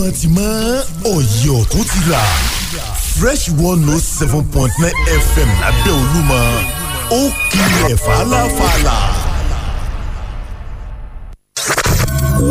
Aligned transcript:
gbọ́n 0.00 0.12
ti 0.20 0.28
mọ́ 0.36 0.50
ọ̀yẹ́ 1.14 1.52
ọ̀tún 1.60 1.84
ti 1.92 2.00
là 2.10 2.22
fresh 3.20 3.44
one 3.68 3.84
oh 3.94 4.00
seven 4.18 4.42
point 4.54 4.72
nine 4.82 4.96
fm 5.28 5.50
lábẹ́ 5.62 5.92
olúmọ 6.00 6.40
ó 7.18 7.20
kilẹ̀ 7.50 7.96
fàlàfàlà. 8.04 8.98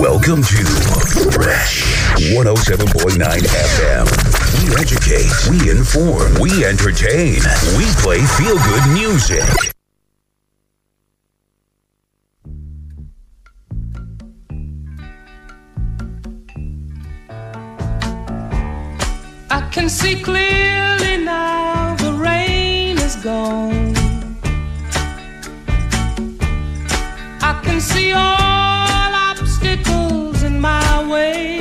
Welcome 0.06 0.42
to 0.52 0.62
Fresh 1.36 1.74
107.9 2.38 3.42
FM. 3.74 4.06
We 4.58 4.64
educate, 4.84 5.34
we 5.50 5.58
inform, 5.78 6.30
we 6.44 6.52
entertain, 6.64 7.42
we 7.78 7.86
play 8.04 8.22
feel 8.38 8.58
good 8.70 8.86
music. 9.00 9.74
Can 19.72 19.88
see 19.88 20.20
clearly 20.20 21.24
now 21.24 21.96
the 21.96 22.12
rain 22.14 22.98
is 22.98 23.16
gone. 23.18 23.94
I 27.42 27.62
can 27.64 27.80
see 27.80 28.12
all 28.12 29.14
obstacles 29.30 30.42
in 30.42 30.60
my 30.60 31.08
way. 31.08 31.60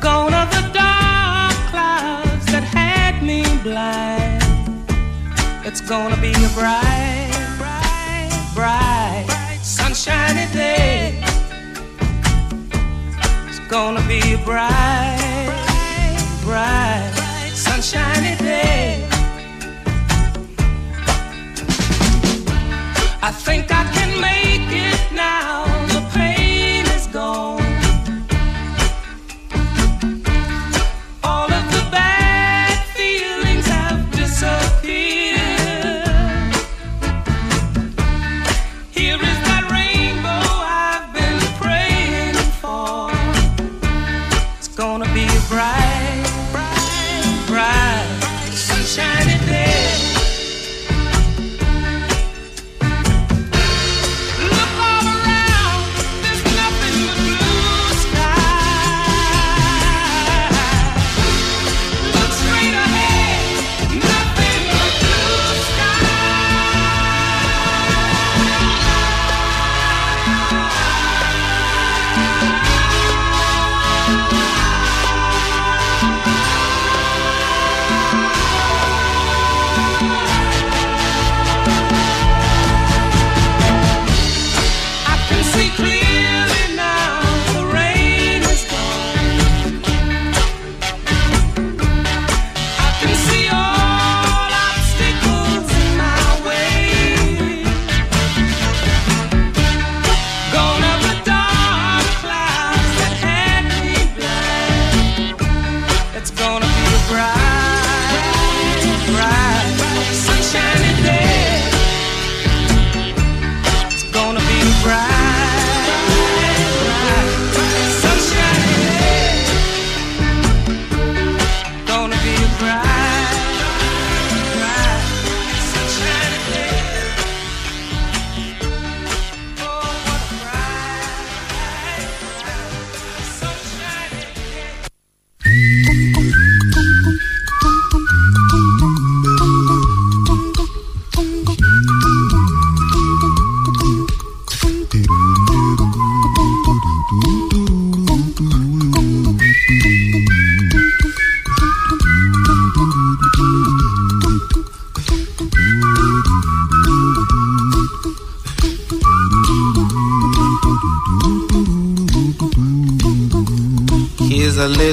Gone 0.00 0.32
are 0.32 0.46
the 0.56 0.70
dark 0.72 1.54
clouds 1.70 2.46
that 2.46 2.64
had 2.64 3.22
me 3.22 3.42
blind. 3.62 4.42
It's 5.66 5.82
gonna 5.82 6.16
be 6.16 6.32
a 6.32 6.50
bright, 6.54 7.30
bright, 7.58 8.50
bright, 8.54 9.60
sunshiny 9.62 10.46
day 10.54 11.27
gonna 13.68 14.00
be 14.08 14.18
a 14.32 14.38
bright, 14.38 15.18
bright, 16.42 17.12
sunshiny 17.52 18.34
day. 18.36 19.06
I 23.20 23.30
think 23.30 23.70
I 23.70 23.84
can 23.92 24.20
make 24.20 24.47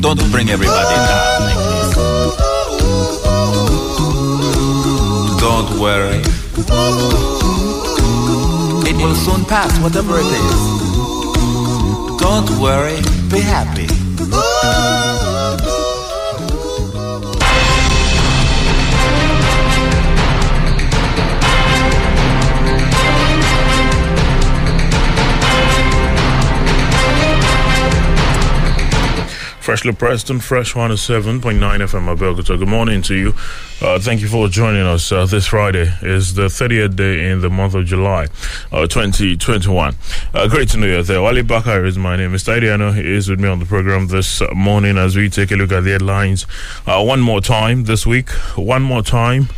Don't 0.00 0.30
bring 0.30 0.48
everybody 0.48 0.94
down. 0.94 1.40
Don't 5.40 5.80
worry. 5.80 6.22
It 8.88 8.96
will 8.96 9.14
soon 9.16 9.44
pass, 9.44 9.76
whatever 9.80 10.18
it 10.18 10.26
is. 10.26 10.60
Don't 12.20 12.48
worry, 12.60 13.02
be 13.28 13.40
happy. 13.40 13.97
Freshly 29.68 29.92
pressed 29.92 30.30
and 30.30 30.42
fresh 30.42 30.72
107.9 30.72 31.42
FM 31.42 32.16
Abeokuta. 32.16 32.58
Good 32.58 32.68
morning 32.68 33.02
to 33.02 33.14
you. 33.14 33.34
Uh, 33.82 33.98
thank 33.98 34.22
you 34.22 34.26
for 34.26 34.48
joining 34.48 34.80
us. 34.80 35.12
Uh, 35.12 35.26
this 35.26 35.48
Friday 35.48 35.92
is 36.00 36.32
the 36.32 36.46
30th 36.46 36.96
day 36.96 37.28
in 37.28 37.42
the 37.42 37.50
month 37.50 37.74
of 37.74 37.84
July, 37.84 38.28
uh, 38.72 38.86
2021. 38.86 39.94
Uh, 40.32 40.48
great 40.48 40.70
to 40.70 40.78
know 40.78 40.86
you 40.86 41.02
there. 41.02 41.20
Wally 41.20 41.42
Bakar 41.42 41.84
is 41.84 41.98
my 41.98 42.16
name. 42.16 42.32
Mr. 42.32 42.58
Idiano 42.58 42.96
is 42.96 43.28
with 43.28 43.40
me 43.40 43.48
on 43.48 43.58
the 43.58 43.66
program 43.66 44.06
this 44.06 44.40
morning 44.54 44.96
as 44.96 45.16
we 45.16 45.28
take 45.28 45.50
a 45.50 45.54
look 45.54 45.70
at 45.70 45.84
the 45.84 45.90
headlines 45.90 46.46
uh, 46.86 47.04
one 47.04 47.20
more 47.20 47.42
time 47.42 47.84
this 47.84 48.06
week. 48.06 48.30
One 48.56 48.80
more 48.80 49.02
time 49.02 49.48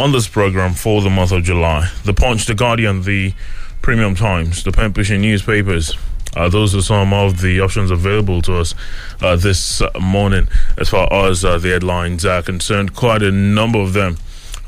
on 0.00 0.10
this 0.10 0.26
program 0.26 0.72
for 0.74 1.02
the 1.02 1.10
month 1.10 1.30
of 1.30 1.44
July. 1.44 1.88
The 2.04 2.12
Punch, 2.12 2.46
The 2.46 2.56
Guardian, 2.56 3.02
The 3.02 3.32
Premium 3.80 4.16
Times, 4.16 4.64
The 4.64 4.72
Pen 4.72 4.92
Pushing 4.92 5.20
Newspapers. 5.20 5.96
Uh, 6.36 6.50
those 6.50 6.74
are 6.74 6.82
some 6.82 7.14
of 7.14 7.40
the 7.40 7.60
options 7.60 7.90
available 7.90 8.42
to 8.42 8.56
us 8.56 8.74
uh, 9.22 9.36
this 9.36 9.80
uh, 9.80 9.90
morning 9.98 10.46
as 10.76 10.90
far 10.90 11.10
as 11.10 11.44
uh, 11.44 11.56
the 11.56 11.68
headlines 11.68 12.26
are 12.26 12.42
concerned. 12.42 12.94
Quite 12.94 13.22
a 13.22 13.32
number 13.32 13.78
of 13.78 13.94
them 13.94 14.18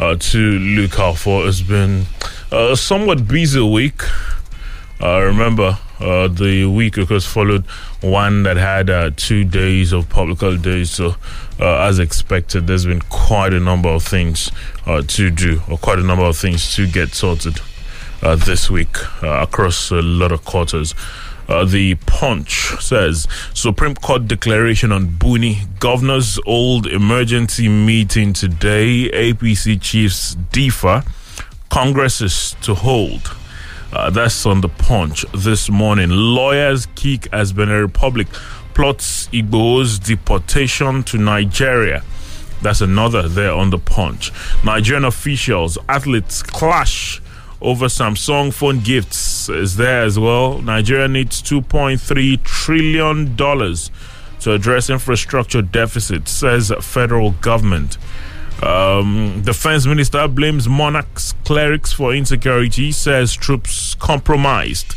uh, 0.00 0.16
to 0.18 0.38
look 0.38 0.98
out 0.98 1.18
for. 1.18 1.46
It's 1.46 1.60
been 1.60 2.06
a 2.50 2.74
somewhat 2.74 3.28
busy 3.28 3.60
week. 3.60 4.00
Uh, 5.00 5.20
remember, 5.20 5.78
the 6.00 6.64
week, 6.74 6.96
of 6.96 7.08
course, 7.08 7.26
followed 7.26 7.64
one 8.00 8.44
that 8.44 8.56
had 8.56 9.16
two 9.16 9.44
days 9.44 9.92
of 9.92 10.08
public 10.08 10.40
holidays. 10.40 10.90
So, 10.90 11.14
as 11.60 12.00
expected, 12.00 12.66
there's 12.66 12.86
been 12.86 13.02
quite 13.02 13.52
a 13.52 13.60
number 13.60 13.90
of 13.90 14.02
things 14.02 14.50
to 14.86 15.30
do, 15.30 15.60
or 15.68 15.78
quite 15.78 16.00
a 16.00 16.02
number 16.02 16.24
of 16.24 16.36
things 16.36 16.74
to 16.74 16.88
get 16.88 17.10
sorted 17.10 17.60
this 18.20 18.68
week 18.68 18.96
across 19.22 19.92
a 19.92 20.02
lot 20.02 20.32
of 20.32 20.44
quarters. 20.44 20.96
Uh, 21.48 21.64
the 21.64 21.94
Punch 22.06 22.74
says 22.78 23.26
Supreme 23.54 23.94
Court 23.94 24.28
declaration 24.28 24.92
on 24.92 25.06
Buni. 25.06 25.58
Governors 25.80 26.38
old 26.44 26.86
emergency 26.86 27.68
meeting 27.68 28.34
today. 28.34 29.10
APC 29.10 29.80
chiefs 29.80 30.36
differ. 30.52 31.02
Congress 31.70 32.20
is 32.20 32.54
to 32.62 32.74
hold. 32.74 33.34
Uh, 33.92 34.10
that's 34.10 34.44
on 34.44 34.60
the 34.60 34.68
Punch 34.68 35.24
this 35.32 35.70
morning. 35.70 36.10
Lawyers 36.10 36.86
kick 36.94 37.26
as 37.32 37.52
Benin 37.54 37.80
Republic 37.80 38.28
plots 38.74 39.28
Igboho's 39.28 39.98
deportation 39.98 41.02
to 41.04 41.16
Nigeria. 41.16 42.02
That's 42.60 42.82
another 42.82 43.26
there 43.26 43.52
on 43.52 43.70
the 43.70 43.78
Punch. 43.78 44.32
Nigerian 44.64 45.04
officials, 45.04 45.78
athletes 45.88 46.42
clash 46.42 47.22
over 47.60 47.86
Samsung 47.86 48.52
phone 48.52 48.80
gifts 48.80 49.48
is 49.48 49.76
there 49.76 50.02
as 50.02 50.18
well. 50.18 50.60
Nigeria 50.60 51.08
needs 51.08 51.42
2.3 51.42 52.42
trillion 52.42 53.34
dollars 53.36 53.90
to 54.40 54.52
address 54.52 54.88
infrastructure 54.88 55.62
deficit, 55.62 56.28
says 56.28 56.72
federal 56.80 57.32
government. 57.32 57.98
Um, 58.62 59.42
defense 59.44 59.86
minister 59.86 60.26
blames 60.28 60.68
monarchs 60.68 61.32
clerics 61.44 61.92
for 61.92 62.14
insecurity, 62.14 62.92
says 62.92 63.34
troops 63.34 63.94
compromised. 63.96 64.94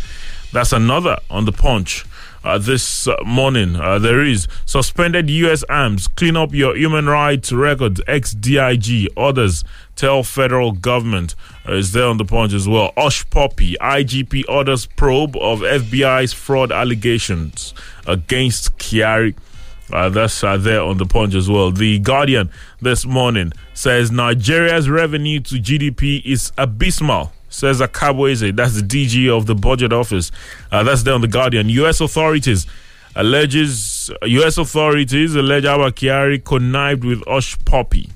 That's 0.52 0.74
another 0.74 1.18
on 1.30 1.46
the 1.46 1.52
punch. 1.52 2.06
Uh, 2.44 2.58
this 2.58 3.08
uh, 3.08 3.16
morning. 3.24 3.76
Uh, 3.76 4.00
there 4.00 4.26
is 4.26 4.48
suspended 4.66 5.30
U.S. 5.30 5.64
arms. 5.70 6.08
Clean 6.08 6.36
up 6.36 6.56
your 6.56 6.76
human 6.76 7.06
rights 7.06 7.52
records. 7.52 8.02
Ex 8.08 8.32
DIG. 8.32 9.10
Others 9.16 9.64
tell 10.02 10.24
federal 10.24 10.72
government 10.72 11.36
uh, 11.70 11.74
is 11.74 11.92
there 11.92 12.08
on 12.08 12.18
the 12.18 12.26
punch 12.26 12.54
as 12.54 12.68
well. 12.68 12.92
Hushpuppi. 12.98 13.76
IGP 13.78 14.46
orders 14.50 14.88
probe 14.88 15.36
of 15.38 15.60
FBI's 15.60 16.34
fraud 16.34 16.72
allegations 16.72 17.76
against 18.08 18.76
Kyari. 18.80 19.36
Uh, 19.94 20.10
that's 20.10 20.44
uh, 20.44 20.58
there 20.58 20.82
on 20.82 20.98
the 20.98 21.06
punch 21.06 21.36
as 21.36 21.48
well. 21.48 21.70
The 21.70 22.00
Guardian 22.00 22.50
this 22.82 23.06
morning 23.06 23.54
says 23.76 24.10
Nigeria's 24.10 24.90
revenue 24.90 25.40
to 25.42 25.56
GDP 25.56 26.26
is 26.26 26.52
abysmal 26.58 27.32
says 27.50 27.82
Akabueze, 27.82 28.56
that's 28.56 28.76
the 28.76 28.82
DG 28.82 29.30
of 29.30 29.46
the 29.46 29.54
budget 29.54 29.92
office. 29.92 30.32
Uh, 30.72 30.84
that's 30.84 31.04
there 31.04 31.14
on 31.14 31.20
the 31.20 31.28
Guardian. 31.28 31.68
U.S. 31.70 32.00
authorities 32.00 32.66
alleges 33.14 34.10
U.S. 34.26 34.58
authorities 34.58 35.36
allege 35.36 35.66
Abba 35.66 35.92
Kyari 35.92 36.44
connived 36.44 37.04
with 37.04 37.20
Hushpuppi. 37.26 38.10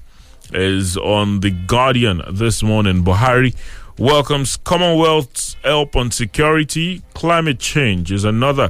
Is 0.55 0.95
on 0.95 1.41
the 1.41 1.51
Guardian 1.51 2.21
this 2.31 2.63
morning. 2.63 3.03
Buhari 3.03 3.53
welcomes 3.99 4.55
Commonwealth's 4.55 5.57
help 5.63 5.97
on 5.97 6.11
security. 6.11 7.01
Climate 7.13 7.59
change 7.59 8.09
is 8.09 8.23
another. 8.23 8.69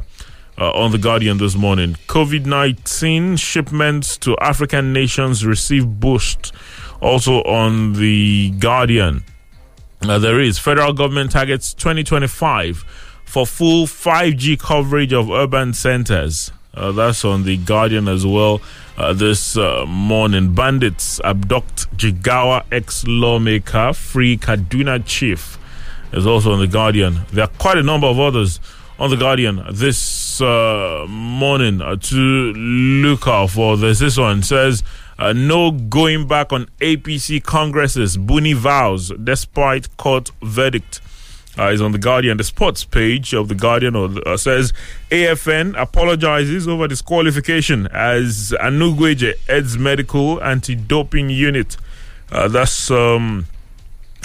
Uh, 0.58 0.72
on 0.72 0.92
the 0.92 0.98
Guardian 0.98 1.38
this 1.38 1.56
morning. 1.56 1.96
COVID 2.08 2.46
19 2.46 3.36
shipments 3.36 4.18
to 4.18 4.36
African 4.40 4.94
nations 4.94 5.46
receive 5.46 6.00
boost. 6.00 6.54
Also 7.02 7.44
on 7.44 7.94
the 7.94 8.52
Guardian. 8.58 9.24
Uh, 10.02 10.18
there 10.18 10.40
is 10.40 10.58
federal 10.58 10.94
government 10.94 11.32
targets 11.32 11.74
2025 11.74 12.78
for 13.26 13.46
full 13.46 13.86
5G 13.86 14.58
coverage 14.58 15.14
of 15.14 15.30
urban 15.30 15.74
centers. 15.74 16.52
Uh, 16.76 16.92
that's 16.92 17.24
on 17.24 17.44
the 17.44 17.58
Guardian 17.58 18.08
as 18.08 18.26
well. 18.26 18.62
Uh, 18.98 19.14
this 19.14 19.58
uh, 19.58 19.86
morning, 19.88 20.54
bandits 20.54 21.20
abduct 21.24 21.92
Jigawa 21.98 22.64
ex-lawmaker, 22.72 23.94
free 23.94 24.38
Kaduna 24.38 25.04
chief. 25.06 25.58
Is 26.12 26.26
also 26.26 26.54
on 26.54 26.60
the 26.60 26.68
Guardian. 26.68 27.22
There 27.34 27.44
are 27.44 27.52
quite 27.58 27.78
a 27.78 27.84
number 27.84 28.08
of 28.08 28.20
others 28.20 28.60
on 29.00 29.10
the 29.10 29.18
Guardian 29.18 29.62
this 29.72 30.40
uh, 30.40 31.06
morning 31.10 31.82
uh, 31.82 31.98
to 31.98 32.16
look 32.16 33.28
out 33.28 33.50
for. 33.50 33.76
There's 33.78 34.00
this 34.00 34.18
one 34.18 34.44
says. 34.44 34.84
Uh, 35.18 35.32
no 35.32 35.72
going 35.72 36.28
back 36.28 36.52
on 36.52 36.66
APC 36.80 37.42
Congresses. 37.42 38.18
Buni 38.18 38.54
vows 38.54 39.12
despite 39.24 39.96
court 39.98 40.32
verdict. 40.42 41.00
Uh, 41.58 41.70
is 41.70 41.82
on 41.82 41.94
the 41.94 41.98
Guardian. 41.98 42.38
The 42.38 42.44
sports 42.44 42.84
page 42.84 43.34
of 43.34 43.48
the 43.48 43.56
Guardian 43.56 43.96
uh, 43.96 44.36
says 44.36 44.74
AFN 45.10 45.80
apologizes 45.80 46.68
over 46.68 46.88
disqualification 46.88 47.88
as 47.88 48.54
Anugweje 48.60 49.38
heads 49.48 49.78
medical 49.78 50.44
anti-doping 50.44 51.30
unit. 51.30 51.78
Uh, 52.30 52.50
that's 52.50 52.92
um, 52.92 53.46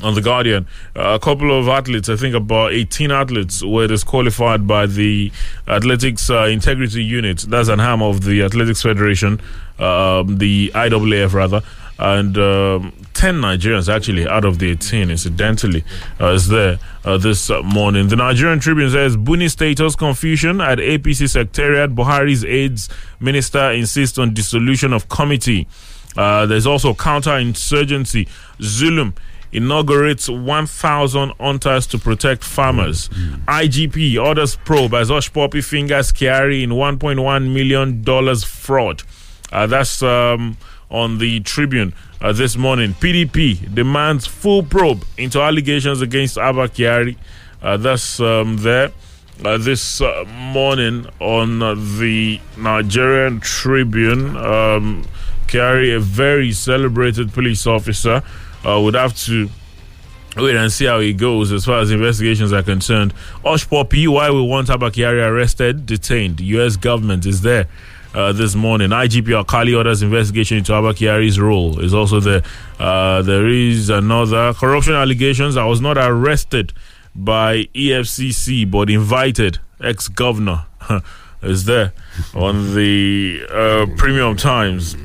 on 0.02 0.14
the 0.14 0.22
Guardian. 0.22 0.66
Uh, 0.96 1.10
a 1.10 1.18
couple 1.18 1.56
of 1.56 1.68
athletes, 1.68 2.08
I 2.08 2.16
think 2.16 2.34
about 2.34 2.72
18 2.72 3.10
athletes, 3.10 3.62
were 3.62 3.86
disqualified 3.86 4.66
by 4.66 4.86
the 4.86 5.30
Athletics 5.68 6.30
uh, 6.30 6.44
Integrity 6.44 7.04
Unit. 7.04 7.44
That's 7.48 7.68
an 7.68 7.80
arm 7.80 8.02
of 8.02 8.24
the 8.24 8.42
Athletics 8.42 8.82
Federation, 8.82 9.40
um, 9.78 10.38
the 10.38 10.70
IAAF 10.74 11.32
rather. 11.32 11.62
And 12.00 12.38
um, 12.38 12.92
10 13.12 13.42
Nigerians 13.42 13.94
actually 13.94 14.26
out 14.26 14.46
of 14.46 14.58
the 14.58 14.70
18, 14.70 15.10
incidentally, 15.10 15.84
uh, 16.18 16.28
is 16.28 16.48
there 16.48 16.78
uh, 17.04 17.18
this 17.18 17.50
morning. 17.62 18.08
The 18.08 18.16
Nigerian 18.16 18.58
Tribune 18.58 18.88
says 18.88 19.18
Buni 19.18 19.48
status 19.48 19.94
confusion 19.96 20.62
at 20.62 20.78
APC 20.78 21.28
Secretariat. 21.28 21.94
Buhari's 21.94 22.42
aides 22.42 22.88
minister 23.20 23.70
insists 23.72 24.16
on 24.16 24.32
dissolution 24.32 24.94
of 24.94 25.10
committee. 25.10 25.68
Uh, 26.16 26.46
there's 26.46 26.66
also 26.66 26.94
counterinsurgency. 26.94 28.26
Zulum 28.58 29.14
inaugurates 29.52 30.30
1,000 30.30 31.32
hunters 31.38 31.86
to 31.88 31.98
protect 31.98 32.42
farmers. 32.42 33.10
IGP 33.46 34.22
orders 34.24 34.56
probe 34.56 34.94
as 34.94 35.10
Hushpuppi 35.10 35.62
fingers 35.62 36.12
Kyari 36.12 36.62
in 36.62 36.70
$1.1 36.70 37.52
million 37.52 38.36
fraud. 38.40 39.02
Uh, 39.52 39.66
that's 39.66 40.02
um, 40.02 40.56
on 40.90 41.18
the 41.18 41.40
Tribune 41.40 41.94
uh, 42.20 42.32
this 42.32 42.56
morning. 42.56 42.94
PDP 42.94 43.72
demands 43.74 44.26
full 44.26 44.62
probe 44.62 45.04
into 45.16 45.40
allegations 45.40 46.00
against 46.00 46.36
Abba 46.36 46.68
Kyari. 46.68 47.16
Uh, 47.62 47.76
that's 47.76 48.20
um, 48.20 48.56
there. 48.58 48.90
Uh, 49.44 49.56
this 49.56 50.02
uh, 50.02 50.24
morning 50.28 51.06
on 51.18 51.62
uh, 51.62 51.74
the 51.74 52.38
Nigerian 52.58 53.40
Tribune, 53.40 54.36
um, 54.36 55.04
a 55.52 55.98
very 55.98 56.52
celebrated 56.52 57.32
police 57.32 57.66
officer, 57.66 58.22
uh, 58.66 58.78
would 58.80 58.94
have 58.94 59.16
to 59.16 59.48
wait 60.36 60.54
and 60.56 60.70
see 60.70 60.84
how 60.84 60.98
it 60.98 61.14
goes 61.14 61.52
as 61.52 61.64
far 61.64 61.80
as 61.80 61.90
investigations 61.90 62.52
are 62.52 62.62
concerned. 62.62 63.14
Hushpuppi, 63.44 64.06
why 64.08 64.30
we 64.30 64.42
want 64.42 64.70
Abba 64.70 64.90
Kyari 64.90 65.26
arrested, 65.26 65.86
detained. 65.86 66.40
U.S. 66.40 66.76
government 66.76 67.26
is 67.26 67.40
there. 67.40 67.66
Uh, 68.12 68.32
this 68.32 68.56
morning, 68.56 68.90
IGP 68.90 69.36
Alkali 69.36 69.72
orders 69.72 70.02
investigation 70.02 70.58
into 70.58 70.74
Abba 70.74 70.94
Kyari's 70.94 71.38
role 71.38 71.78
is 71.78 71.94
also 71.94 72.18
there. 72.18 72.42
Uh, 72.78 73.22
there 73.22 73.46
is 73.48 73.88
another 73.88 74.52
corruption 74.52 74.94
allegations. 74.94 75.56
I 75.56 75.64
was 75.64 75.80
not 75.80 75.96
arrested 75.96 76.72
by 77.14 77.68
EFCC, 77.74 78.68
but 78.68 78.90
invited. 78.90 79.58
Ex 79.80 80.08
governor 80.08 80.64
is 81.42 81.66
there 81.66 81.92
on 82.34 82.74
the 82.74 83.42
uh, 83.48 83.86
Premium 83.96 84.36
Times 84.36 84.96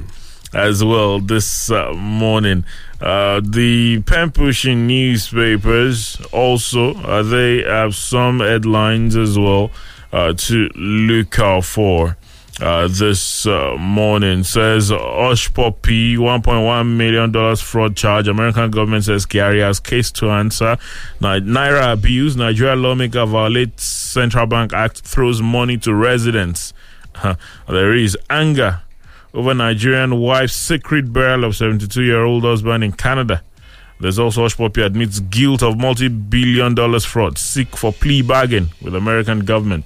as 0.52 0.84
well 0.84 1.20
this 1.20 1.70
uh, 1.70 1.94
morning. 1.94 2.66
Uh, 3.00 3.40
the 3.44 4.02
pen 4.02 4.32
pushing 4.32 4.88
newspapers 4.88 6.20
also 6.34 6.96
uh, 7.04 7.22
they 7.22 7.62
have 7.62 7.94
some 7.94 8.40
headlines 8.40 9.16
as 9.16 9.38
well 9.38 9.70
to 10.12 10.70
look 10.76 11.38
out 11.40 11.66
for. 11.66 12.18
Uh, 12.62 12.88
this 12.88 13.46
uh, 13.46 13.76
morning 13.78 14.42
says 14.42 14.90
Hushpuppi 14.90 16.16
$1.1 16.16 16.96
million 16.96 17.56
fraud 17.58 17.98
charge. 17.98 18.30
American 18.30 18.72
government 18.72 19.04
says 19.04 19.26
Gary 19.26 19.60
has 19.60 19.82
case 19.82 20.10
to 20.14 20.30
answer. 20.30 20.78
Naira 21.20 21.92
abuse. 21.92 22.38
Nigeria 22.38 22.78
lawmaker 22.78 23.26
violates 23.26 23.84
Central 23.84 24.46
Bank 24.46 24.72
Act, 24.72 25.02
throws 25.02 25.42
money 25.42 25.78
to 25.80 25.94
residents. 25.94 26.74
There 27.68 27.94
is 27.94 28.18
anger 28.30 28.82
over 29.34 29.54
Nigerian 29.54 30.18
wife's 30.18 30.56
secret 30.56 31.12
burial 31.12 31.44
of 31.44 31.58
72 31.58 32.04
year 32.04 32.24
old 32.24 32.44
husband 32.44 32.86
in 32.86 32.94
Canada. 32.94 33.44
There's 34.00 34.18
also 34.18 34.46
Hushpuppi 34.46 34.86
admits 34.86 35.20
guilt 35.20 35.62
of 35.62 35.78
multi 35.78 36.08
billion 36.08 36.74
dollars 36.74 37.04
fraud, 37.04 37.38
seek 37.38 37.76
for 37.76 37.92
plea 37.92 38.22
bargain 38.22 38.70
with 38.82 38.96
American 38.96 39.40
government. 39.42 39.84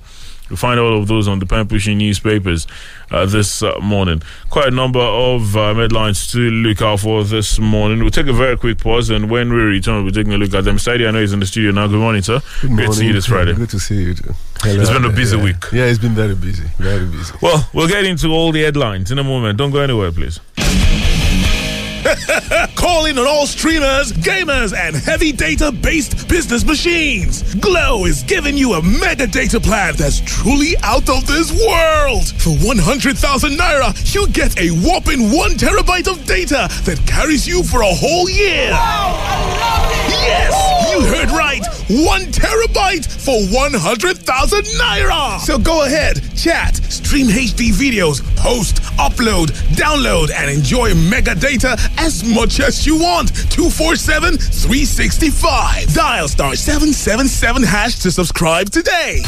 You'll 0.50 0.58
find 0.58 0.79
all 0.79 0.98
of 1.00 1.08
those 1.08 1.27
on 1.27 1.39
the 1.39 1.46
pen 1.46 1.68
pushing 1.68 1.98
newspapers 2.00 2.65
uh, 3.12 3.25
this 3.25 3.62
uh, 3.62 3.79
morning. 3.82 4.22
Quite 4.50 4.68
a 4.68 4.72
number 4.72 5.00
of 5.00 5.56
uh, 5.56 5.74
headlines 5.75 6.32
to 6.32 6.39
look 6.39 6.82
out 6.82 7.01
for 7.01 7.24
this 7.24 7.60
morning. 7.60 8.00
We'll 8.00 8.10
take 8.12 8.27
a 8.27 8.34
very 8.34 8.58
quick 8.58 8.79
pause, 8.79 9.10
and 9.12 9.29
when 9.29 9.51
we 9.53 9.62
return, 9.62 9.98
we'll 10.03 10.06
be 10.06 10.12
taking 10.12 10.34
a 10.34 10.38
look 10.38 10.53
at 10.53 10.63
them. 10.63 10.77
Saidi, 10.77 11.08
I 11.08 11.12
know 11.12 11.22
he's 11.22 11.34
in 11.34 11.39
the 11.39 11.46
studio 11.46 11.72
now. 11.72 11.88
Good 11.88 12.00
morning, 12.00 12.22
sir. 12.24 12.41
Good 12.62 12.72
Great 12.72 12.88
to 12.88 12.94
see 12.94 13.08
you 13.08 13.13
this 13.13 13.27
Friday. 13.27 13.53
Good 13.53 13.70
to 13.70 13.79
see 13.79 14.03
you 14.03 14.13
too. 14.15 14.34
Hello. 14.62 14.82
It's 14.82 14.89
been 14.91 15.06
a 15.06 15.10
busy 15.10 15.38
Yeah. 15.38 15.44
week. 15.44 15.56
Yeah, 15.72 15.86
it's 15.86 16.00
been 16.00 16.15
very 16.15 16.36
busy. 16.36 16.63
Very 16.77 17.06
busy. 17.06 17.34
Well, 17.41 17.70
we'll 17.74 17.88
get 17.88 18.06
into 18.06 18.29
all 18.29 18.51
the 18.51 18.62
headlines 18.62 19.12
in 19.12 19.20
a 19.20 19.24
moment. 19.24 19.58
Don't 19.58 19.72
go 19.72 19.79
anywhere, 19.79 20.12
please. 20.12 20.39
Calling 22.89 23.19
on 23.19 23.27
all 23.27 23.46
streamers, 23.46 24.12
gamers, 24.12 24.75
and 24.75 24.96
heavy 24.96 25.31
data 25.31 25.72
based 25.72 26.27
business 26.27 26.65
machines. 26.65 27.53
Glo 27.55 28.05
is 28.05 28.24
giving 28.24 28.58
you 28.58 28.74
a 28.74 28.81
mega 28.81 29.27
data 29.27 29.60
plan 29.60 29.93
that's 29.96 30.22
truly 30.22 30.75
out 30.81 31.08
of 31.08 31.27
this 31.27 31.51
world. 31.51 32.27
For 32.41 32.50
100,000 32.65 33.51
naira, 33.51 33.93
you 34.15 34.27
get 34.29 34.60
a 34.60 34.72
whopping 34.72 35.29
one 35.31 35.51
terabyte 35.51 36.12
of 36.12 36.25
data 36.25 36.67
that 36.86 37.00
carries 37.05 37.48
you 37.48 37.62
for 37.62 37.84
a 37.84 37.93
whole 37.93 38.27
year. 38.27 38.72
Wow, 38.72 39.22
I 39.22 39.38
love 39.62 39.91
it! 39.91 40.25
yes, 40.25 40.91
you 40.91 41.01
heard 41.15 41.29
right. 41.29 41.78
One 41.89 42.22
terabyte 42.25 43.08
for 43.25 43.41
100,000 43.51 44.63
naira. 44.77 45.39
So 45.39 45.58
go 45.58 45.86
ahead, 45.86 46.22
chat, 46.38 46.75
stream 46.75 47.25
HD 47.29 47.72
videos, 47.72 48.22
post, 48.36 48.75
upload, 49.00 49.48
download, 49.74 50.29
and 50.29 50.51
enjoy 50.51 50.93
mega 50.93 51.34
data 51.34 51.75
as 51.98 52.24
much 52.24 52.60
as 52.60 52.86
you 52.86 53.00
want. 53.00 53.29
247 53.50 54.38
365. 54.38 55.91
Dial 55.96 56.27
star 56.27 56.55
777 56.55 57.63
hash 57.63 57.98
to 58.00 58.12
subscribe 58.12 58.69
today. 58.69 59.24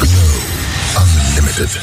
Unlimited. 0.96 1.82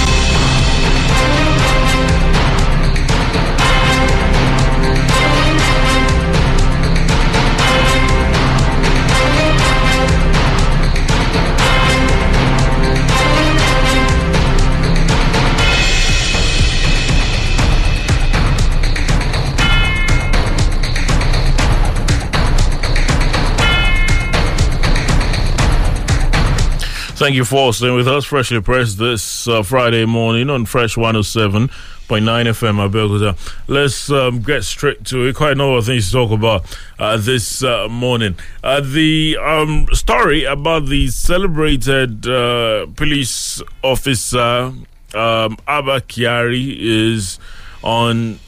Thank 27.21 27.35
you 27.35 27.45
for 27.45 27.71
staying 27.71 27.93
with 27.93 28.07
us. 28.07 28.25
Freshly 28.25 28.61
pressed 28.61 28.97
this 28.97 29.47
uh, 29.47 29.61
Friday 29.61 30.05
morning 30.05 30.49
on 30.49 30.65
Fresh 30.65 30.95
107.9 30.95 31.69
FM 32.09 32.89
Abeokuta. 32.89 33.37
Let's 33.67 34.09
um, 34.09 34.41
get 34.41 34.63
straight 34.63 35.05
to 35.05 35.27
it. 35.27 35.35
Quite 35.35 35.51
a 35.51 35.55
number 35.55 35.77
of 35.77 35.85
things 35.85 36.07
to 36.07 36.13
talk 36.13 36.31
about 36.31 36.79
uh, 36.97 37.17
this 37.17 37.63
uh, 37.63 37.87
morning. 37.87 38.37
Uh, 38.63 38.81
the 38.81 39.37
um, 39.39 39.85
story 39.91 40.45
about 40.45 40.87
the 40.87 41.09
celebrated 41.09 42.25
uh, 42.25 42.87
police 42.95 43.61
officer 43.83 44.73
um, 45.13 45.57
Abba 45.67 46.01
Kyari 46.01 46.75
is 46.75 47.37
on 47.83 48.39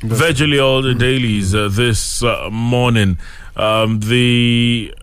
virtually 0.00 0.58
all 0.58 0.80
the 0.80 0.94
dailies 0.94 1.54
uh, 1.54 1.68
this 1.70 2.22
uh, 2.22 2.48
morning. 2.50 3.18
Um, 3.56 4.00
the 4.00 4.94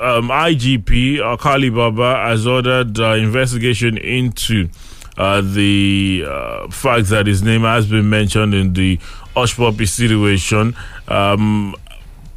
um, 0.00 0.28
IGP 0.28 1.20
Alkali 1.20 1.70
Baba 1.70 2.16
has 2.28 2.46
ordered 2.46 2.98
uh, 2.98 3.12
investigation 3.14 3.96
into 3.98 4.68
uh, 5.16 5.40
the 5.40 6.24
uh, 6.26 6.68
fact 6.68 7.08
that 7.08 7.26
his 7.26 7.42
name 7.42 7.62
has 7.62 7.86
been 7.86 8.08
mentioned 8.08 8.54
in 8.54 8.72
the 8.72 8.98
Hushpuppi 9.34 9.88
situation. 9.88 10.76
Um, 11.08 11.74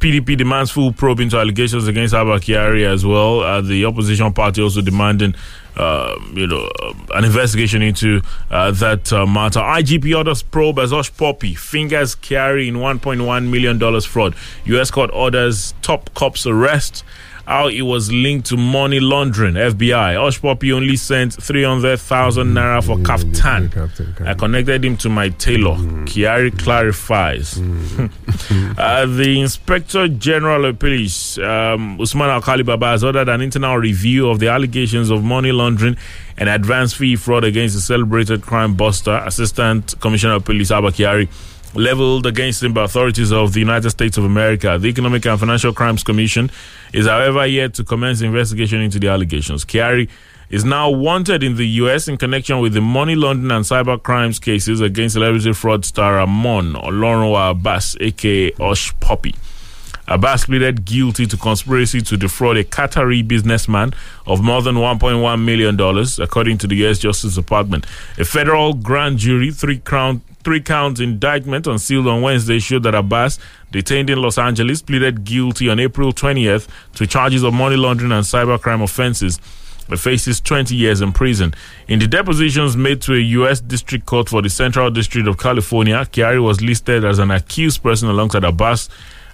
PDP 0.02 0.36
demands 0.36 0.72
full 0.72 0.92
probe 0.92 1.20
into 1.20 1.38
allegations 1.38 1.86
against 1.86 2.12
Abba 2.12 2.40
Kyari 2.40 2.84
as 2.84 3.06
well. 3.06 3.38
Uh, 3.40 3.60
the 3.60 3.84
opposition 3.84 4.32
party 4.32 4.60
also 4.60 4.80
demanding, 4.80 5.32
uh, 5.76 6.16
you 6.34 6.48
know, 6.48 6.68
uh, 6.82 6.92
an 7.14 7.24
investigation 7.24 7.82
into 7.82 8.20
uh, 8.50 8.72
that 8.72 9.12
uh, 9.12 9.24
matter. 9.26 9.60
IGP 9.60 10.16
orders 10.16 10.42
probe 10.42 10.80
as 10.80 10.90
Hushpuppi 10.90 11.56
fingers 11.56 12.16
Kyari 12.16 12.66
in 12.66 12.74
1.1 12.74 13.48
million 13.48 13.78
dollars 13.78 14.04
fraud. 14.04 14.34
U.S. 14.64 14.90
court 14.90 15.10
orders 15.12 15.72
top 15.82 16.12
cops 16.14 16.46
arrest. 16.48 17.04
How 17.46 17.68
it 17.68 17.82
was 17.82 18.12
linked 18.12 18.46
to 18.48 18.56
money 18.56 19.00
laundering. 19.00 19.54
FBI. 19.54 20.14
Hushpuppi 20.14 20.72
only 20.72 20.96
sent 20.96 21.34
300,000 21.34 22.54
naira 22.54 22.84
for 22.84 22.96
kaftan. 22.98 24.26
I 24.26 24.34
connected 24.34 24.84
him 24.84 24.96
to 24.98 25.08
my 25.08 25.30
tailor. 25.30 25.76
Kyari 26.06 26.56
clarifies. 26.58 27.58
uh, 28.78 29.06
the 29.06 29.40
Inspector 29.40 30.08
General 30.08 30.66
of 30.66 30.78
Police, 30.78 31.38
um, 31.38 32.00
Usman 32.00 32.30
Al 32.30 32.62
Baba, 32.62 32.86
has 32.86 33.02
ordered 33.04 33.28
an 33.28 33.40
internal 33.40 33.76
review 33.76 34.28
of 34.28 34.38
the 34.38 34.48
allegations 34.48 35.10
of 35.10 35.24
money 35.24 35.52
laundering 35.52 35.96
and 36.36 36.48
advance 36.48 36.92
fee 36.94 37.16
fraud 37.16 37.44
against 37.44 37.74
the 37.74 37.80
celebrated 37.80 38.42
crime 38.42 38.74
buster, 38.74 39.22
Assistant 39.26 39.94
Commissioner 40.00 40.34
of 40.34 40.44
Police 40.44 40.70
Abba 40.70 40.90
Kyari, 40.90 41.28
leveled 41.74 42.26
against 42.26 42.62
him 42.62 42.72
by 42.72 42.84
authorities 42.84 43.32
of 43.32 43.52
the 43.52 43.60
United 43.60 43.90
States 43.90 44.18
of 44.18 44.24
America. 44.24 44.78
The 44.78 44.88
Economic 44.88 45.24
and 45.26 45.38
Financial 45.38 45.72
Crimes 45.72 46.02
Commission 46.02 46.50
is, 46.92 47.06
however, 47.06 47.46
yet 47.46 47.74
to 47.74 47.84
commence 47.84 48.20
investigation 48.20 48.80
into 48.80 48.98
the 48.98 49.08
allegations. 49.08 49.64
Kyari 49.64 50.08
is 50.50 50.64
now 50.66 50.90
wanted 50.90 51.42
in 51.42 51.56
the 51.56 51.66
U.S. 51.66 52.08
in 52.08 52.18
connection 52.18 52.60
with 52.60 52.74
the 52.74 52.80
money 52.82 53.14
laundering 53.14 53.50
and 53.50 53.64
cyber 53.64 54.00
crimes 54.00 54.38
cases 54.38 54.82
against 54.82 55.14
celebrity 55.14 55.48
fraudster 55.50 56.18
Ramon 56.18 56.74
Olorunwa 56.74 57.52
Abbas, 57.52 57.96
aka 58.00 58.50
Hushpuppi. 58.52 59.34
Abbas 60.08 60.44
pleaded 60.46 60.84
guilty 60.84 61.26
to 61.26 61.36
conspiracy 61.38 62.02
to 62.02 62.16
defraud 62.18 62.58
a 62.58 62.64
Qatari 62.64 63.26
businessman 63.26 63.94
of 64.26 64.42
more 64.42 64.60
than 64.60 64.74
$1.1 64.74 65.42
million, 65.42 65.80
according 66.20 66.58
to 66.58 66.66
the 66.66 66.76
U.S. 66.76 66.98
Justice 66.98 67.34
Department. 67.34 67.86
A 68.18 68.24
federal 68.24 68.74
grand 68.74 69.18
jury, 69.18 69.52
three 69.52 69.78
count, 69.78 70.22
three 70.44 70.60
counts 70.60 71.00
indictment 71.00 71.66
unsealed 71.66 72.06
on 72.06 72.22
Wednesday 72.22 72.58
showed 72.58 72.82
that 72.84 72.94
Abbas, 72.94 73.38
detained 73.70 74.10
in 74.10 74.20
Los 74.20 74.38
Angeles, 74.38 74.82
pleaded 74.82 75.24
guilty 75.24 75.68
on 75.68 75.80
April 75.80 76.12
20th 76.12 76.68
to 76.94 77.06
charges 77.06 77.42
of 77.42 77.54
money 77.54 77.76
laundering 77.76 78.12
and 78.12 78.24
cybercrime 78.24 78.82
offenses. 78.82 79.40
He 79.88 79.96
faces 79.96 80.40
20 80.40 80.74
years 80.74 81.00
in 81.00 81.12
prison. 81.12 81.54
In 81.88 81.98
the 81.98 82.06
depositions 82.06 82.76
made 82.76 83.02
to 83.02 83.14
a 83.14 83.18
U.S. 83.18 83.60
District 83.60 84.06
Court 84.06 84.28
for 84.28 84.40
the 84.40 84.48
Central 84.48 84.90
District 84.90 85.26
of 85.28 85.38
California, 85.38 85.96
Kyari 86.12 86.42
was 86.42 86.60
listed 86.60 87.04
as 87.04 87.18
an 87.18 87.30
accused 87.30 87.82
person 87.82 88.08
alongside 88.08 88.44
Abbas, 88.44 88.88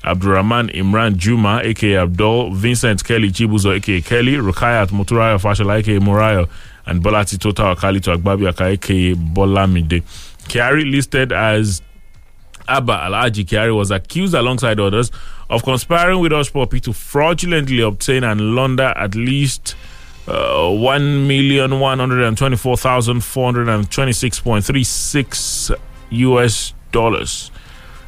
Abdurrahman 0.05 0.69
Imran 0.69 1.17
Juma, 1.17 1.61
aka 1.63 1.97
Abdul, 1.97 2.55
Vincent 2.55 3.05
Kelly 3.05 3.31
Chibuzo, 3.31 3.77
aka 3.77 4.01
Kelly, 4.01 4.35
Rukayat 4.35 4.89
Muturayo 4.89 5.39
Fashola, 5.41 5.79
aka 5.79 5.99
Murayo, 5.99 6.49
and 6.87 7.03
Bolati 7.03 7.39
Tota 7.39 7.71
Akali 7.73 8.01
to 8.01 8.17
Agbabi 8.17 8.49
aka 8.49 9.15
Bolamide. 9.15 10.03
Kyari 10.49 10.91
listed 10.91 11.33
as 11.33 11.83
Abba 12.67 12.93
Alaji 12.93 13.45
Kyari 13.45 13.75
was 13.77 13.91
accused 13.91 14.35
alongside 14.35 14.79
others 14.81 15.11
of 15.49 15.63
conspiring 15.63 16.21
with 16.21 16.33
Osh 16.33 16.53
Poppy 16.53 16.81
to 16.81 16.93
fraudulently 16.93 17.81
obtain 17.81 18.25
and 18.25 18.55
launder 18.55 18.93
at 18.97 19.15
least 19.15 19.75
uh, 20.27 20.71
one 20.71 21.27
million 21.27 21.81
one 21.81 21.99
hundred 21.99 22.23
and 22.25 22.37
twenty-four 22.37 22.77
thousand 22.77 23.23
four 23.25 23.47
hundred 23.47 23.69
and 23.69 23.91
twenty-six 23.91 24.41
point 24.41 24.65
three 24.65 24.85
six 24.85 25.71
U.S. 26.11 26.75
dollars 26.93 27.51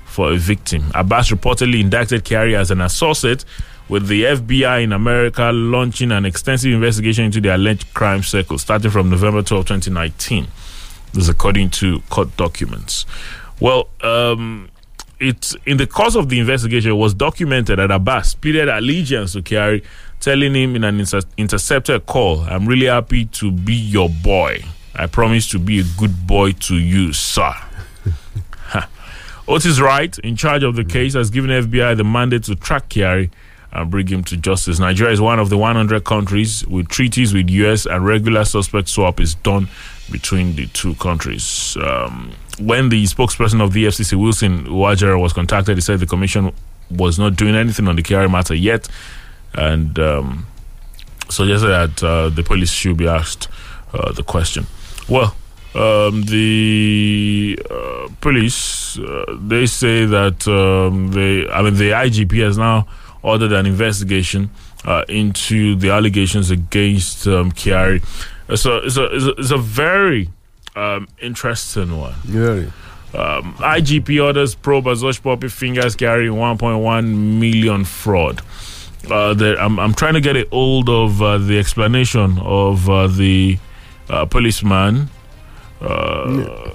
for 0.04 0.32
a 0.32 0.36
victim. 0.36 0.84
Abbas 0.94 1.30
reportedly 1.30 1.80
indicted 1.80 2.24
Kyari 2.24 2.54
as 2.54 2.70
an 2.70 2.80
associate 2.82 3.44
with 3.88 4.06
the 4.06 4.24
FBI 4.24 4.84
in 4.84 4.92
America, 4.92 5.50
launching 5.52 6.12
an 6.12 6.24
extensive 6.24 6.72
investigation 6.72 7.24
into 7.24 7.40
the 7.40 7.54
alleged 7.54 7.92
crime 7.94 8.22
circle 8.22 8.58
starting 8.58 8.90
from 8.90 9.10
November 9.10 9.42
12, 9.42 9.66
2019. 9.66 10.46
This 11.12 11.24
is 11.24 11.28
according 11.28 11.70
to 11.70 12.00
court 12.10 12.36
documents. 12.36 13.06
Well, 13.60 13.88
um, 14.02 14.70
it's 15.18 15.54
in 15.66 15.76
the 15.76 15.86
course 15.86 16.14
of 16.16 16.28
the 16.28 16.38
investigation, 16.38 16.92
it 16.92 16.94
was 16.94 17.14
documented 17.14 17.78
that 17.78 17.90
Abbas 17.90 18.34
pleaded 18.34 18.68
allegiance 18.68 19.32
to 19.34 19.42
Kyari, 19.42 19.84
telling 20.20 20.54
him 20.54 20.76
in 20.76 20.84
an 20.84 20.98
inter- 21.00 21.20
intercepted 21.36 22.06
call, 22.06 22.40
I'm 22.40 22.66
really 22.66 22.86
happy 22.86 23.26
to 23.26 23.50
be 23.50 23.74
your 23.74 24.08
boy. 24.08 24.62
I 24.94 25.06
promise 25.06 25.48
to 25.50 25.58
be 25.58 25.80
a 25.80 25.84
good 25.98 26.26
boy 26.26 26.52
to 26.52 26.76
you, 26.76 27.12
sir. 27.12 27.52
Otis 29.48 29.80
Wright, 29.80 30.16
in 30.20 30.36
charge 30.36 30.62
of 30.62 30.76
the 30.76 30.84
case, 30.84 31.14
has 31.14 31.30
given 31.30 31.50
FBI 31.50 31.96
the 31.96 32.04
mandate 32.04 32.44
to 32.44 32.54
track 32.54 32.88
Kyari 32.88 33.30
and 33.72 33.90
bring 33.90 34.06
him 34.06 34.24
to 34.24 34.36
justice. 34.36 34.78
Nigeria 34.78 35.12
is 35.12 35.20
one 35.20 35.38
of 35.38 35.48
the 35.48 35.56
100 35.56 36.04
countries 36.04 36.66
with 36.66 36.88
treaties 36.88 37.32
with 37.32 37.48
US 37.50 37.86
and 37.86 38.04
regular 38.04 38.44
suspect 38.44 38.88
swap 38.88 39.20
is 39.20 39.34
done 39.36 39.68
between 40.10 40.56
the 40.56 40.66
two 40.68 40.94
countries. 40.96 41.76
Um, 41.80 42.32
when 42.58 42.88
the 42.88 43.04
spokesperson 43.04 43.60
of 43.62 43.72
the 43.72 43.86
FCC, 43.86 44.20
Wilson 44.20 44.66
Uwujaren, 44.66 45.20
was 45.20 45.32
contacted, 45.32 45.76
he 45.76 45.80
said 45.80 46.00
the 46.00 46.06
commission 46.06 46.52
was 46.90 47.18
not 47.18 47.36
doing 47.36 47.54
anything 47.54 47.88
on 47.88 47.96
the 47.96 48.02
Kyari 48.02 48.30
matter 48.30 48.54
yet, 48.54 48.88
and 49.54 49.98
um, 49.98 50.46
suggested 51.28 51.68
that 51.68 52.02
uh, 52.02 52.28
the 52.28 52.42
police 52.42 52.70
should 52.70 52.96
be 52.96 53.06
asked 53.08 53.48
uh, 53.94 54.12
the 54.12 54.22
question. 54.22 54.66
Well, 55.08 55.34
um, 55.74 56.22
the 56.22 57.58
uh, 57.70 58.08
police 58.20 58.98
uh, 58.98 59.36
they 59.40 59.66
say 59.66 60.04
that 60.04 60.46
um, 60.48 61.12
they, 61.12 61.48
I 61.48 61.62
mean, 61.62 61.74
the 61.74 61.90
IGP 61.90 62.44
has 62.44 62.58
now 62.58 62.88
ordered 63.22 63.52
an 63.52 63.66
investigation 63.66 64.50
uh, 64.84 65.04
into 65.08 65.76
the 65.76 65.90
allegations 65.90 66.50
against 66.50 67.26
um. 67.26 67.52
It's 68.50 68.66
a, 68.66 68.78
it's 68.78 68.96
a, 68.96 69.04
it's 69.04 69.24
a, 69.24 69.30
it's 69.30 69.50
a 69.50 69.58
very 69.58 70.28
um, 70.76 71.08
interesting 71.20 71.96
one. 71.98 72.14
Yeah. 72.26 72.70
Um, 73.12 73.54
IGP 73.54 74.24
orders 74.24 74.54
probe 74.54 74.86
as 74.86 75.02
Hushpuppi 75.02 75.50
fingers 75.50 75.96
carrying 75.96 76.32
1.1 76.32 77.38
million 77.40 77.84
fraud. 77.84 78.42
Uh, 79.10 79.34
the, 79.34 79.56
I'm, 79.58 79.78
I'm 79.80 79.94
trying 79.94 80.14
to 80.14 80.20
get 80.20 80.36
a 80.36 80.46
hold 80.50 80.88
of 80.88 81.20
uh, 81.20 81.38
the 81.38 81.58
explanation 81.58 82.38
of 82.38 82.88
uh, 82.88 83.08
the 83.08 83.58
uh, 84.08 84.26
policeman. 84.26 85.08
Uh, 85.80 86.70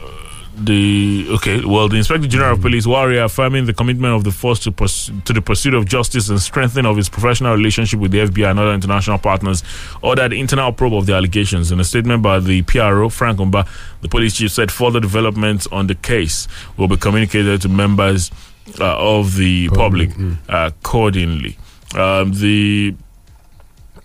The 0.57 1.27
okay, 1.31 1.65
well, 1.65 1.89
the 1.89 1.97
Inspector 1.97 2.27
General 2.27 2.53
of 2.53 2.61
Police, 2.61 2.87
while 2.87 3.05
reaffirming 3.07 3.65
the 3.65 3.73
commitment 3.73 4.13
of 4.15 4.23
the 4.23 4.31
force 4.31 4.59
to 4.59 4.71
pers- 4.71 5.11
to 5.25 5.33
the 5.33 5.41
pursuit 5.41 5.73
of 5.73 5.85
justice 5.85 6.29
and 6.29 6.39
strengthening 6.39 6.85
of 6.85 6.97
its 6.97 7.09
professional 7.09 7.53
relationship 7.55 7.99
with 7.99 8.11
the 8.11 8.19
FBI 8.19 8.51
and 8.51 8.59
other 8.59 8.71
international 8.73 9.17
partners, 9.17 9.63
ordered 10.01 10.31
internal 10.31 10.71
probe 10.71 10.93
of 10.93 11.07
the 11.07 11.13
allegations. 11.13 11.71
In 11.71 11.79
a 11.79 11.83
statement 11.83 12.23
by 12.23 12.39
the 12.39 12.61
PRO, 12.61 13.09
Frank 13.09 13.39
Mba, 13.39 13.67
the 14.01 14.07
police 14.07 14.37
chief 14.37 14.51
said 14.51 14.71
further 14.71 14.99
developments 15.01 15.67
on 15.73 15.87
the 15.87 15.95
case 15.95 16.47
will 16.77 16.87
be 16.87 16.95
communicated 16.97 17.61
to 17.63 17.69
members 17.69 18.31
uh, 18.79 18.95
of 18.97 19.35
the 19.35 19.67
public, 19.69 20.09
uh, 20.47 20.71
accordingly. 20.79 21.57
Um, 21.95 22.31
the 22.33 22.95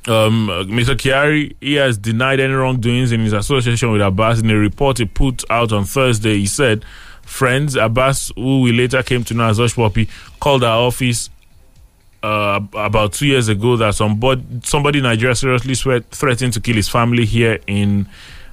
um, 0.09 0.49
Mr. 0.49 0.95
Kyari, 0.97 1.55
he 1.61 1.75
has 1.75 1.99
denied 1.99 2.41
any 2.41 2.55
wrongdoings 2.55 3.13
in 3.13 3.21
his 3.21 3.33
association 3.33 3.93
with 3.93 4.01
Abbas. 4.01 4.41
In 4.41 4.51
a 4.51 4.57
report 4.57 4.99
he 4.99 5.05
put 5.05 5.45
out 5.51 5.73
on 5.73 5.85
Thursday, 5.85 6.39
he 6.39 6.47
said, 6.47 6.85
friends, 7.23 7.77
Abbas, 7.77 8.33
who 8.35 8.63
we 8.63 8.73
later 8.73 9.03
came 9.03 9.25
to 9.25 9.35
know 9.35 9.49
as 9.49 9.59
Hushpuppi, 9.59 10.09
called 10.41 10.65
our 10.65 10.87
office 10.87 11.29
uh, 12.23 12.61
about 12.75 13.13
two 13.13 13.27
years 13.27 13.49
ago 13.49 13.77
that 13.77 13.95
somebody, 13.95 14.43
somebody 14.65 14.99
in 14.99 15.05
Nigeria 15.05 15.35
seriously 15.35 15.75
sweat, 15.75 16.07
threatened 16.11 16.53
to 16.55 16.61
kill 16.61 16.77
his 16.77 16.89
family 16.89 17.25
here 17.27 17.59
in 17.67 18.09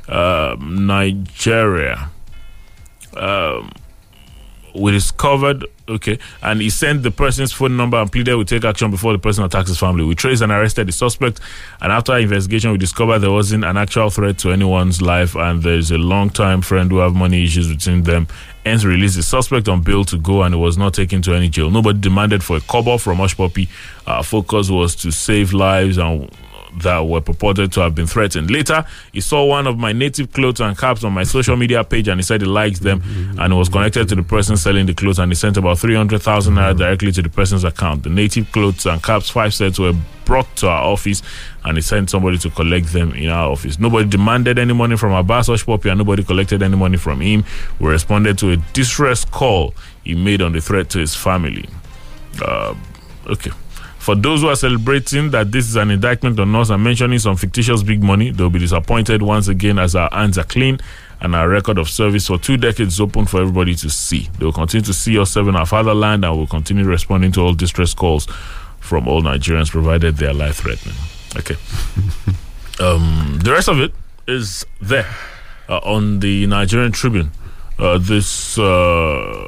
uh, 0.08 0.56
Nigeria. 0.60 2.10
Um, 3.16 3.72
we 4.78 4.92
discovered 4.92 5.66
okay, 5.90 6.20
and 6.42 6.62
he 6.62 6.70
sent 6.70 7.04
the 7.04 7.12
person's 7.12 7.52
phone 7.54 7.78
number 7.78 7.98
and 7.98 8.12
pleaded 8.12 8.36
we 8.36 8.44
take 8.44 8.66
action 8.66 8.92
before 8.92 9.14
the 9.14 9.20
person 9.20 9.44
attacks 9.44 9.70
his 9.70 9.78
family. 9.78 10.04
We 10.04 10.16
traced 10.16 10.42
and 10.42 10.52
arrested 10.52 10.88
the 10.88 10.92
suspect, 10.92 11.40
and 11.82 11.92
after 11.92 12.18
investigation, 12.18 12.72
we 12.72 12.78
discovered 12.78 13.20
there 13.20 13.32
wasn't 13.32 13.64
an 13.64 13.78
actual 13.78 14.10
threat 14.10 14.38
to 14.40 14.52
anyone's 14.52 15.02
life, 15.02 15.36
and 15.36 15.64
there's 15.64 15.92
a 15.92 15.98
long-time 15.98 16.62
friend 16.62 16.92
who 16.92 16.98
have 16.98 17.16
money 17.16 17.44
issues 17.44 17.68
between 17.68 18.04
them. 18.04 18.28
Hence, 18.66 18.84
released 18.84 19.16
the 19.16 19.24
suspect 19.24 19.70
on 19.70 19.82
bail 19.82 20.04
to 20.06 20.18
go, 20.18 20.44
and 20.44 20.54
it 20.54 20.58
was 20.58 20.78
not 20.78 20.94
taken 20.94 21.22
to 21.22 21.34
any 21.34 21.48
jail. 21.48 21.70
Nobody 21.70 22.00
demanded 22.00 22.44
for 22.44 22.58
a 22.58 22.62
cover 22.62 22.98
from 22.98 23.20
Hushpuppi. 23.20 23.70
Our 24.06 24.24
focus 24.24 24.70
was 24.70 24.94
to 24.98 25.12
save 25.12 25.54
lives 25.54 25.98
and 25.98 26.30
that 26.82 27.00
were 27.00 27.22
purported 27.22 27.72
to 27.74 27.82
have 27.82 27.96
been 27.96 28.08
threatened. 28.08 28.52
Later, 28.52 28.86
he 29.14 29.22
saw 29.22 29.46
one 29.46 29.68
of 29.68 29.78
my 29.78 29.92
native 29.94 30.32
clothes 30.32 30.60
and 30.62 30.78
caps 30.78 31.04
on 31.04 31.14
my 31.14 31.24
social 31.24 31.56
media 31.56 31.84
page 31.84 32.08
and 32.08 32.20
he 32.20 32.24
said 32.24 32.42
he 32.42 32.48
likes 32.48 32.80
them 32.80 33.02
and 33.40 33.58
was 33.58 33.70
connected 33.70 34.08
to 34.10 34.16
the 34.16 34.24
person 34.24 34.58
selling 34.58 34.86
the 34.86 34.94
clothes 34.94 35.20
and 35.20 35.32
he 35.32 35.36
sent 35.36 35.58
about 35.58 35.80
300,000 35.80 36.54
naira 36.54 36.78
directly 36.78 37.12
to 37.12 37.22
the 37.22 37.30
person's 37.30 37.64
account. 37.64 38.04
The 38.04 38.10
native 38.10 38.52
clothes 38.52 38.86
and 38.86 39.02
caps, 39.02 39.30
five 39.30 39.54
sets, 39.54 39.80
were 39.80 39.94
brought 40.26 40.54
to 40.58 40.68
our 40.68 40.84
office 40.84 41.22
and 41.64 41.78
he 41.78 41.82
sent 41.82 42.10
somebody 42.10 42.38
to 42.38 42.50
collect 42.50 42.92
them 42.94 43.14
in 43.14 43.30
our 43.30 43.50
office. 43.52 43.80
Nobody 43.80 44.08
demanded 44.10 44.60
any 44.60 44.74
money 44.74 44.98
from 44.98 45.14
Abbas 45.14 45.48
Hushpuppi 45.48 45.90
and 45.90 45.98
nobody 45.98 46.24
collected 46.24 46.62
any 46.62 46.76
money 46.76 46.98
from 46.98 47.22
him. 47.22 47.46
We 47.80 47.90
responded 47.90 48.38
to 48.40 48.52
a 48.52 48.58
distress 48.74 49.24
call 49.26 49.74
he 50.04 50.16
made 50.16 50.42
on 50.42 50.52
the 50.52 50.62
threat 50.62 50.90
to 50.92 51.00
his 51.00 51.16
family. 51.16 51.68
Uh, 52.42 52.76
okay. 53.28 53.52
For 54.08 54.16
those 54.16 54.40
who 54.40 54.48
are 54.48 54.56
celebrating 54.56 55.32
that 55.32 55.52
this 55.52 55.68
is 55.68 55.76
an 55.76 55.92
indictment 55.92 56.40
on 56.40 56.56
us 56.56 56.70
and 56.70 56.82
mentioning 56.82 57.20
some 57.20 57.36
fictitious 57.36 57.84
big 57.84 58.02
money, 58.02 58.32
they'll 58.32 58.50
be 58.50 58.58
disappointed 58.58 59.22
once 59.22 59.50
again 59.50 59.78
as 59.78 59.98
our 59.98 60.08
hands 60.14 60.38
are 60.38 60.46
clean 60.46 60.80
and 61.20 61.36
our 61.36 61.50
record 61.50 61.78
of 61.78 61.90
service 61.90 62.28
for 62.28 62.38
two 62.38 62.56
decades 62.56 62.94
is 62.94 63.02
open 63.02 63.26
for 63.26 63.42
everybody 63.42 63.76
to 63.76 63.90
see. 63.90 64.30
They 64.40 64.46
will 64.46 64.54
continue 64.54 64.86
to 64.86 64.94
see 64.94 65.20
us 65.20 65.32
serving 65.32 65.58
our 65.58 65.66
fatherland 65.66 66.24
and 66.24 66.38
will 66.38 66.48
continue 66.48 66.86
responding 66.86 67.34
to 67.34 67.42
all 67.42 67.54
distress 67.54 67.94
calls 67.94 68.28
from 68.80 69.10
all 69.10 69.22
Nigerians 69.22 69.70
provided 69.70 70.16
they 70.16 70.28
are 70.28 70.34
life 70.34 70.56
threatening. 70.56 70.96
Okay. 71.36 71.56
um, 72.80 73.40
the 73.44 73.52
rest 73.52 73.68
of 73.68 73.82
it 73.82 73.92
is 74.26 74.66
there 74.82 75.14
uh, 75.68 75.80
on 75.80 76.22
the 76.22 76.48
Nigerian 76.48 76.94
Tribune 76.94 77.32
uh, 77.78 77.98
this 77.98 78.58
uh, 78.58 79.48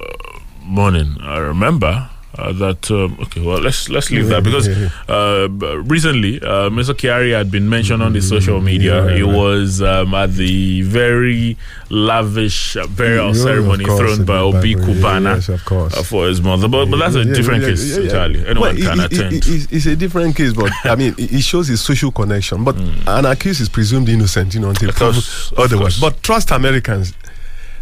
morning. 0.65 1.15
I 1.21 1.37
remember 1.37 2.09
uh, 2.39 2.51
that 2.53 2.89
um, 2.91 3.17
okay. 3.21 3.41
Well, 3.41 3.59
let's 3.59 3.89
let's 3.89 4.09
leave 4.11 4.27
that 4.27 4.43
because 4.43 4.67
uh, 5.09 5.47
recently 5.83 6.37
uh, 6.41 6.69
Mr. 6.69 6.93
Kyari 6.93 7.33
had 7.35 7.51
been 7.51 7.67
mentioned 7.69 8.01
on 8.01 8.13
the 8.13 8.21
social 8.21 8.61
media. 8.61 9.05
yeah, 9.05 9.15
he 9.15 9.21
right. 9.23 9.35
was 9.35 9.81
um, 9.81 10.13
at 10.13 10.33
the 10.33 10.81
very 10.83 11.57
lavish 11.89 12.75
uh, 12.77 12.87
burial 12.87 13.27
Yeah, 13.35 13.43
ceremony 13.43 13.85
thrown 13.85 14.25
by 14.25 14.37
Obi 14.37 14.75
Cubana 14.75 15.35
yes, 15.35 15.49
of 15.49 15.65
course. 15.65 15.95
uh, 15.97 16.03
for 16.03 16.27
his 16.27 16.41
mother. 16.41 16.67
But 16.67 16.85
but 16.89 16.97
that's 16.97 17.15
a 17.15 17.25
different 17.25 17.63
yeah, 17.63 17.69
case 17.69 17.89
yeah, 17.91 17.97
yeah. 17.97 18.03
entirely. 18.05 18.39
Anyone 18.47 18.75
Well, 18.75 18.75
can 18.95 18.99
it- 18.99 19.11
it- 19.11 19.13
attend. 19.19 19.33
it- 19.33 19.47
it's, 19.47 19.71
it's 19.71 19.85
a 19.85 19.95
different 19.95 20.35
case, 20.35 20.53
but 20.53 20.71
I 20.85 20.95
mean, 20.95 21.13
it, 21.17 21.33
it 21.33 21.41
shows 21.41 21.67
his 21.67 21.81
social 21.81 22.11
connection. 22.11 22.63
But 22.63 22.75
an 23.07 23.25
accused 23.25 23.61
is 23.61 23.69
presumed 23.69 24.09
innocent, 24.09 24.53
you 24.53 24.59
know, 24.61 24.69
until 24.69 24.91
proven 24.91 25.21
otherwise. 25.57 25.99
But 25.99 26.21
trust 26.23 26.51
Americans 26.51 27.13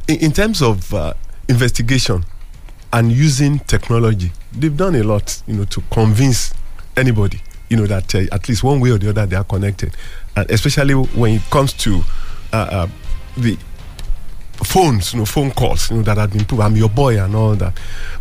in, 0.08 0.18
in 0.20 0.32
terms 0.32 0.62
of 0.62 0.94
uh, 0.94 1.14
investigation 1.50 2.24
and 2.94 3.12
using 3.12 3.60
technology. 3.60 4.32
They've 4.54 4.76
done 4.76 4.96
a 4.96 5.04
lot, 5.04 5.42
you 5.48 5.56
know, 5.56 5.66
to 5.66 5.82
convince 5.92 6.54
anybody, 6.96 7.42
you 7.70 7.78
know, 7.78 7.86
that 7.88 8.14
uh, 8.16 8.24
at 8.32 8.48
least 8.50 8.64
one 8.64 8.80
way 8.80 8.92
or 8.92 8.98
the 8.98 9.10
other 9.10 9.26
they 9.26 9.36
are 9.36 9.44
connected, 9.44 9.96
and 10.36 10.50
especially 10.50 10.94
when 10.94 11.36
it 11.36 11.42
comes 11.50 11.74
to 11.74 12.02
uh, 12.54 12.56
uh, 12.56 12.88
the 13.38 13.58
phones, 14.64 15.14
you 15.14 15.20
know, 15.20 15.26
phone 15.26 15.52
calls, 15.52 15.92
you 15.92 15.98
know, 15.98 16.04
that 16.04 16.18
have 16.18 16.32
been 16.34 16.46
proved. 16.46 16.64
I'm 16.64 16.76
your 16.76 16.90
boy 16.90 17.22
and 17.24 17.36
all 17.36 17.56
that. 17.56 17.74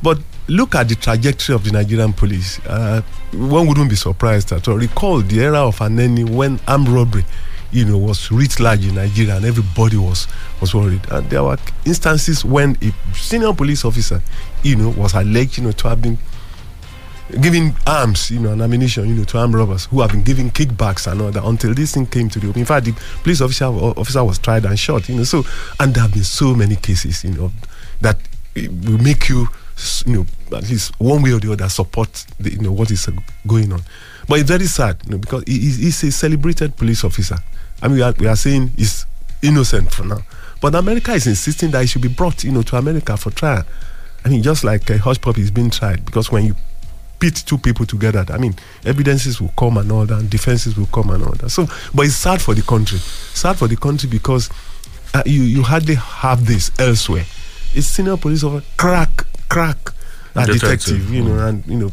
But 0.03 0.19
look 0.49 0.75
at 0.75 0.89
the 0.89 0.95
trajectory 0.95 1.55
of 1.55 1.65
the 1.65 1.73
Nigerian 1.73 2.13
police. 2.13 2.61
Uh, 2.67 3.03
one 3.33 3.67
wouldn't 3.67 3.89
be 3.91 3.97
surprised 3.97 4.53
at 4.53 4.69
all. 4.69 4.77
Recall 4.77 5.21
the 5.23 5.41
era 5.41 5.61
of 5.67 5.79
Anini 5.79 6.29
when 6.29 6.61
armed 6.69 6.89
robbery, 6.89 7.25
you 7.73 7.85
know, 7.85 7.99
was 7.99 8.31
writ 8.31 8.61
large 8.61 8.87
in 8.87 8.95
Nigeria 8.95 9.37
and 9.37 9.45
everybody 9.45 9.97
was 9.97 10.27
was 10.61 10.75
worried. 10.75 11.03
And 11.11 11.29
there 11.31 11.43
were 11.43 11.59
instances 11.85 12.45
when 12.45 12.77
a 12.83 13.15
senior 13.15 13.53
police 13.53 13.85
officer, 13.85 14.23
you 14.63 14.77
know, 14.77 14.91
was 14.91 15.15
alleged, 15.15 15.59
you 15.59 15.65
know, 15.65 15.73
to 15.73 15.89
have 15.89 16.01
been 16.03 16.19
giving 17.41 17.75
arms, 17.87 18.31
you 18.31 18.39
know, 18.39 18.53
and 18.53 18.63
ammunition, 18.63 19.09
you 19.09 19.15
know, 19.15 19.25
to 19.25 19.39
armed 19.39 19.55
robbers 19.55 19.87
who 19.87 20.01
have 20.01 20.11
been 20.13 20.23
giving 20.23 20.51
kickbacks 20.51 21.11
and 21.11 21.21
all 21.21 21.31
that 21.31 21.45
until 21.45 21.75
this 21.75 21.95
thing 21.95 22.07
came 22.07 22.29
to 22.29 22.39
the 22.39 22.49
open. 22.49 22.61
In 22.61 22.67
fact, 22.67 22.87
the 22.87 22.93
police 23.23 23.41
officer 23.41 23.65
officer 23.67 24.23
was 24.25 24.39
tried 24.39 24.65
and 24.65 24.79
shot, 24.79 25.09
you 25.09 25.17
know. 25.17 25.25
So, 25.25 25.45
and 25.81 25.93
there 25.95 26.03
have 26.03 26.13
been 26.13 26.25
so 26.25 26.55
many 26.55 26.77
cases, 26.77 27.25
you 27.25 27.33
know, 27.33 27.53
that 28.01 28.19
will 28.55 28.99
make 28.99 29.29
you, 29.29 29.49
you 30.07 30.13
know, 30.13 30.27
at 30.57 30.71
least 30.71 30.99
one 31.01 31.23
way 31.23 31.33
or 31.33 31.41
the 31.41 31.53
other 31.53 31.69
support, 31.69 32.13
the, 32.39 32.53
you 32.53 32.61
know, 32.61 32.73
what 32.73 32.91
is 32.91 33.09
uh, 33.09 33.13
going 33.47 33.73
on. 33.73 33.83
But 34.29 34.41
it's 34.41 34.49
very 34.49 34.67
sad, 34.67 34.99
you 35.05 35.13
know, 35.13 35.19
because 35.19 35.45
he, 35.47 35.59
he's 35.59 36.03
a 36.05 36.13
celebrated 36.13 36.77
police 36.77 37.05
officer. 37.05 37.37
I 37.83 37.89
mean, 37.89 37.97
we 37.97 38.03
are, 38.03 38.15
we 38.19 38.27
are 38.27 38.37
saying 38.37 38.69
he's 38.77 39.07
innocent 39.43 39.93
for 39.93 40.05
now, 40.05 40.19
but 40.61 40.75
America 40.75 41.13
is 41.13 41.27
insisting 41.27 41.71
that 41.73 41.83
he 41.83 41.87
should 41.87 42.03
be 42.03 42.09
brought, 42.09 42.43
you 42.45 42.53
know, 42.53 42.63
to 42.63 42.77
America 42.77 43.17
for 43.17 43.31
trial. 43.31 43.65
I 44.25 44.29
mean, 44.29 44.43
just 44.43 44.65
like 44.65 44.91
uh, 44.91 44.95
Hushpuppi 44.95 45.39
is 45.39 45.51
being 45.51 45.71
tried, 45.71 46.05
because 46.05 46.33
when 46.33 46.45
you 46.47 46.57
pit 47.19 47.43
two 47.47 47.59
people 47.59 47.87
together. 47.87 48.25
I 48.29 48.39
mean, 48.39 48.55
evidences 48.85 49.41
will 49.41 49.53
come 49.59 49.77
and 49.79 49.91
all 49.91 50.07
that, 50.07 50.19
and 50.19 50.31
defenses 50.31 50.77
will 50.77 50.87
come 50.87 51.11
and 51.11 51.23
all 51.25 51.33
that. 51.33 51.51
So, 51.51 51.67
but 51.95 52.07
it's 52.07 52.15
sad 52.15 52.41
for 52.41 52.55
the 52.55 52.63
country. 52.63 52.99
Sad 52.99 53.57
for 53.57 53.69
the 53.69 53.77
country 53.77 54.09
because 54.09 54.51
uh, 55.15 55.23
you 55.27 55.43
you 55.43 55.63
hardly 55.63 55.95
have 55.95 56.47
this 56.47 56.71
elsewhere. 56.79 57.25
It's 57.75 57.87
senior 57.87 58.17
police 58.17 58.45
officer, 58.45 58.67
crack, 58.77 59.27
crack, 59.49 59.79
a 60.39 60.47
Detective. 60.47 61.11
you 61.13 61.23
know, 61.23 61.47
and 61.47 61.65
you 61.67 61.77
know, 61.79 61.91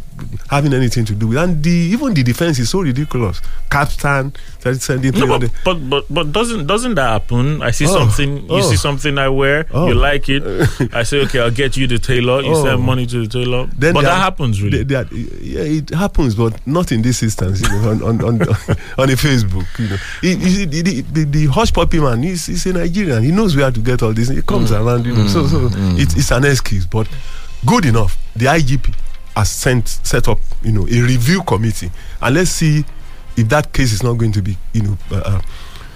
having 0.49 0.73
anything 0.73 1.05
to 1.05 1.13
do 1.15 1.27
with, 1.27 1.37
and 1.37 1.63
the 1.63 1.69
even 1.69 2.13
the 2.13 2.23
defense 2.23 2.59
is 2.59 2.69
so 2.69 2.81
ridiculous. 2.81 3.41
Capstan, 3.69 4.33
sending 4.59 5.13
No, 5.13 5.27
but, 5.39 5.49
but 5.63 5.89
but 5.89 6.05
but 6.09 6.31
doesn't 6.31 6.67
doesn't 6.67 6.95
that 6.95 7.09
happen? 7.09 7.61
I 7.61 7.71
see 7.71 7.85
Oh, 7.87 7.93
something. 7.99 8.37
You 8.43 8.47
oh. 8.49 8.61
see 8.61 8.75
something 8.75 9.17
I 9.17 9.29
wear. 9.29 9.65
Oh. 9.71 9.87
You 9.87 9.95
like 9.95 10.29
it. 10.29 10.43
I 10.93 11.03
say 11.03 11.21
okay. 11.25 11.39
I'll 11.39 11.51
get 11.51 11.75
you 11.77 11.87
the 11.87 11.99
tailor. 11.99 12.41
You 12.41 12.51
Oh. 12.53 12.63
send 12.63 12.81
money 12.81 13.05
to 13.07 13.25
the 13.25 13.27
tailor. 13.27 13.67
Then 13.77 13.93
but 13.93 14.01
that 14.03 14.11
are- 14.13 14.19
happens 14.21 14.61
really. 14.61 14.83
they- 14.83 14.83
they 14.83 14.95
are- 14.95 15.13
yeah, 15.41 15.61
it 15.61 15.89
happens, 15.89 16.35
but 16.35 16.65
not 16.67 16.91
in 16.91 17.01
this 17.01 17.23
instance. 17.23 17.61
You 17.61 17.69
know, 17.69 17.89
on 17.91 18.01
on 18.03 18.21
on, 18.21 18.41
on 18.97 19.07
the 19.07 19.15
Facebook. 19.17 19.65
You 19.79 19.89
know, 19.89 19.97
you 20.21 20.65
the, 20.65 21.23
the, 21.25 21.47
Hushpuppi 21.47 22.01
man. 22.01 22.23
He's, 22.23 22.45
he's 22.47 22.65
a 22.65 22.73
Nigerian. 22.73 23.23
He 23.23 23.31
knows 23.31 23.55
where 23.55 23.71
to 23.71 23.79
get 23.79 24.01
all 24.03 24.13
this. 24.13 24.29
He 24.29 24.41
comes 24.41 24.71
Mm. 24.71 24.85
around. 24.85 25.05
You 25.05 25.15
know, 25.15 25.27
so 25.27 25.47
so 25.47 25.69
it's 25.97 26.15
it's 26.15 26.31
an 26.31 26.45
excuse, 26.45 26.85
but 26.85 27.07
good 27.65 27.85
enough. 27.85 28.17
The 28.35 28.45
IGP 28.45 28.93
has 29.35 29.49
sent 29.49 29.87
set 29.87 30.27
up. 30.27 30.39
You 30.61 30.71
know, 30.71 30.81
a 30.87 31.01
review 31.01 31.43
committee, 31.43 31.91
and 32.21 32.35
let's 32.35 32.51
see 32.51 32.85
if 33.35 33.49
that 33.49 33.73
case 33.73 33.91
is 33.91 34.03
not 34.03 34.13
going 34.13 34.31
to 34.33 34.41
be. 34.41 34.57
You 34.73 34.81
know. 34.83 34.97
Uh, 35.11 35.21
uh, 35.25 35.41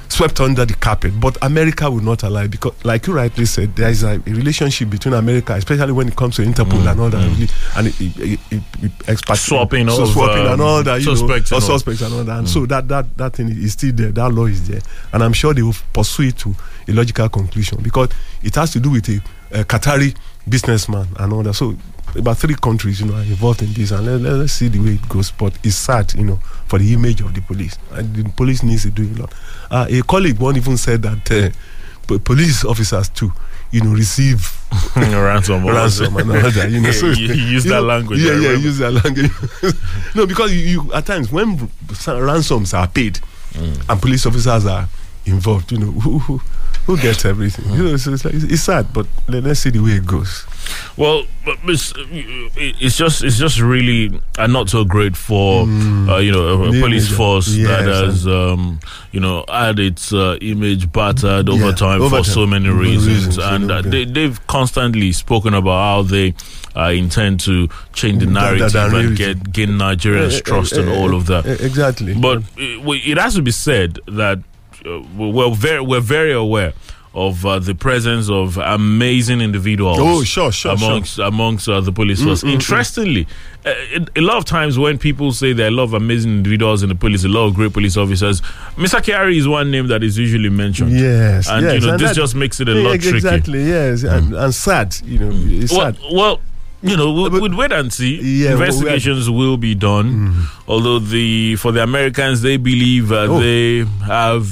swept 0.09 0.39
under 0.39 0.65
the 0.65 0.73
carpet 0.73 1.11
but 1.19 1.37
america 1.43 1.91
would 1.91 2.03
not 2.03 2.23
allow 2.23 2.41
it 2.41 2.49
because 2.49 2.73
like 2.85 3.05
you 3.07 3.13
rightly 3.13 3.45
said 3.45 3.75
there 3.75 3.89
is 3.89 4.03
a, 4.03 4.19
relationship 4.19 4.89
between 4.89 5.13
america 5.13 5.53
especially 5.53 5.91
when 5.91 6.07
it 6.07 6.15
comes 6.15 6.37
to 6.37 6.41
interpol 6.43 6.89
and 6.89 6.99
all 6.99 7.09
that 7.09 7.27
really, 7.27 7.47
and 7.75 7.87
it, 7.87 8.01
it, 8.01 8.39
it, 8.81 8.91
it, 9.09 9.37
Swapping 9.37 9.89
so 9.89 10.03
of, 10.03 10.09
swapping 10.09 10.47
and 10.47 10.61
all 10.61 10.77
um, 10.77 10.83
that 10.85 11.01
you 11.01 11.15
suspects 11.15 11.51
know, 11.51 11.57
and 11.57 11.63
or 11.63 11.71
all. 11.71 11.77
suspects 11.77 12.01
and 12.01 12.13
all 12.13 12.23
that 12.23 12.39
and 12.39 12.49
so 12.49 12.65
that 12.65 12.87
that 12.87 13.17
that 13.17 13.33
thing 13.33 13.49
is 13.49 13.73
still 13.73 13.91
there 13.93 14.11
that 14.11 14.31
law 14.31 14.45
is 14.45 14.67
there 14.67 14.81
and 15.11 15.21
i'm 15.21 15.33
sure 15.33 15.53
they 15.53 15.61
will 15.61 15.75
pursue 15.91 16.23
it 16.23 16.37
to 16.37 16.55
a 16.87 16.93
logical 16.93 17.27
conclusion 17.27 17.77
because 17.83 18.09
it 18.41 18.55
has 18.55 18.71
to 18.71 18.79
do 18.79 18.91
with 18.91 19.07
a, 19.09 19.21
a 19.51 19.63
qatari 19.65 20.15
businessman 20.49 21.07
and 21.19 21.33
all 21.33 21.43
that 21.43 21.53
so 21.53 21.75
about 22.15 22.37
three 22.37 22.55
countries, 22.55 23.01
you 23.01 23.05
know, 23.07 23.15
are 23.15 23.21
involved 23.21 23.61
in 23.61 23.73
this, 23.73 23.91
and 23.91 24.05
let, 24.05 24.21
let, 24.21 24.33
us 24.41 24.53
see 24.53 24.69
the 24.69 24.79
way 24.79 24.91
it 24.91 25.09
goes. 25.09 25.29
But 25.31 25.53
it's 25.63 25.75
sad, 25.75 26.13
you 26.15 26.23
know, 26.23 26.37
for 26.67 26.79
the 26.79 26.93
image 26.93 27.21
of 27.21 27.33
the 27.33 27.41
police, 27.41 27.77
and 27.91 28.15
the 28.15 28.29
police 28.31 28.63
needs 28.63 28.83
to 28.83 28.89
do 28.91 29.03
a 29.03 29.15
lot. 29.21 29.33
Uh, 29.69 29.85
a 29.89 30.01
colleague 30.03 30.39
one 30.39 30.55
even 30.55 30.77
said 30.77 31.01
that 31.03 31.29
uh, 31.31 31.49
po- 32.07 32.17
police 32.19 32.63
officers 32.63 33.09
too, 33.09 33.31
you 33.71 33.81
know, 33.81 33.91
receive 33.91 34.39
ransom. 34.95 35.65
ransom 35.67 36.15
and 36.15 36.31
all 36.31 36.49
that. 36.49 36.71
You 36.71 36.79
know, 36.81 36.91
so 37.01 37.07
you- 37.07 37.27
you 37.33 37.43
use 37.43 37.65
you 37.65 37.71
that 37.71 37.81
know, 37.81 37.87
language, 37.87 38.19
Yeah, 38.21 38.39
yeah, 38.39 38.51
use 38.53 38.77
that 38.79 38.91
language. 38.93 39.29
no, 40.15 40.25
because 40.25 40.53
you, 40.53 40.59
you 40.61 40.93
at 40.93 41.05
times 41.05 41.29
when 41.31 41.69
ransoms 42.07 42.73
are 42.73 42.87
paid 42.87 43.19
Mm. 43.53 43.89
and 43.89 44.01
police 44.01 44.25
officers 44.25 44.65
are 44.65 44.87
involved, 45.25 45.71
you 45.71 45.79
know, 45.79 46.39
who 46.87 46.97
gets 46.97 47.23
everything? 47.25 47.65
Mm. 47.65 47.77
You 47.77 47.83
know, 47.83 47.97
so 47.97 48.13
it's, 48.13 48.25
like, 48.25 48.33
it's, 48.33 48.61
sad, 48.63 48.91
but 48.93 49.05
let, 49.27 49.43
let's 49.43 49.59
see 49.59 49.69
the 49.69 49.79
way 49.79 49.91
it 49.91 50.05
goes. 50.05 50.45
Well, 50.97 51.25
it's, 51.65 51.93
it's 51.95 52.97
just 52.97 53.23
it's 53.23 53.37
just 53.37 53.59
really 53.59 54.19
uh, 54.37 54.47
not 54.47 54.69
so 54.69 54.83
great 54.83 55.15
for 55.15 55.61
uh, 55.63 56.17
you 56.17 56.31
know 56.31 56.63
a, 56.63 56.69
a 56.69 56.81
police 56.81 57.07
force 57.15 57.49
yes, 57.49 57.67
that 57.67 57.83
has 57.87 58.27
um, 58.27 58.79
you 59.11 59.19
know 59.19 59.45
had 59.47 59.79
its 59.79 60.11
uh, 60.11 60.37
image 60.41 60.91
battered 60.91 61.47
over 61.49 61.67
Yeah, 61.67 61.71
time 61.75 62.01
over 62.01 62.17
for 62.17 62.23
time. 62.23 62.33
so 62.33 62.45
many 62.47 62.69
reasons, 62.69 63.07
reasons, 63.27 63.37
and 63.37 63.71
uh, 63.71 63.81
the- 63.81 63.89
they, 63.89 64.05
they've 64.05 64.47
constantly 64.47 65.11
spoken 65.13 65.53
about 65.53 65.77
how 65.79 66.01
they 66.01 66.33
uh, 66.75 66.89
intend 66.89 67.39
to 67.41 67.67
change 67.93 68.19
the 68.19 68.25
That- 68.25 68.33
that- 68.33 68.73
narrative 68.73 68.73
that 68.73 68.93
and 68.93 69.17
get 69.17 69.51
gain 69.53 69.69
Nigerians' 69.77 70.33
Eh, 70.33 70.37
eh, 70.37 70.41
trust 70.41 70.73
and 70.73 70.89
eh, 70.89 70.97
all 70.97 71.13
of 71.15 71.27
that. 71.27 71.45
Exactly. 71.61 72.13
But 72.13 72.43
it, 72.57 73.07
it 73.11 73.17
has 73.17 73.35
to 73.35 73.41
be 73.41 73.51
said 73.51 73.99
that 74.07 74.39
uh, 74.85 75.01
we're 75.17 75.53
very 75.55 75.81
we're 75.81 75.99
very 75.99 76.33
aware 76.33 76.73
of 77.13 77.43
uh, 77.47 77.57
the 77.57 77.73
presence 77.73 78.29
of 78.29 78.57
amazing 78.57 79.41
individuals. 79.41 79.97
Oh, 79.99 80.23
sure, 80.23 80.51
sure, 80.51 80.77
sure. 80.77 80.87
amongst 80.89 81.17
amongst 81.17 81.67
uh, 81.67 81.81
the 81.81 81.91
police 81.91 82.21
force. 82.23 82.43
Interestingly, 82.43 83.25
uh, 83.65 83.73
it- 83.75 84.09
a 84.15 84.21
lot 84.21 84.37
of 84.37 84.45
times 84.45 84.77
when 84.77 84.99
people 84.99 85.31
say 85.31 85.51
there 85.51 85.65
are 85.65 85.69
a 85.69 85.71
lot 85.71 85.83
of 85.83 85.93
amazing 85.93 86.31
individuals 86.31 86.83
in 86.83 86.89
the 86.89 86.95
police, 86.95 87.23
a 87.23 87.27
lot 87.29 87.47
of 87.47 87.55
great 87.55 87.73
police 87.73 87.97
officers, 87.97 88.41
Mr. 88.75 89.01
Kyari 89.01 89.37
is 89.37 89.47
one 89.47 89.71
name 89.71 89.87
that 89.87 90.03
is 90.03 90.17
usually 90.17 90.49
mentioned. 90.49 90.91
Yes, 90.91 91.49
and 91.49 91.65
yes, 91.65 91.73
you 91.81 91.87
know 91.87 91.93
and 91.93 91.99
this 91.99 92.15
just 92.15 92.35
makes 92.35 92.59
it 92.59 92.69
a 92.69 92.73
lot 92.75 92.93
ex- 92.93 93.03
tricky. 93.05 93.15
Mm. 93.25 93.33
Exactly, 93.33 93.63
yes, 93.65 94.03
and, 94.03 94.35
and 94.35 94.53
sad. 94.53 94.95
You 95.03 95.17
know, 95.19 95.31
it's 95.33 95.71
Well, 95.71 95.93
sad. 95.93 95.97
well, 96.13 96.39
you 96.81 96.95
know, 96.97 97.11
we'll, 97.11 97.29
But- 97.29 97.41
we'll 97.41 97.55
wait 97.57 97.71
and 97.71 97.91
see. 97.91 98.15
Yeah, 98.21 98.49
well, 98.49 98.57
we 98.57 98.63
are- 98.63 98.65
Investigations 98.67 99.29
will 99.29 99.57
be 99.57 99.75
done. 99.75 100.47
Although 100.67 100.99
the 100.99 101.55
for 101.57 101.71
the 101.71 101.83
Americans, 101.83 102.41
they 102.41 102.57
believe 102.57 103.11
uh, 103.11 103.27
Oh. 103.29 103.39
they 103.39 103.85
have 104.05 104.45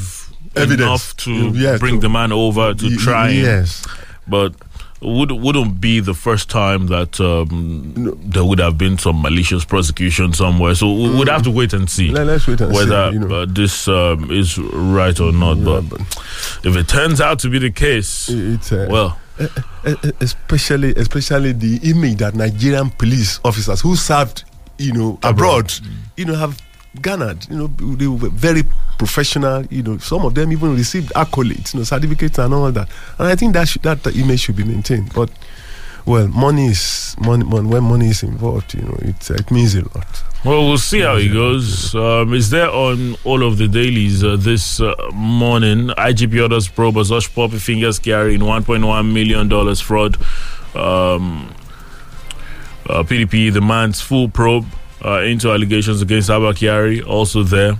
Evidence. 0.55 0.81
enough 0.81 1.17
to 1.17 1.31
Yeah, 1.53 1.77
bring 1.77 1.95
to- 1.95 2.01
the 2.01 2.09
man 2.09 2.31
over 2.31 2.73
to 2.73 2.85
Y- 2.87 2.95
try. 2.97 3.31
him. 3.31 3.45
Yes. 3.45 3.85
but 4.27 4.53
would 5.01 5.29
wouldn't 5.29 5.79
be 5.79 5.99
the 5.99 6.15
first 6.15 6.49
time 6.49 6.87
that 6.87 7.19
um, 7.19 7.93
there 8.25 8.43
would 8.43 8.57
have 8.57 8.75
been 8.75 8.97
some 8.97 9.21
malicious 9.21 9.63
prosecution 9.63 10.33
somewhere. 10.33 10.73
So 10.73 10.91
we 10.91 11.09
would 11.09 11.27
have 11.27 11.43
to 11.43 11.51
wait 11.51 11.73
and 11.73 11.87
see 11.87 12.09
Let- 12.09 12.25
let's 12.25 12.47
wait 12.47 12.59
and 12.61 12.71
see, 12.71 12.75
whether 12.75 13.11
you 13.11 13.19
know. 13.19 13.41
uh, 13.41 13.45
this 13.47 13.87
um, 13.87 14.31
is 14.31 14.57
right 14.57 15.19
or 15.19 15.31
not. 15.31 15.57
Yeah, 15.57 15.63
but 15.81 15.89
but- 15.89 16.01
if 16.63 16.75
it 16.75 16.87
turns 16.87 17.21
out 17.21 17.37
to 17.39 17.49
be 17.49 17.59
the 17.59 17.69
case, 17.69 18.29
It's 18.29 18.71
uh, 18.71 18.87
well, 18.89 19.19
especially 20.21 20.93
especially 20.95 21.51
the 21.51 21.79
image 21.83 22.17
that 22.19 22.35
Nigerian 22.35 22.89
police 22.89 23.39
officers 23.43 23.81
who 23.81 23.95
served, 23.95 24.43
you 24.77 24.93
know, 24.93 25.19
abroad, 25.23 25.65
mm. 25.67 25.91
you 26.17 26.25
know, 26.25 26.35
have 26.35 26.59
garnered. 27.01 27.45
You 27.49 27.57
know, 27.57 27.67
they 27.95 28.07
were 28.07 28.29
very 28.29 28.63
professional. 28.97 29.65
You 29.65 29.83
know, 29.83 29.97
some 29.97 30.25
of 30.25 30.35
them 30.35 30.51
even 30.51 30.75
received 30.75 31.11
accolades, 31.13 31.73
you 31.73 31.79
know, 31.79 31.83
certificates 31.83 32.37
and 32.39 32.53
all 32.53 32.71
that. 32.71 32.89
And 33.19 33.27
I 33.27 33.35
think 33.35 33.53
that 33.53 33.67
should, 33.67 33.83
that 33.83 34.05
image 34.15 34.41
should 34.41 34.55
be 34.55 34.63
maintained. 34.63 35.13
But 35.13 35.29
well, 36.05 36.27
money 36.27 36.67
is 36.67 37.15
money, 37.19 37.43
money 37.43 37.67
when 37.67 37.83
money 37.83 38.09
is 38.09 38.23
involved. 38.23 38.73
You 38.73 38.81
know, 38.81 38.97
it 39.01 39.29
it 39.29 39.51
means 39.51 39.75
a 39.75 39.81
lot. 39.81 40.23
Well, 40.45 40.67
we'll 40.67 40.77
see 40.77 40.99
how 40.99 41.15
it 41.15 41.33
goes. 41.33 41.95
Um, 41.95 42.35
is 42.35 42.51
there 42.51 42.69
on 42.69 43.15
all 43.23 43.41
of 43.41 43.57
the 43.57 43.67
dailies 43.67 44.23
uh, 44.23 44.35
this 44.35 44.79
uh, 44.79 44.93
morning? 45.11 45.87
IGP 45.87 46.39
orders 46.39 46.67
probe 46.67 46.97
as 46.97 47.09
Hushpuppi 47.09 47.59
Fingers 47.59 47.97
carrying 47.97 48.41
$1.1 48.41 49.11
million 49.11 49.75
fraud. 49.75 50.17
Um, 50.75 51.51
uh, 52.87 53.01
PDP 53.01 53.51
demands 53.51 54.01
full 54.01 54.29
probe 54.29 54.67
uh, 55.03 55.21
into 55.21 55.49
allegations 55.49 56.03
against 56.03 56.29
Abba 56.29 56.53
Kyari. 56.53 57.03
Also 57.03 57.41
there. 57.41 57.77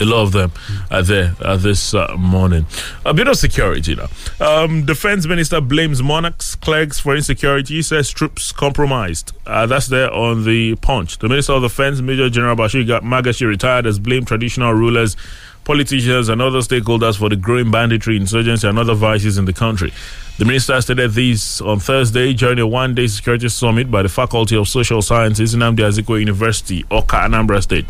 A 0.00 0.04
lot 0.04 0.22
of 0.22 0.32
them 0.32 0.50
are 0.90 1.02
there 1.02 1.34
uh, 1.42 1.56
this 1.58 1.92
uh, 1.92 2.16
morning. 2.18 2.64
A 3.04 3.12
bit 3.12 3.28
of 3.28 3.36
security 3.36 3.94
now. 3.94 4.08
Um, 4.40 4.86
Defense 4.86 5.26
Minister 5.26 5.60
blames 5.60 6.02
monarchs, 6.02 6.54
clerks 6.54 6.98
for 6.98 7.14
insecurity, 7.14 7.74
He 7.74 7.82
says 7.82 8.08
troops 8.10 8.50
compromised. 8.50 9.32
Uh, 9.46 9.66
that's 9.66 9.88
there 9.88 10.10
on 10.10 10.44
the 10.44 10.74
punch. 10.76 11.18
The 11.18 11.28
Minister 11.28 11.52
of 11.52 11.62
Defense, 11.62 12.00
Major 12.00 12.30
General 12.30 12.56
Bashir 12.56 12.86
Magashi, 13.02 13.46
retired, 13.46 13.84
has 13.84 13.98
blamed 13.98 14.26
traditional 14.26 14.72
rulers, 14.72 15.18
politicians, 15.64 16.30
and 16.30 16.40
other 16.40 16.60
stakeholders 16.60 17.18
for 17.18 17.28
the 17.28 17.36
growing 17.36 17.70
banditry, 17.70 18.16
insurgency, 18.16 18.66
and 18.66 18.78
other 18.78 18.94
vices 18.94 19.36
in 19.36 19.44
the 19.44 19.52
country. 19.52 19.92
The 20.38 20.46
minister 20.46 20.80
stated 20.80 21.12
these 21.12 21.60
on 21.60 21.80
Thursday 21.80 22.32
during 22.32 22.58
a 22.58 22.66
one 22.66 22.94
day 22.94 23.06
security 23.06 23.50
summit 23.50 23.90
by 23.90 24.00
the 24.00 24.08
Faculty 24.08 24.56
of 24.56 24.66
Social 24.66 25.02
Sciences, 25.02 25.54
Nnamdi 25.54 25.80
Azikiwe 25.80 26.20
University, 26.20 26.84
Awka, 26.84 27.26
Anambra 27.28 27.60
State. 27.62 27.84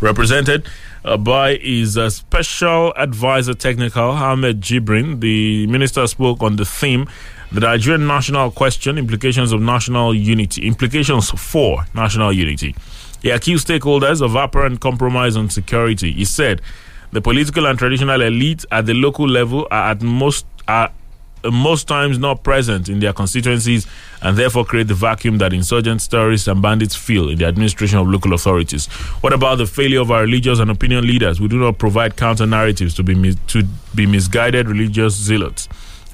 Represented 0.00 0.66
uh, 1.04 1.16
by 1.16 1.56
his 1.56 1.96
uh, 1.96 2.10
special 2.10 2.92
advisor 2.96 3.54
technical, 3.54 4.10
Ahmed 4.10 4.60
Jibrin, 4.60 5.20
the 5.20 5.66
minister 5.66 6.06
spoke 6.06 6.42
on 6.42 6.56
the 6.56 6.64
theme 6.64 7.08
the 7.52 7.60
Nigerian 7.60 8.06
national 8.06 8.52
question, 8.52 8.96
implications 8.96 9.50
of 9.50 9.60
national 9.60 10.14
unity, 10.14 10.66
implications 10.68 11.30
for 11.30 11.84
national 11.94 12.32
unity. 12.32 12.76
He 13.22 13.30
accused 13.30 13.66
stakeholders 13.66 14.22
of 14.22 14.36
apparent 14.36 14.80
compromise 14.80 15.36
on 15.36 15.50
security. 15.50 16.12
He 16.12 16.24
said 16.24 16.62
the 17.10 17.20
political 17.20 17.66
and 17.66 17.76
traditional 17.76 18.22
elite 18.22 18.64
at 18.70 18.86
the 18.86 18.94
local 18.94 19.28
level 19.28 19.66
are 19.72 19.90
at 19.90 20.00
most 20.00 20.46
are 20.68 20.92
Uh, 21.42 21.50
most 21.50 21.88
times 21.88 22.18
not 22.18 22.42
present 22.42 22.88
in 22.88 23.00
their 23.00 23.12
constituencies 23.12 23.86
and 24.22 24.36
therefore 24.36 24.64
create 24.64 24.88
the 24.88 24.94
vacuum 24.94 25.38
that 25.38 25.52
insurgents, 25.52 26.06
terrorists, 26.06 26.48
and 26.48 26.60
bandits 26.60 26.94
feel 26.94 27.28
in 27.28 27.38
the 27.38 27.44
administration 27.44 27.98
of 27.98 28.06
local 28.06 28.32
authorities. 28.34 28.86
What 29.22 29.32
about 29.32 29.56
the 29.56 29.66
failure 29.66 30.00
of 30.00 30.10
our 30.10 30.22
religious 30.22 30.58
and 30.58 30.70
opinion 30.70 31.06
leaders? 31.06 31.40
We 31.40 31.48
do 31.48 31.58
not 31.58 31.78
provide 31.78 32.16
counter 32.16 32.46
narratives 32.46 32.94
to 32.96 33.02
be 33.02 33.14
mis- 33.14 33.36
to 33.48 33.64
be 33.94 34.06
misguided 34.06 34.68
religious 34.68 35.14
zealots 35.14 35.68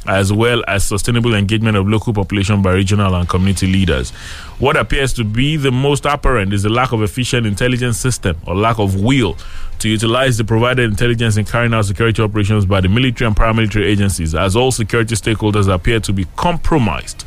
as 0.08 0.32
well 0.32 0.62
as 0.66 0.84
sustainable 0.84 1.34
engagement 1.34 1.76
of 1.76 1.88
local 1.88 2.12
population 2.12 2.62
by 2.62 2.72
regional 2.72 3.14
and 3.14 3.28
community 3.28 3.66
leaders. 3.66 4.10
What 4.58 4.76
appears 4.76 5.12
to 5.14 5.24
be 5.24 5.56
the 5.56 5.72
most 5.72 6.06
apparent 6.06 6.52
is 6.52 6.62
the 6.62 6.68
lack 6.68 6.92
of 6.92 7.02
efficient 7.02 7.46
intelligence 7.46 7.98
system 7.98 8.36
or 8.46 8.54
lack 8.54 8.78
of 8.78 9.00
will 9.00 9.36
to 9.80 9.88
utilize 9.88 10.38
the 10.38 10.44
provided 10.44 10.90
intelligence 10.90 11.36
in 11.36 11.44
carrying 11.44 11.74
out 11.74 11.84
security 11.84 12.22
operations 12.22 12.64
by 12.64 12.80
the 12.80 12.88
military 12.88 13.26
and 13.26 13.36
paramilitary 13.36 13.84
agencies, 13.84 14.34
as 14.34 14.56
all 14.56 14.72
security 14.72 15.14
stakeholders 15.14 15.72
appear 15.72 16.00
to 16.00 16.12
be 16.12 16.24
compromised 16.36 17.24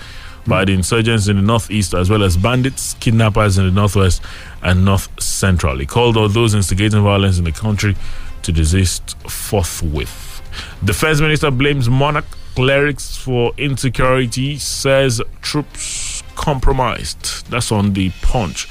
by 0.47 0.65
the 0.65 0.73
insurgents 0.73 1.27
in 1.27 1.35
the 1.35 1.41
northeast, 1.41 1.93
as 1.93 2.09
well 2.09 2.23
as 2.23 2.35
bandits, 2.35 2.95
kidnappers 2.95 3.57
in 3.57 3.65
the 3.65 3.71
northwest 3.71 4.21
and 4.63 4.83
north 4.83 5.21
central. 5.21 5.77
He 5.77 5.85
called 5.85 6.17
on 6.17 6.33
those 6.33 6.55
instigating 6.55 7.03
violence 7.03 7.37
in 7.37 7.43
the 7.43 7.51
country 7.51 7.95
to 8.41 8.51
desist 8.51 9.17
forthwith. 9.29 10.41
Defense 10.83 11.21
Minister 11.21 11.51
blames 11.51 11.89
monarch 11.89 12.25
clerics 12.55 13.15
for 13.17 13.53
insecurity, 13.57 14.57
says 14.57 15.21
troops 15.41 16.23
compromised. 16.35 17.49
That's 17.49 17.71
on 17.71 17.93
the 17.93 18.11
punch 18.21 18.67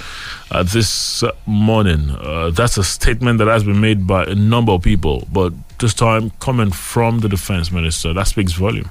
uh, 0.51 0.63
this 0.63 1.23
morning. 1.47 2.11
Uh, 2.11 2.51
that's 2.51 2.77
a 2.79 2.85
statement 2.85 3.39
that 3.39 3.49
has 3.49 3.65
been 3.65 3.81
made 3.81 4.07
by 4.07 4.25
a 4.25 4.35
number 4.35 4.73
of 4.73 4.83
people, 4.83 5.27
but 5.33 5.53
this 5.79 5.95
time 5.95 6.31
coming 6.41 6.71
from 6.71 7.21
the 7.21 7.29
defense 7.29 7.71
minister. 7.71 8.13
That 8.13 8.27
speaks 8.27 8.53
volume. 8.53 8.91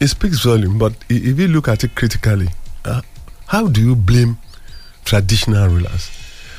it 0.00 0.08
speaks 0.08 0.42
volume. 0.44 0.78
But 0.78 0.94
if 1.08 1.38
you 1.38 1.48
look 1.48 1.68
at 1.68 1.84
it 1.84 1.94
critically, 1.94 2.48
uh, 2.84 3.02
how 3.46 3.68
do 3.68 3.80
you 3.80 3.94
blame 3.96 4.38
traditional 5.04 5.68
rulers 5.68 6.10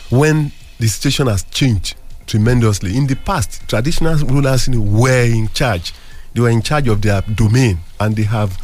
when 0.10 0.51
the 0.80 0.88
situation 0.88 1.28
has 1.28 1.43
changed 1.45 1.95
tremendously? 2.28 2.95
In 2.95 3.08
the 3.08 3.15
past, 3.15 3.67
traditional 3.67 4.15
rulers 4.17 4.69
were 4.69 5.25
in 5.25 5.47
charge. 5.49 5.93
They 6.36 6.41
were 6.41 6.50
in 6.50 6.62
charge 6.62 6.89
of 6.89 7.02
their 7.02 7.21
domain, 7.21 7.80
and 8.00 8.15
they 8.15 8.24
have 8.24 8.62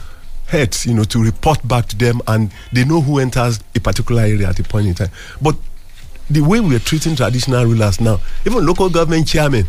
heads, 0.47 0.85
you 0.85 0.93
know, 0.93 1.05
to 1.05 1.23
report 1.23 1.65
back 1.65 1.87
to 1.87 1.95
them, 1.97 2.19
and 2.27 2.51
they 2.73 2.83
know 2.83 2.99
who 2.99 3.19
enters 3.19 3.61
a 3.73 3.79
particular 3.79 4.23
area 4.23 4.49
at 4.49 4.59
a 4.59 4.63
point 4.63 4.87
in 4.87 4.93
time. 4.93 5.09
But 5.41 5.55
the 6.29 6.41
way 6.41 6.59
we 6.59 6.75
are 6.75 6.79
treating 6.79 7.15
traditional 7.15 7.63
rulers 7.65 8.01
now, 8.01 8.19
even 8.45 8.65
local 8.65 8.89
government 8.89 9.25
chairmen, 9.27 9.67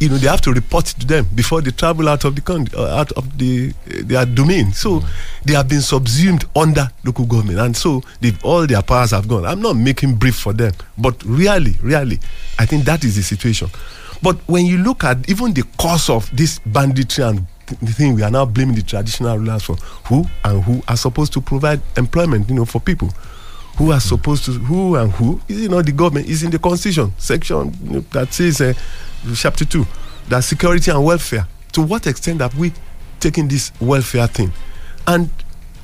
you 0.00 0.08
know, 0.08 0.16
they 0.16 0.28
have 0.28 0.40
to 0.42 0.52
report 0.52 0.86
to 0.86 1.06
them 1.06 1.28
before 1.34 1.60
they 1.60 1.70
travel 1.70 2.08
out 2.08 2.24
of 2.24 2.34
the 2.34 2.40
country, 2.40 2.76
uh, 2.76 2.96
out 2.98 3.10
of 3.12 3.38
the 3.38 3.72
uh, 3.86 4.02
their 4.04 4.26
domain. 4.26 4.72
So 4.72 5.02
they 5.44 5.54
have 5.54 5.68
been 5.68 5.80
subsumed 5.80 6.44
under 6.56 6.88
local 7.04 7.24
government, 7.26 7.58
and 7.60 7.76
so 7.76 8.02
they've, 8.20 8.38
all 8.44 8.66
their 8.66 8.82
powers 8.82 9.10
have 9.12 9.28
gone. 9.28 9.44
I'm 9.46 9.60
not 9.62 9.74
making 9.76 10.14
brief 10.16 10.36
for 10.36 10.52
them, 10.52 10.72
but 10.96 11.22
really, 11.24 11.76
really, 11.82 12.18
I 12.58 12.66
think 12.66 12.84
that 12.84 13.04
is 13.04 13.14
the 13.16 13.22
situation. 13.22 13.70
But 14.22 14.36
when 14.48 14.66
you 14.66 14.78
look 14.78 15.04
at 15.04 15.28
even 15.28 15.52
the 15.52 15.64
cause 15.78 16.10
of 16.10 16.28
this 16.36 16.58
banditry 16.60 17.24
and 17.24 17.46
the 17.66 17.92
thing, 17.92 18.14
we 18.14 18.22
are 18.22 18.30
now 18.30 18.44
blaming 18.44 18.74
the 18.74 18.82
traditional 18.82 19.38
rulers 19.38 19.62
for 19.62 19.76
who 20.06 20.24
and 20.44 20.62
who 20.64 20.82
are 20.88 20.96
supposed 20.96 21.32
to 21.34 21.40
provide 21.40 21.80
employment, 21.96 22.48
you 22.48 22.54
know, 22.56 22.64
for 22.64 22.80
people. 22.80 23.08
Who 23.76 23.92
are 23.92 24.00
supposed 24.00 24.44
to 24.46 24.52
who 24.52 24.96
and 24.96 25.12
who? 25.12 25.40
Is 25.48 25.60
you 25.60 25.68
know 25.68 25.82
the 25.82 25.92
government? 25.92 26.26
Is 26.28 26.42
in 26.42 26.50
the 26.50 26.58
constitution 26.58 27.12
section 27.16 27.72
you 27.84 27.90
know, 27.90 28.00
that 28.10 28.32
says 28.34 28.60
uh, 28.60 28.74
chapter 29.36 29.64
2 29.64 29.86
that 30.30 30.40
security 30.40 30.90
and 30.90 31.04
welfare. 31.04 31.46
To 31.72 31.82
what 31.82 32.08
extent 32.08 32.40
have 32.40 32.58
we 32.58 32.72
taken 33.20 33.46
this 33.46 33.70
welfare 33.80 34.26
thing? 34.26 34.52
And 35.06 35.30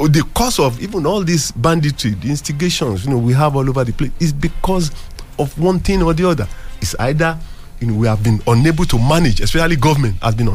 uh, 0.00 0.08
the 0.08 0.26
cause 0.34 0.58
of 0.58 0.82
even 0.82 1.06
all 1.06 1.22
this 1.22 1.52
banditry 1.52 2.14
the 2.14 2.30
instigations 2.30 3.04
you 3.04 3.12
know 3.12 3.18
we 3.18 3.32
have 3.32 3.54
all 3.54 3.68
over 3.68 3.84
the 3.84 3.92
place 3.92 4.10
is 4.18 4.32
because 4.32 4.90
of 5.38 5.56
one 5.56 5.78
thing 5.78 6.02
or 6.02 6.14
the 6.14 6.28
other. 6.28 6.48
It's 6.80 6.96
either 6.98 7.38
you 7.80 7.86
know 7.88 7.94
we 7.94 8.06
have 8.06 8.22
been 8.22 8.40
unable 8.46 8.84
to 8.84 8.98
manage 8.98 9.40
especially 9.40 9.76
government 9.76 10.14
has 10.22 10.34
been 10.34 10.48
uh, 10.48 10.52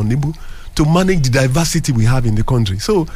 unable 0.00 0.32
to 0.74 0.84
manage 0.84 1.24
the 1.24 1.30
diversity 1.30 1.92
we 1.92 2.04
have 2.04 2.24
in 2.26 2.34
the 2.34 2.42
country. 2.42 2.78
So 2.78 3.06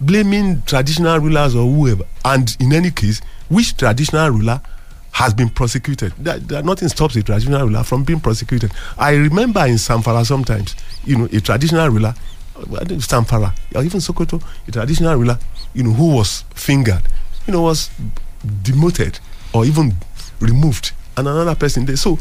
blaming 0.00 0.62
traditional 0.62 1.18
rulers 1.20 1.54
or 1.54 1.70
whoever 1.70 2.04
and 2.24 2.56
in 2.60 2.72
any 2.72 2.90
case 2.90 3.20
which 3.48 3.76
traditional 3.76 4.30
ruler 4.30 4.60
has 5.12 5.32
been 5.32 5.48
prosecuted. 5.48 6.12
That, 6.18 6.48
that 6.48 6.64
nothing 6.64 6.88
stops 6.88 7.14
a 7.14 7.22
traditional 7.22 7.66
ruler 7.68 7.84
from 7.84 8.02
being 8.02 8.18
prosecuted. 8.18 8.72
I 8.98 9.14
remember 9.14 9.64
in 9.66 9.74
Zamfara 9.74 10.26
sometimes 10.26 10.74
you 11.04 11.16
know 11.18 11.24
a 11.26 11.40
traditional 11.40 11.88
ruler 11.88 12.14
uh, 12.56 12.60
Zamfara 12.62 13.56
or 13.74 13.82
even 13.84 14.00
sokoto 14.00 14.42
a 14.66 14.70
traditional 14.72 15.14
ruler 15.16 15.38
you 15.72 15.84
know 15.84 15.92
who 15.92 16.14
was 16.16 16.42
fingered 16.54 17.02
you 17.46 17.52
know 17.52 17.62
was 17.62 17.90
demoted 18.62 19.18
or 19.52 19.64
even 19.64 19.94
removed 20.40 20.92
and 21.16 21.28
another 21.28 21.54
person 21.54 21.84
there. 21.84 21.96
So 21.96 22.18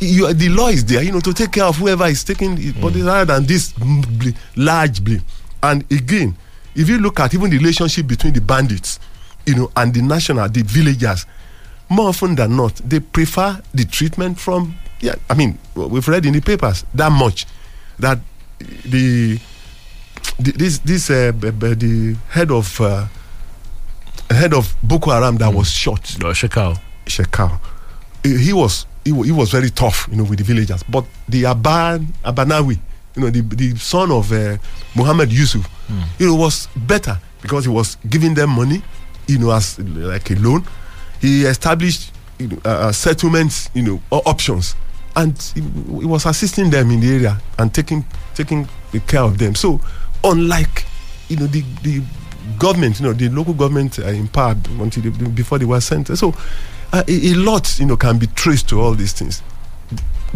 you 0.00 0.32
the 0.32 0.48
law 0.48 0.68
is 0.68 0.84
there, 0.84 1.02
you 1.02 1.12
know, 1.12 1.20
to 1.20 1.32
take 1.32 1.52
care 1.52 1.64
of 1.64 1.76
whoever 1.76 2.06
is 2.06 2.22
taking 2.24 2.56
it, 2.58 2.80
but 2.80 2.94
it's 2.94 3.04
rather 3.04 3.34
than 3.34 3.46
this 3.46 3.72
mm, 3.72 4.18
bl- 4.18 4.38
large 4.56 5.02
blame. 5.02 5.22
And 5.62 5.82
again, 5.90 6.36
if 6.74 6.88
you 6.88 6.98
look 6.98 7.18
at 7.20 7.34
even 7.34 7.50
the 7.50 7.58
relationship 7.58 8.06
between 8.06 8.32
the 8.32 8.40
bandits, 8.40 9.00
you 9.46 9.54
know, 9.56 9.70
and 9.76 9.92
the 9.92 10.02
national, 10.02 10.48
the 10.48 10.62
villagers, 10.62 11.26
more 11.88 12.08
often 12.10 12.34
than 12.36 12.56
not, 12.56 12.74
they 12.76 13.00
prefer 13.00 13.60
the 13.74 13.84
treatment 13.84 14.38
from. 14.38 14.74
Yeah, 15.00 15.14
I 15.30 15.34
mean, 15.34 15.58
we've 15.74 16.06
read 16.08 16.26
in 16.26 16.32
the 16.32 16.40
papers 16.40 16.84
that 16.94 17.10
much 17.10 17.46
that 17.98 18.18
the, 18.84 19.38
the 20.38 20.52
this 20.52 20.78
this 20.80 21.10
uh, 21.10 21.32
the 21.32 22.16
head 22.30 22.50
of 22.50 22.80
uh, 22.80 23.06
head 24.30 24.52
of 24.54 24.74
Boko 24.82 25.10
Haram 25.10 25.36
that 25.38 25.52
was 25.54 25.70
shot 25.70 26.00
Uh, 26.22 26.32
Shekau. 26.34 26.78
Shekau. 27.06 27.58
He, 28.22 28.36
he 28.38 28.52
was 28.52 28.86
he, 29.08 29.22
he 29.28 29.32
was 29.32 29.50
very 29.50 29.70
tough, 29.70 30.08
you 30.10 30.16
know, 30.16 30.24
with 30.24 30.38
the 30.38 30.44
villagers. 30.44 30.82
But 30.82 31.04
the 31.28 31.44
Aban 31.44 32.06
Abanawi, 32.24 32.78
you 33.16 33.22
know, 33.22 33.30
the 33.30 33.40
the 33.42 33.76
son 33.76 34.10
of 34.12 34.30
uh, 34.32 34.56
Muhammad 34.94 35.32
Yusuf, 35.32 35.66
you 36.18 36.26
know, 36.28 36.34
was 36.34 36.68
better 36.76 37.18
because 37.42 37.64
he 37.64 37.70
was 37.70 37.96
giving 38.08 38.34
them 38.34 38.50
money, 38.50 38.82
you 39.26 39.38
know, 39.38 39.50
as 39.52 39.78
like 39.78 40.30
a 40.30 40.34
loan. 40.36 40.64
He 41.20 41.44
established 41.44 42.12
you 42.38 42.48
know, 42.48 42.58
uh, 42.64 42.92
settlements, 42.92 43.70
you 43.74 43.82
know, 43.82 44.00
options, 44.10 44.74
and 45.16 45.36
he, 45.54 45.60
he 46.00 46.06
was 46.06 46.26
assisting 46.26 46.70
them 46.70 46.90
in 46.90 47.00
the 47.00 47.12
area 47.14 47.40
and 47.58 47.72
taking 47.74 48.04
taking 48.34 48.68
care 49.06 49.22
of 49.22 49.38
them. 49.38 49.54
So, 49.54 49.80
unlike 50.24 50.84
you 51.28 51.36
know 51.36 51.46
the 51.46 51.62
the 51.82 52.02
government, 52.58 52.98
you 53.00 53.06
know, 53.06 53.12
the 53.12 53.28
local 53.28 53.52
government 53.54 53.98
uh, 53.98 54.06
in 54.06 54.28
power 54.28 54.54
until 54.80 55.02
they, 55.02 55.10
before 55.28 55.58
they 55.58 55.64
were 55.66 55.80
sent. 55.80 56.08
So, 56.16 56.32
uh, 56.92 57.02
a, 57.06 57.32
a 57.32 57.34
lot, 57.34 57.78
you 57.78 57.86
know, 57.86 57.96
can 57.96 58.18
be 58.18 58.26
traced 58.28 58.68
to 58.70 58.80
all 58.80 58.94
these 58.94 59.12
things. 59.12 59.42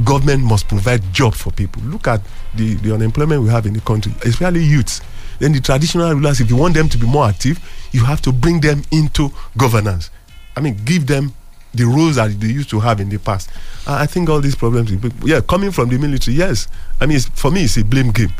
Government 0.05 0.43
must 0.43 0.69
provide 0.69 1.13
job 1.13 1.35
for 1.35 1.51
people. 1.53 1.83
Look 1.83 2.09
at 2.09 2.21
the, 2.55 2.75
the 2.75 2.95
unemployment 2.95 3.43
we 3.43 3.49
have 3.51 3.67
in 3.67 3.75
the 3.75 3.81
country, 3.81 4.13
especially 4.25 4.65
youths. 4.65 5.01
Then 5.39 5.53
the 5.53 5.61
traditional 5.61 6.13
rulers, 6.15 6.41
if 6.41 6.51
you 6.51 6.57
want 6.57 6.75
them 6.75 6.89
to 6.89 6.99
be 6.99 7.07
more 7.07 7.27
active, 7.27 7.59
you 7.93 8.05
have 8.05 8.23
to 8.23 8.33
bring 8.33 8.61
them 8.61 8.83
into 8.91 9.31
governance. 9.57 10.11
I 10.57 10.61
mean, 10.61 10.77
give 10.85 11.07
them 11.07 11.35
the 11.75 11.85
roles 11.85 12.17
that 12.17 12.39
they 12.39 12.49
used 12.49 12.71
to 12.71 12.81
have 12.81 13.01
in 13.01 13.09
the 13.09 13.19
past. 13.19 13.51
I 13.87 14.03
I 14.03 14.07
think 14.07 14.29
all 14.29 14.41
these 14.41 14.55
problems, 14.55 14.93
yeah, 15.25 15.41
coming 15.41 15.71
from 15.73 15.89
the 15.89 15.99
military, 15.99 16.37
yes. 16.37 16.69
I 17.01 17.07
mean, 17.07 17.21
for 17.21 17.51
me, 17.51 17.65
it's 17.65 17.77
a 17.77 17.85
blame 17.85 18.11
game. 18.11 18.33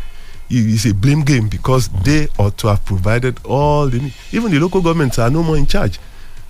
It's 0.51 0.85
a 0.85 0.93
blame 0.93 1.23
game 1.23 1.49
because 1.49 1.89
they 1.89 2.29
ought 2.39 2.59
to 2.59 2.69
have 2.69 2.85
provided 2.85 3.41
all 3.45 3.89
the. 3.89 4.13
Even 4.33 4.51
the 4.53 4.61
local 4.61 4.83
governments 4.83 5.19
are 5.19 5.31
no 5.31 5.43
more 5.43 5.57
in 5.57 5.67
charge. 5.67 5.99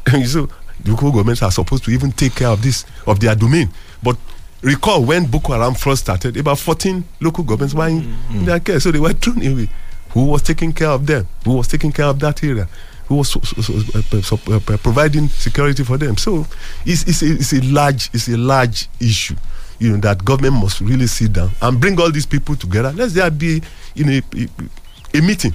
so 0.26 0.48
local 0.86 1.10
governments 1.10 1.42
are 1.42 1.50
supposed 1.50 1.84
to 1.84 1.90
even 1.90 2.12
take 2.12 2.34
care 2.34 2.48
of 2.48 2.62
this 2.62 2.84
of 3.06 3.20
their 3.20 3.34
domain. 3.34 3.68
But 4.02 4.16
recall 4.62 5.04
when 5.04 5.26
Boko 5.26 5.52
Haram 5.52 5.74
first 5.74 6.02
started, 6.02 6.36
about 6.36 6.58
14 6.58 7.04
local 7.20 7.44
governments 7.44 7.74
were 7.74 7.88
in, 7.88 8.14
in 8.30 8.44
their 8.44 8.60
care, 8.60 8.80
so 8.80 8.90
they 8.90 9.00
were 9.00 9.12
thrown 9.12 9.44
away. 9.46 9.68
Who 10.10 10.26
was 10.26 10.42
taking 10.42 10.72
care 10.72 10.90
of 10.90 11.06
them? 11.06 11.26
Who 11.44 11.54
was 11.54 11.68
taking 11.68 11.90
care 11.92 12.06
of 12.06 12.18
that 12.20 12.42
area? 12.44 12.68
Who 13.06 13.16
was 13.16 13.30
so, 13.30 13.40
so, 13.40 13.62
so, 13.62 14.38
uh, 14.48 14.54
uh, 14.54 14.56
uh, 14.56 14.76
providing 14.78 15.28
security 15.28 15.84
for 15.84 15.98
them? 15.98 16.16
So 16.16 16.46
it's, 16.84 17.02
it's, 17.04 17.22
a, 17.22 17.32
it's 17.32 17.52
a 17.52 17.60
large 17.62 18.10
it's 18.12 18.28
a 18.28 18.36
large 18.36 18.88
issue. 19.00 19.36
You 19.78 19.92
know 19.92 19.96
that 19.98 20.24
government 20.24 20.62
must 20.62 20.80
really 20.80 21.06
sit 21.06 21.32
down 21.32 21.50
and 21.60 21.80
bring 21.80 21.98
all 22.00 22.10
these 22.10 22.26
people 22.26 22.54
together. 22.56 22.92
Let 22.92 23.10
there 23.10 23.30
be 23.30 23.62
you 23.94 24.04
know 24.04 24.12
a, 24.12 24.22
a, 24.38 25.18
a 25.18 25.20
meeting. 25.22 25.54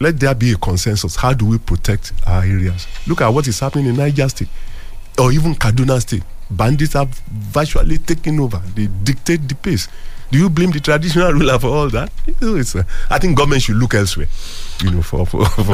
Let 0.00 0.18
there 0.20 0.34
be 0.34 0.52
a 0.52 0.56
consensus. 0.56 1.16
How 1.16 1.32
do 1.32 1.46
we 1.46 1.58
protect 1.58 2.12
our 2.26 2.42
areas? 2.42 2.86
Look 3.06 3.20
at 3.20 3.28
what 3.28 3.46
is 3.46 3.60
happening 3.60 3.86
in 3.86 3.96
Niger 3.96 4.28
State 4.28 4.48
or 5.18 5.32
even 5.32 5.54
Kaduna 5.54 6.00
State. 6.00 6.22
Bandits 6.50 6.92
have 6.94 7.08
virtually 7.30 7.98
taken 7.98 8.38
over. 8.40 8.60
They 8.74 8.86
dictate 8.86 9.48
the 9.48 9.54
pace. 9.54 9.88
Do 10.30 10.38
you 10.38 10.48
blame 10.48 10.70
the 10.70 10.80
traditional 10.80 11.32
ruler 11.32 11.58
for 11.58 11.68
all 11.68 11.88
that? 11.90 12.10
Uh, 12.42 12.82
I 13.10 13.18
think 13.18 13.36
government 13.36 13.62
should 13.62 13.76
look 13.76 13.94
elsewhere, 13.94 14.28
you 14.82 14.90
know, 14.90 15.02
for, 15.02 15.26
for, 15.26 15.44
for 15.46 15.64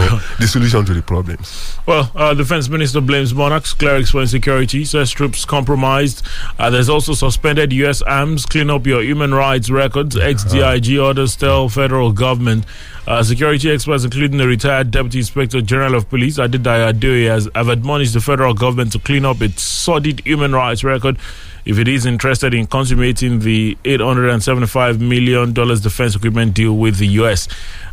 the 0.40 0.46
solution 0.48 0.84
to 0.84 0.94
the 0.94 1.02
problems. 1.02 1.76
Well, 1.86 2.10
uh, 2.14 2.34
defense 2.34 2.68
minister 2.68 3.00
blames 3.00 3.34
monarchs, 3.34 3.72
clerics 3.74 4.10
for 4.10 4.20
insecurity, 4.20 4.84
says 4.84 5.10
troops 5.10 5.44
compromised. 5.44 6.26
Uh, 6.58 6.70
there's 6.70 6.88
also 6.88 7.14
suspended 7.14 7.72
U.S. 7.72 8.02
arms, 8.02 8.46
clean 8.46 8.70
up 8.70 8.86
your 8.86 9.02
human 9.02 9.32
rights 9.32 9.70
records. 9.70 10.16
Ex-DIG 10.16 10.98
orders 10.98 11.36
tell 11.36 11.68
federal 11.68 12.12
government. 12.12 12.64
Uh, 13.06 13.22
security 13.22 13.70
experts, 13.70 14.04
including 14.04 14.36
the 14.36 14.46
retired 14.46 14.90
Deputy 14.90 15.18
Inspector 15.20 15.60
General 15.62 15.94
of 15.94 16.10
Police, 16.10 16.36
Adidaya 16.38 16.92
Adeoye, 16.92 17.28
has 17.28 17.48
have 17.54 17.68
admonished 17.68 18.12
the 18.12 18.20
federal 18.20 18.52
government 18.52 18.92
to 18.92 18.98
clean 18.98 19.24
up 19.24 19.40
its 19.40 19.62
sordid 19.62 20.20
human 20.26 20.52
rights 20.52 20.84
record 20.84 21.16
if 21.68 21.78
it 21.78 21.86
is 21.86 22.06
interested 22.06 22.54
in 22.54 22.66
consummating 22.66 23.40
the 23.40 23.76
$875 23.84 25.00
million 25.00 25.52
defense 25.52 26.16
equipment 26.16 26.54
deal 26.54 26.74
with 26.74 26.96
the 26.96 27.06
U.S. 27.08 27.46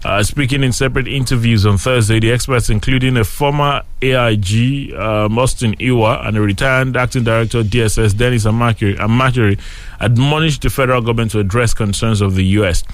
Uh, 0.05 0.23
speaking 0.23 0.63
in 0.63 0.71
separate 0.71 1.09
interviews 1.09 1.65
on 1.65 1.77
Thursday, 1.77 2.21
the 2.21 2.31
experts, 2.31 2.69
including 2.69 3.17
a 3.17 3.25
former 3.25 3.81
AIG, 4.01 4.93
uh, 4.93 5.27
Austin 5.27 5.75
Iwar, 5.75 6.25
and 6.25 6.38
a 6.38 6.41
retired 6.41 6.95
acting 6.95 7.25
director 7.25 7.63
DSS, 7.63 8.15
Dennis 8.15 8.45
Amakiri, 8.45 9.59
admonished 9.99 10.61
the 10.61 10.69
federal 10.69 11.01
government 11.01 11.31
to 11.31 11.39
address 11.39 11.73
concerns 11.73 12.21
of 12.21 12.35
the 12.35 12.45
U.S. 12.45 12.85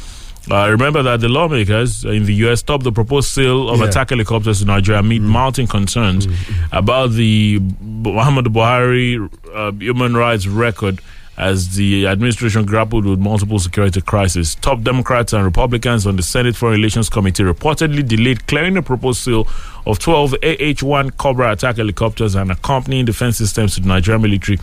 Uh, 0.50 0.68
remember 0.72 1.04
that 1.04 1.20
the 1.22 1.30
lawmakers 1.30 2.04
in 2.04 2.26
the 2.26 2.34
U.S. 2.46 2.60
stopped 2.62 2.84
the 2.84 2.92
proposed 2.92 3.30
sale 3.30 3.70
of 3.70 3.80
Yeah. 3.80 3.86
attack 3.86 4.10
helicopters 4.10 4.60
to 4.60 4.66
Nigeria 4.66 5.00
amid 5.00 5.22
mounting 5.22 5.68
concerns 5.68 6.28
about 6.72 7.12
the 7.12 7.60
Muhammad 7.80 8.46
Buhari 8.46 9.30
uh, 9.54 9.72
human 9.74 10.16
rights 10.18 10.48
record 10.48 11.00
as 11.38 11.76
the 11.76 12.08
administration 12.08 12.66
grappled 12.66 13.06
with 13.06 13.20
multiple 13.20 13.58
security 13.60 14.02
crises. 14.02 14.56
Top 14.56 14.82
Democrats 14.82 15.32
and 15.34 15.46
Republicans 15.46 16.06
on 16.08 16.16
the 16.16 16.24
Senate 16.24 16.56
Foreign 16.56 16.76
Relations 16.76 17.10
Committee 17.10 17.44
reportedly 17.44 18.06
delayed 18.08 18.46
clearing 18.48 18.74
the 18.74 18.82
proposed 18.82 19.22
sale 19.22 19.48
of 19.86 20.00
12 20.00 20.34
AH-1 20.44 21.18
Cobra 21.18 21.52
attack 21.52 21.78
helicopters 21.78 22.36
and 22.36 22.52
accompanying 22.52 23.06
defense 23.06 23.38
systems 23.38 23.76
to 23.76 23.82
the 23.82 23.88
Nigerian 23.88 24.22
military 24.22 24.60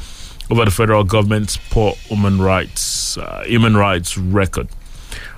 over 0.50 0.64
the 0.64 0.70
federal 0.70 1.04
government's 1.04 1.56
poor 1.70 1.92
human 2.08 2.40
rights 2.40 3.16
uh, 3.18 3.42
human 3.46 3.76
rights 3.76 4.16
record. 4.18 4.68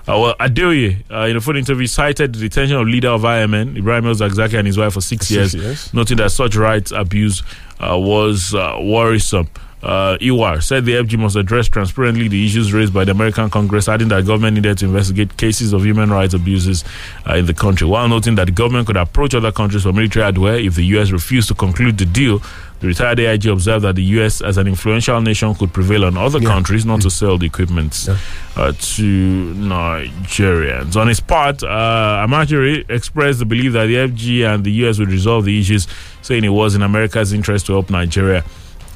Uh, 0.09 0.19
well, 0.19 0.35
Adeoye, 0.41 1.03
uh, 1.11 1.27
in 1.27 1.37
a 1.37 1.41
phone 1.41 1.57
interview, 1.57 1.87
cited 1.87 2.35
the 2.35 2.39
detention 2.41 2.77
of 2.77 2.87
leader 2.87 3.09
of 3.09 3.23
IMN, 3.23 3.77
Ibrahim 3.77 4.07
El-Zakzaki, 4.07 4.55
and 4.59 4.67
his 4.67 4.79
wife 4.79 4.95
for 4.95 5.01
six, 5.01 5.29
Six 5.29 5.31
years, 5.31 5.55
years. 5.55 5.95
noting 5.95 6.17
that 6.17 6.31
such 6.33 6.57
rights 6.57 6.91
abuse 6.91 7.43
uh, 7.81 7.97
was 7.99 8.55
uh, 8.55 8.79
worrisome. 8.81 9.49
Uh, 9.83 10.19
Iwar 10.21 10.63
said 10.63 10.85
the 10.85 10.93
FG 10.93 11.19
must 11.19 11.37
address 11.37 11.67
transparently 11.67 12.29
the 12.29 12.45
issues 12.45 12.71
raised 12.71 12.93
by 12.93 13.05
the 13.07 13.13
American 13.13 13.49
Congress, 13.49 13.89
adding 13.89 14.09
that 14.09 14.27
government 14.27 14.55
needed 14.57 14.77
to 14.79 14.85
investigate 14.85 15.35
cases 15.39 15.73
of 15.73 15.85
human 15.87 16.11
rights 16.11 16.35
abuses 16.35 16.85
uh, 17.27 17.35
in 17.37 17.47
the 17.47 17.55
country, 17.55 17.87
while 17.87 18.07
noting 18.07 18.35
that 18.35 18.45
the 18.45 18.53
government 18.53 18.87
could 18.87 18.99
approach 18.99 19.35
other 19.35 19.51
countries 19.53 19.85
for 19.85 19.93
military 19.95 20.23
hardware 20.23 20.57
if 20.57 20.75
the 20.75 20.85
U.S. 20.97 21.11
refused 21.13 21.49
to 21.49 21.55
conclude 21.55 21.97
the 21.97 22.05
deal. 22.05 22.43
The 22.81 22.87
retired 22.87 23.21
AIG 23.21 23.47
observed 23.47 23.85
that 23.85 23.95
the 23.97 24.03
U.S. 24.17 24.41
as 24.41 24.57
an 24.57 24.67
influential 24.67 25.21
nation 25.21 25.55
could 25.55 25.71
prevail 25.73 26.05
on 26.07 26.17
other 26.17 26.41
countries 26.41 26.87
not 26.87 27.03
to 27.03 27.11
sell 27.11 27.37
the 27.37 27.45
equipment 27.47 28.09
uh, 28.57 28.73
to 28.73 29.55
Nigerians. 29.55 30.97
On 30.97 31.07
his 31.09 31.21
part, 31.21 31.63
uh, 31.63 32.27
Amakiri 32.27 32.89
expressed 32.89 33.39
the 33.39 33.45
belief 33.45 33.73
that 33.75 33.87
the 33.87 33.95
FG 33.97 34.47
and 34.55 34.65
the 34.65 34.73
U.S. 34.85 34.99
would 34.99 35.11
resolve 35.11 35.45
the 35.45 35.61
issues, 35.61 35.87
saying 36.23 36.45
it 36.45 36.49
was 36.49 36.75
in 36.75 36.83
America's 36.83 37.33
interest 37.33 37.67
to 37.67 37.73
help 37.73 37.91
Nigeria 37.91 38.45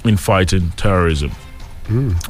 in 0.04 0.16
fighting 0.16 0.70
terrorism. 0.72 1.30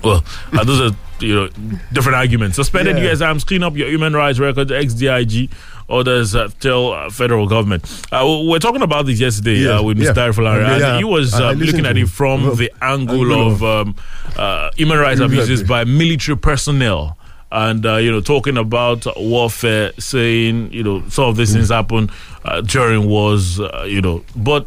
Well, 0.02 0.24
uh, 0.52 0.64
those 0.64 0.80
are 0.92 0.96
you 1.20 1.34
know 1.36 1.48
different 1.92 2.16
arguments. 2.16 2.56
Suspended 2.56 2.96
Yeah. 2.96 3.04
U.S. 3.04 3.20
arms, 3.20 3.44
clean 3.44 3.62
up 3.62 3.76
your 3.76 3.88
human 3.88 4.12
rights 4.14 4.38
record, 4.40 4.72
ex-DIG. 4.72 5.50
Others 5.94 6.34
uh, 6.34 6.48
tell 6.60 6.92
uh, 6.92 7.08
federal 7.10 7.46
government. 7.46 7.84
Uh, 8.10 8.24
we 8.26 8.48
we're 8.48 8.58
talking 8.58 8.82
about 8.82 9.06
this 9.06 9.20
yesterday 9.20 9.58
Yeah, 9.60 9.78
uh, 9.78 9.82
with. 9.82 9.98
Mr. 9.98 10.16
Yeah, 10.16 10.72
and 10.72 10.80
yeah. 10.80 10.98
he 10.98 11.04
was 11.04 11.34
uh, 11.34 11.52
looking 11.52 11.86
at 11.86 11.96
it 11.96 12.08
from 12.08 12.42
Well, 12.44 12.54
the 12.56 12.72
angle, 12.82 13.22
angle 13.22 13.52
of, 13.52 13.62
um, 13.62 13.94
uh, 14.36 14.70
human 14.76 14.98
rights 14.98 15.20
abuses 15.20 15.62
by 15.62 15.84
military 15.84 16.36
personnel. 16.36 17.16
And 17.52 17.86
uh, 17.86 17.96
you 17.96 18.10
know, 18.10 18.20
talking 18.20 18.56
about 18.58 19.06
warfare, 19.16 19.92
saying 19.98 20.72
you 20.72 20.82
know 20.82 21.04
some 21.08 21.26
of 21.26 21.36
these 21.36 21.52
things 21.52 21.68
happen 21.70 22.10
uh, 22.44 22.60
during 22.62 23.06
wars, 23.06 23.60
uh, 23.60 23.84
you 23.86 24.00
know, 24.02 24.24
but 24.34 24.66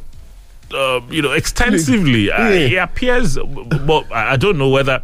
you 1.10 1.22
know, 1.22 1.32
extensively. 1.34 2.32
Uh, 2.32 2.50
Yeah. 2.50 2.54
it 2.54 2.76
appears, 2.76 3.38
but 3.38 4.10
I 4.14 4.38
don't 4.38 4.58
know 4.58 4.70
whether 4.70 5.02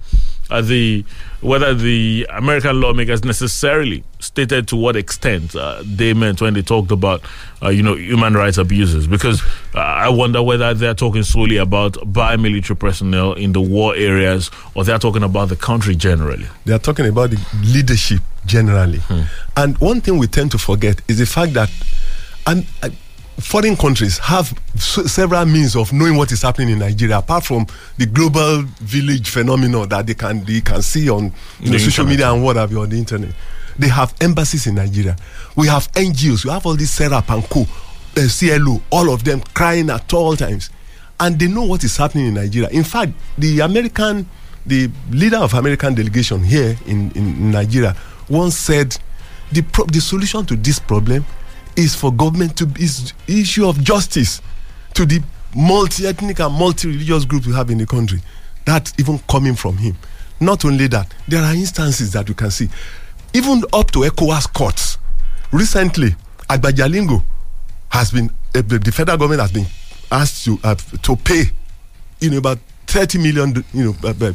uh, 0.49 0.61
the 0.61 1.05
whether 1.41 1.73
the 1.73 2.25
American 2.29 2.79
lawmakers 2.79 3.23
necessarily 3.23 4.03
stated 4.19 4.67
to 4.69 4.75
what 4.77 4.95
extent 4.95 5.55
uh, 5.55 5.81
they 5.85 6.13
meant 6.13 6.41
when 6.41 6.53
they 6.53 6.61
talked 6.61 6.91
about, 6.91 7.21
uh, 7.61 7.69
you 7.69 7.83
know, 7.83 7.95
human 7.95 8.33
rights 8.33 8.57
abuses. 8.57 9.07
Because 9.07 9.41
uh, 9.75 9.79
I 9.79 10.09
wonder 10.09 10.41
whether 10.41 10.73
they're 10.73 10.93
talking 10.93 11.23
solely 11.23 11.57
about 11.57 11.97
bi-military 12.11 12.77
personnel 12.77 13.33
in 13.33 13.51
the 13.51 13.61
war 13.61 13.95
areas, 13.95 14.49
or 14.75 14.83
they're 14.83 14.99
talking 14.99 15.23
about 15.23 15.49
the 15.49 15.55
country 15.57 15.95
generally. 15.95 16.47
They 16.65 16.73
are 16.73 16.79
talking 16.79 17.07
about 17.07 17.31
the 17.31 17.45
leadership 17.63 18.21
generally. 18.45 19.01
And 19.57 19.77
one 19.79 20.01
thing 20.01 20.17
we 20.17 20.27
tend 20.27 20.51
to 20.51 20.57
forget 20.57 21.01
is 21.07 21.19
the 21.19 21.25
fact 21.25 21.53
that, 21.53 21.69
and 22.47 22.65
uh, 22.81 22.89
foreign 23.39 23.75
countries 23.75 24.17
have 24.19 24.53
several 24.77 25.45
means 25.45 25.75
of 25.75 25.91
knowing 25.93 26.15
what 26.17 26.31
is 26.31 26.41
happening 26.41 26.69
in 26.69 26.79
Nigeria, 26.79 27.17
apart 27.17 27.43
from 27.43 27.65
the 27.97 28.05
global 28.05 28.61
village 28.79 29.29
phenomenon 29.29 29.87
that 29.89 30.05
they 30.07 30.13
can 30.13 30.43
they 30.45 30.61
can 30.61 30.81
see 30.81 31.09
on 31.09 31.31
you 31.59 31.71
know, 31.71 31.77
social 31.77 32.05
media 32.05 32.31
and 32.31 32.43
what 32.43 32.55
have 32.55 32.71
you 32.71 32.81
on 32.81 32.89
the 32.89 32.97
internet. 32.97 33.33
They 33.77 33.87
have 33.87 34.13
embassies 34.21 34.67
in 34.67 34.75
Nigeria. 34.75 35.15
We 35.55 35.67
have 35.67 35.91
NGOs. 35.93 36.45
We 36.45 36.51
have 36.51 36.65
all 36.65 36.75
these 36.75 36.91
Serap 36.97 37.33
and 37.33 37.43
Co, 37.49 37.61
uh, 38.17 38.27
CLO, 38.29 38.81
all 38.91 39.11
of 39.11 39.23
them 39.23 39.41
crying 39.55 39.89
at 39.89 40.13
all 40.13 40.35
times, 40.35 40.69
and 41.19 41.39
they 41.39 41.47
know 41.47 41.63
what 41.63 41.83
is 41.83 41.97
happening 41.97 42.27
in 42.27 42.33
Nigeria. 42.35 42.69
In 42.69 42.83
fact, 42.83 43.13
the 43.37 43.61
American, 43.61 44.29
the 44.65 44.91
leader 45.09 45.37
of 45.37 45.53
American 45.55 45.95
delegation 45.95 46.43
here 46.43 46.77
in, 46.85 47.09
in 47.11 47.51
Nigeria 47.51 47.95
once 48.29 48.57
said, 48.57 48.95
the 49.51 49.61
pro- 49.61 49.85
the 49.85 49.99
solution 50.01 50.45
to 50.45 50.55
this 50.55 50.79
problem 50.79 51.25
is 51.75 51.95
for 51.95 52.11
government 52.11 52.57
to 52.57 52.69
is 52.79 53.13
issue 53.27 53.67
of 53.67 53.81
justice 53.83 54.41
to 54.93 55.05
the 55.05 55.21
multi-ethnic 55.55 56.39
and 56.39 56.53
multi-religious 56.53 57.25
groups 57.25 57.47
we 57.47 57.53
have 57.53 57.69
in 57.69 57.77
the 57.77 57.85
country. 57.85 58.19
That's 58.65 58.93
even 58.99 59.19
coming 59.29 59.55
from 59.55 59.77
him. 59.77 59.95
Not 60.39 60.65
only 60.65 60.87
that, 60.87 61.13
there 61.27 61.41
are 61.43 61.53
instances 61.53 62.11
that 62.13 62.27
we 62.27 62.35
can 62.35 62.51
see, 62.51 62.69
even 63.33 63.63
up 63.73 63.91
to 63.91 63.99
ECOWAS 63.99 64.53
courts. 64.53 64.97
Recently, 65.51 66.15
Agba 66.49 66.71
Jalingo 66.71 67.23
has 67.89 68.11
been 68.11 68.29
uh, 68.55 68.61
the 68.61 68.91
federal 68.93 69.17
government 69.17 69.41
has 69.41 69.51
been 69.51 69.65
asked 70.11 70.45
to 70.45 70.59
uh, 70.63 70.75
to 70.75 71.15
pay, 71.15 71.43
you 72.19 72.29
know, 72.29 72.37
about 72.37 72.59
thirty 72.87 73.17
million, 73.17 73.63
you 73.73 73.85
know, 73.85 73.95
uh, 74.03 74.13
uh, 74.27 74.33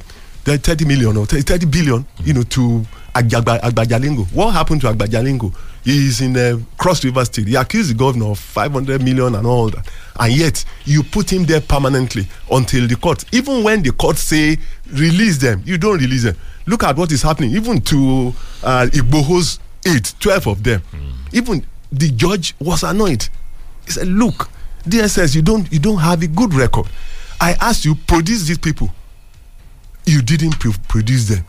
30 0.56 0.84
million 0.86 1.16
or 1.16 1.26
30 1.26 1.66
billion, 1.66 2.06
you 2.24 2.32
know, 2.32 2.42
to 2.44 2.82
Agba 3.14 3.58
Jalingo. 3.84 4.24
What 4.32 4.52
happened 4.52 4.80
to 4.82 4.86
Agba 4.88 5.06
Jalingo? 5.06 5.54
He 5.84 6.06
is 6.06 6.20
in 6.20 6.36
uh, 6.36 6.58
Cross 6.76 7.04
River 7.04 7.24
State. 7.24 7.48
He 7.48 7.54
accused 7.54 7.90
the 7.90 7.94
governor 7.94 8.26
of 8.32 8.38
500 8.38 9.02
million 9.02 9.34
and 9.34 9.46
all 9.46 9.70
that. 9.70 9.88
And 10.20 10.32
yet, 10.32 10.64
you 10.84 11.02
put 11.02 11.32
him 11.32 11.44
there 11.44 11.60
permanently 11.60 12.26
until 12.50 12.86
the 12.86 12.96
court. 12.96 13.24
Even 13.32 13.62
when 13.62 13.82
the 13.82 13.92
court 13.92 14.16
say 14.16 14.58
release 14.90 15.38
them, 15.38 15.62
you 15.64 15.78
don't 15.78 15.98
release 16.00 16.24
them. 16.24 16.36
Look 16.66 16.82
at 16.84 16.96
what 16.96 17.12
is 17.12 17.22
happening. 17.22 17.52
Even 17.52 17.80
to 17.82 18.34
uh, 18.62 18.86
Igboho's 18.92 19.60
eight, 19.86 20.12
12 20.20 20.46
of 20.48 20.62
them. 20.64 20.82
Even 21.32 21.64
the 21.90 22.10
judge 22.10 22.54
was 22.58 22.82
annoyed. 22.82 23.26
He 23.86 23.92
said, 23.92 24.08
"Look, 24.08 24.50
DSS, 24.84 25.34
you 25.34 25.42
don't 25.42 25.70
you 25.72 25.78
don't 25.78 25.98
have 25.98 26.22
a 26.22 26.26
good 26.26 26.52
record. 26.52 26.86
I 27.40 27.52
asked 27.60 27.84
you 27.86 27.94
produce 27.94 28.46
these 28.48 28.58
people. 28.58 28.90
You 30.04 30.20
didn't 30.22 30.58
pro- 30.58 30.72
produce 30.88 31.28
them. 31.28 31.44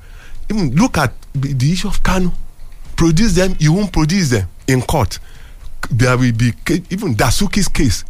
Even 0.49 0.75
look 0.75 0.97
at 0.97 1.11
the 1.33 1.53
the 1.53 1.71
issue 1.73 1.87
of 1.87 2.01
Kanu. 2.03 2.31
Produce 2.99 3.33
them. 3.33 3.55
You 3.59 3.71
won't 3.71 3.93
produce 3.93 4.29
them 4.29 4.45
in 4.67 4.81
court. 4.81 5.19
There 5.89 6.17
will 6.17 6.33
be 6.33 6.51
even 6.89 7.15
Dasuki's 7.15 7.69
case 7.69 8.03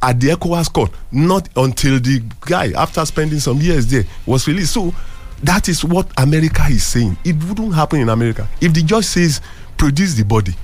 at 0.00 0.20
the 0.20 0.28
ECOWAS 0.28 0.72
court. 0.72 0.92
Not 1.10 1.48
until 1.56 1.98
the 1.98 2.22
guy, 2.42 2.70
after 2.80 3.04
spending 3.06 3.40
some 3.40 3.58
years 3.58 3.88
there, 3.88 4.04
was 4.24 4.46
released. 4.46 4.72
So 4.74 4.94
that 5.42 5.68
is 5.68 5.84
what 5.84 6.08
America 6.16 6.62
is 6.70 6.84
saying. 6.86 7.16
It 7.24 7.34
wouldn't 7.42 7.74
happen 7.74 7.98
in 7.98 8.08
America 8.08 8.46
if 8.60 8.72
the 8.72 8.82
judge 8.84 9.06
says 9.06 9.40
produce 9.76 10.14
the 10.14 10.24
body. 10.24 10.54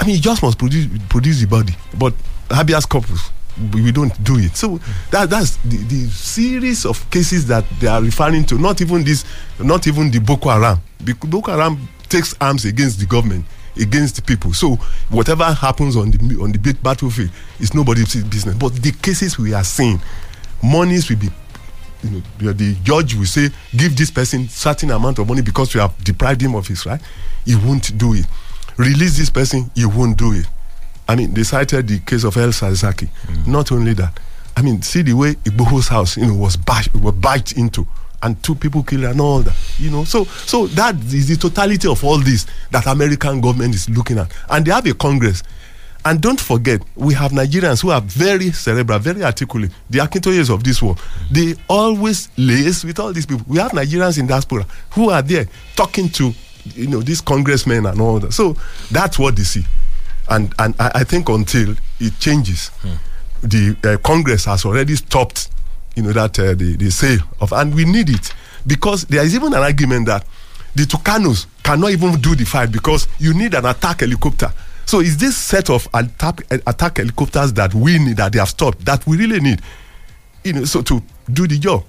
I 0.00 0.06
mean, 0.06 0.16
you 0.16 0.20
just 0.20 0.42
must 0.42 0.58
produce 0.58 0.88
produce 1.08 1.40
the 1.40 1.46
body, 1.46 1.72
but 1.96 2.14
habeas 2.50 2.84
corpus, 2.84 3.30
we 3.72 3.92
don't 3.92 4.12
do 4.24 4.40
it. 4.40 4.56
So 4.56 4.80
that 5.12 5.30
that's 5.30 5.56
the, 5.58 5.76
the 5.76 6.08
series 6.08 6.84
of 6.84 7.08
cases 7.12 7.46
that 7.46 7.64
they 7.78 7.86
are 7.86 8.02
referring 8.02 8.44
to. 8.46 8.58
Not 8.58 8.80
even 8.80 9.04
this, 9.04 9.24
not 9.60 9.86
even 9.86 10.10
the 10.10 10.18
Boko 10.18 10.48
Haram. 10.50 10.80
Bec- 11.00 11.20
Boko 11.20 11.52
Haram 11.52 11.78
takes 12.14 12.34
arms 12.40 12.64
against 12.64 13.00
the 13.00 13.06
government, 13.06 13.44
against 13.80 14.14
the 14.16 14.22
people. 14.22 14.52
So 14.52 14.76
whatever 15.10 15.44
happens 15.44 15.96
on 15.96 16.12
the 16.12 16.40
on 16.40 16.52
the 16.52 16.58
big 16.58 16.80
battlefield 16.82 17.30
is 17.58 17.74
nobody's 17.74 18.14
business. 18.24 18.54
But 18.54 18.74
the 18.74 18.92
cases 18.92 19.36
we 19.38 19.52
are 19.52 19.64
seeing, 19.64 20.00
monies 20.62 21.08
will 21.10 21.16
be 21.18 21.28
you 22.04 22.22
know, 22.40 22.52
the, 22.52 22.74
judge 22.82 23.14
will 23.14 23.24
say, 23.24 23.48
give 23.74 23.96
this 23.96 24.10
person 24.10 24.46
certain 24.48 24.90
amount 24.90 25.18
of 25.18 25.26
money 25.26 25.40
because 25.40 25.72
you 25.74 25.80
have 25.80 25.96
deprived 26.04 26.42
him 26.42 26.54
of 26.54 26.68
his 26.68 26.84
right. 26.84 27.00
He 27.46 27.56
won't 27.56 27.96
do 27.96 28.12
it. 28.12 28.26
Release 28.76 29.16
this 29.16 29.30
person, 29.30 29.70
he 29.74 29.86
won't 29.86 30.18
do 30.18 30.32
it. 30.32 30.44
I 31.08 31.16
mean, 31.16 31.32
they 31.32 31.42
cited 31.44 31.88
the 31.88 32.00
case 32.00 32.24
of 32.24 32.36
El 32.36 32.48
Zakzaki. 32.50 33.08
Mm. 33.26 33.46
Not 33.46 33.72
only 33.72 33.94
that, 33.94 34.20
I 34.56 34.60
mean, 34.62 34.82
see 34.82 35.00
the 35.02 35.14
way 35.14 35.34
Igboho's 35.34 35.88
house, 35.88 36.16
you 36.18 36.26
know, 36.26 36.34
was 36.34 36.56
bashed, 36.58 36.94
was 36.94 37.14
barged 37.14 37.56
into, 37.56 37.86
and 38.24 38.42
two 38.42 38.54
people 38.54 38.82
killed 38.82 39.04
and 39.04 39.20
all 39.20 39.40
that. 39.42 39.54
You 39.78 39.90
know, 39.90 40.04
so 40.04 40.24
so 40.24 40.66
that 40.68 40.96
is 40.96 41.28
the 41.28 41.36
totality 41.36 41.86
of 41.88 42.02
all 42.04 42.18
this 42.18 42.46
that 42.70 42.86
American 42.86 43.40
government 43.40 43.74
is 43.74 43.88
looking 43.88 44.18
at, 44.18 44.32
and 44.50 44.64
they 44.66 44.72
have 44.72 44.86
a 44.86 44.94
Congress. 44.94 45.42
And 46.06 46.20
don't 46.20 46.38
forget, 46.38 46.82
we 46.96 47.14
have 47.14 47.32
Nigerians 47.32 47.80
who 47.80 47.90
are 47.90 48.02
very 48.02 48.52
cerebral, 48.52 48.98
very 48.98 49.24
articulate. 49.24 49.70
The 49.88 50.00
Akintoyes 50.00 50.52
of 50.52 50.62
this 50.62 50.82
world, 50.82 51.00
they 51.30 51.54
always 51.66 52.28
lace 52.36 52.84
with 52.84 52.98
all 53.00 53.10
these 53.14 53.24
people. 53.24 53.46
We 53.48 53.56
have 53.58 53.70
Nigerians 53.72 54.18
in 54.18 54.26
diaspora 54.26 54.66
who 54.90 55.08
are 55.08 55.22
there 55.22 55.46
talking 55.76 56.10
to, 56.10 56.32
you 56.74 56.88
know, 56.88 57.00
these 57.00 57.22
congressmen 57.22 57.86
and 57.86 57.98
all 58.02 58.20
that. 58.20 58.32
So 58.34 58.54
that's 58.90 59.18
what 59.18 59.36
they 59.36 59.44
see, 59.44 59.64
and 60.28 60.52
and 60.58 60.74
I, 60.78 60.90
I 60.96 61.04
think 61.04 61.30
until 61.30 61.74
it 62.00 62.18
changes, 62.18 62.70
the 63.42 63.74
uh, 63.84 63.96
Congress 64.06 64.44
has 64.44 64.66
already 64.66 64.96
stopped, 64.96 65.48
you 65.94 66.02
know, 66.02 66.12
that 66.12 66.38
uh, 66.38 66.54
the 66.54 66.76
the 66.76 66.90
sale 66.90 67.20
of, 67.40 67.52
and 67.52 67.74
we 67.74 67.84
need 67.84 68.10
it 68.10 68.32
because 68.66 69.04
there 69.04 69.24
is 69.24 69.34
even 69.34 69.52
an 69.54 69.62
argument 69.62 70.06
that 70.06 70.24
the 70.74 70.82
Tucanos 70.84 71.46
cannot 71.62 71.90
even 71.90 72.20
do 72.20 72.34
the 72.34 72.44
fight 72.44 72.72
because 72.72 73.06
you 73.18 73.32
need 73.34 73.54
an 73.54 73.64
attack 73.66 74.00
helicopter. 74.00 74.52
So 74.86 75.00
is 75.00 75.16
this 75.16 75.36
set 75.36 75.70
of 75.70 75.88
attack 75.94 76.42
attack 76.66 76.98
helicopters 76.98 77.52
that 77.54 77.74
we 77.74 77.98
need 77.98 78.16
that 78.16 78.32
they 78.32 78.38
have 78.38 78.48
stopped 78.48 78.84
that 78.84 79.06
we 79.06 79.16
really 79.16 79.40
need, 79.40 79.60
you 80.42 80.52
know, 80.52 80.64
so 80.64 80.82
to 80.82 81.02
do 81.32 81.46
the 81.46 81.58
job. 81.58 81.84